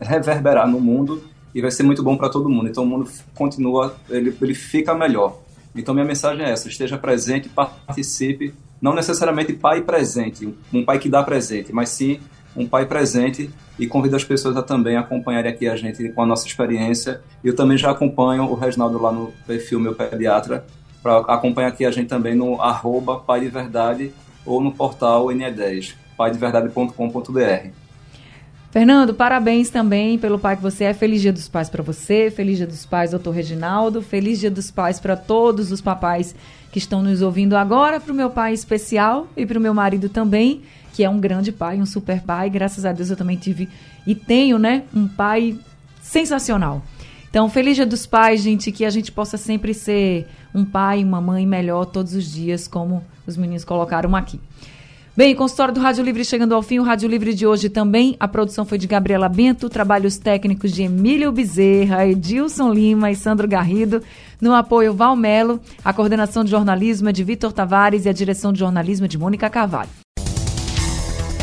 reverberar 0.00 0.68
no 0.68 0.80
mundo 0.80 1.22
e 1.54 1.60
vai 1.60 1.70
ser 1.70 1.82
muito 1.82 2.02
bom 2.02 2.16
para 2.16 2.28
todo 2.28 2.48
mundo. 2.48 2.68
Então 2.68 2.84
o 2.84 2.86
mundo 2.86 3.10
continua, 3.34 3.94
ele, 4.08 4.36
ele 4.40 4.54
fica 4.54 4.94
melhor 4.94 5.38
Então 5.74 5.94
minha 5.94 6.06
mensagem 6.06 6.44
é 6.44 6.50
essa: 6.50 6.68
esteja 6.68 6.98
presente, 6.98 7.48
participe, 7.48 8.54
não 8.80 8.94
necessariamente 8.94 9.52
pai 9.52 9.82
presente, 9.82 10.54
um 10.72 10.84
pai 10.84 10.98
que 10.98 11.08
dá 11.08 11.22
presente, 11.22 11.72
mas 11.72 11.90
sim 11.90 12.20
um 12.56 12.66
pai 12.66 12.86
presente 12.86 13.48
e 13.78 13.86
convido 13.86 14.16
as 14.16 14.24
pessoas 14.24 14.56
a 14.56 14.62
também 14.62 14.96
acompanharem 14.96 15.50
aqui 15.50 15.68
a 15.68 15.76
gente 15.76 16.08
com 16.10 16.22
a 16.22 16.26
nossa 16.26 16.46
experiência. 16.46 17.22
Eu 17.42 17.54
também 17.54 17.78
já 17.78 17.90
acompanho 17.90 18.44
o 18.44 18.54
Reginaldo 18.54 19.00
lá 19.00 19.12
no 19.12 19.32
perfil 19.46 19.80
Meu 19.80 19.94
Pediatra, 19.94 20.64
para 21.02 21.18
acompanhar 21.18 21.68
aqui 21.68 21.84
a 21.84 21.90
gente 21.90 22.08
também 22.08 22.34
no 22.34 22.60
arroba 22.60 23.18
Pai 23.18 23.40
de 23.40 23.48
Verdade 23.48 24.12
ou 24.44 24.60
no 24.60 24.72
portal 24.72 25.26
NE10, 25.26 25.94
paideverdade.com.br. 26.16 27.79
Fernando, 28.70 29.12
parabéns 29.12 29.68
também 29.68 30.16
pelo 30.16 30.38
pai 30.38 30.56
que 30.56 30.62
você 30.62 30.84
é. 30.84 30.94
Feliz 30.94 31.20
Dia 31.20 31.32
dos 31.32 31.48
Pais 31.48 31.68
para 31.68 31.82
você, 31.82 32.30
feliz 32.30 32.56
Dia 32.56 32.68
dos 32.68 32.86
Pais, 32.86 33.10
doutor 33.10 33.32
Reginaldo, 33.32 34.00
feliz 34.00 34.38
Dia 34.38 34.50
dos 34.50 34.70
Pais 34.70 35.00
para 35.00 35.16
todos 35.16 35.72
os 35.72 35.80
papais 35.80 36.36
que 36.70 36.78
estão 36.78 37.02
nos 37.02 37.20
ouvindo 37.20 37.56
agora, 37.56 37.98
para 37.98 38.12
o 38.12 38.14
meu 38.14 38.30
pai 38.30 38.52
especial 38.52 39.26
e 39.36 39.44
para 39.44 39.58
o 39.58 39.60
meu 39.60 39.74
marido 39.74 40.08
também, 40.08 40.62
que 40.92 41.02
é 41.02 41.10
um 41.10 41.18
grande 41.18 41.50
pai, 41.50 41.80
um 41.80 41.86
super 41.86 42.22
pai. 42.22 42.48
Graças 42.48 42.84
a 42.84 42.92
Deus 42.92 43.10
eu 43.10 43.16
também 43.16 43.36
tive 43.36 43.68
e 44.06 44.14
tenho, 44.14 44.56
né, 44.56 44.84
um 44.94 45.08
pai 45.08 45.58
sensacional. 46.00 46.80
Então, 47.28 47.50
feliz 47.50 47.74
Dia 47.74 47.86
dos 47.86 48.06
Pais, 48.06 48.40
gente, 48.40 48.70
que 48.70 48.84
a 48.84 48.90
gente 48.90 49.10
possa 49.10 49.36
sempre 49.36 49.74
ser 49.74 50.28
um 50.54 50.64
pai 50.64 51.00
e 51.00 51.04
uma 51.04 51.20
mãe 51.20 51.44
melhor 51.44 51.86
todos 51.86 52.14
os 52.14 52.24
dias, 52.30 52.68
como 52.68 53.04
os 53.26 53.36
meninos 53.36 53.64
colocaram 53.64 54.14
aqui. 54.14 54.38
Bem, 55.16 55.34
consultório 55.34 55.74
do 55.74 55.80
Rádio 55.80 56.04
Livre 56.04 56.24
chegando 56.24 56.54
ao 56.54 56.62
fim. 56.62 56.78
O 56.78 56.84
Rádio 56.84 57.08
Livre 57.08 57.34
de 57.34 57.46
hoje 57.46 57.68
também. 57.68 58.16
A 58.20 58.28
produção 58.28 58.64
foi 58.64 58.78
de 58.78 58.86
Gabriela 58.86 59.28
Bento, 59.28 59.68
trabalhos 59.68 60.16
técnicos 60.16 60.72
de 60.72 60.84
Emílio 60.84 61.32
Bezerra, 61.32 62.06
Edilson 62.06 62.72
Lima 62.72 63.10
e 63.10 63.16
Sandro 63.16 63.48
Garrido. 63.48 64.02
No 64.40 64.54
apoio 64.54 64.94
Valmelo, 64.94 65.60
a 65.84 65.92
coordenação 65.92 66.44
de 66.44 66.50
jornalismo 66.50 67.08
é 67.08 67.12
de 67.12 67.24
Vitor 67.24 67.52
Tavares 67.52 68.06
e 68.06 68.08
a 68.08 68.12
direção 68.12 68.52
de 68.52 68.60
jornalismo 68.60 69.06
é 69.06 69.08
de 69.08 69.18
Mônica 69.18 69.50
Carvalho. 69.50 69.90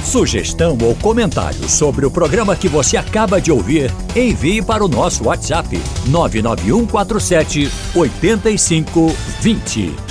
Sugestão 0.02 0.78
ou 0.82 0.96
comentário 0.96 1.68
sobre 1.68 2.06
o 2.06 2.12
programa 2.12 2.56
que 2.56 2.70
você 2.70 2.96
acaba 2.96 3.42
de 3.42 3.52
ouvir, 3.52 3.92
envie 4.16 4.62
para 4.62 4.84
o 4.84 4.88
nosso 4.88 5.26
WhatsApp 5.26 5.78
99147 6.08 7.70
8520. 7.94 10.07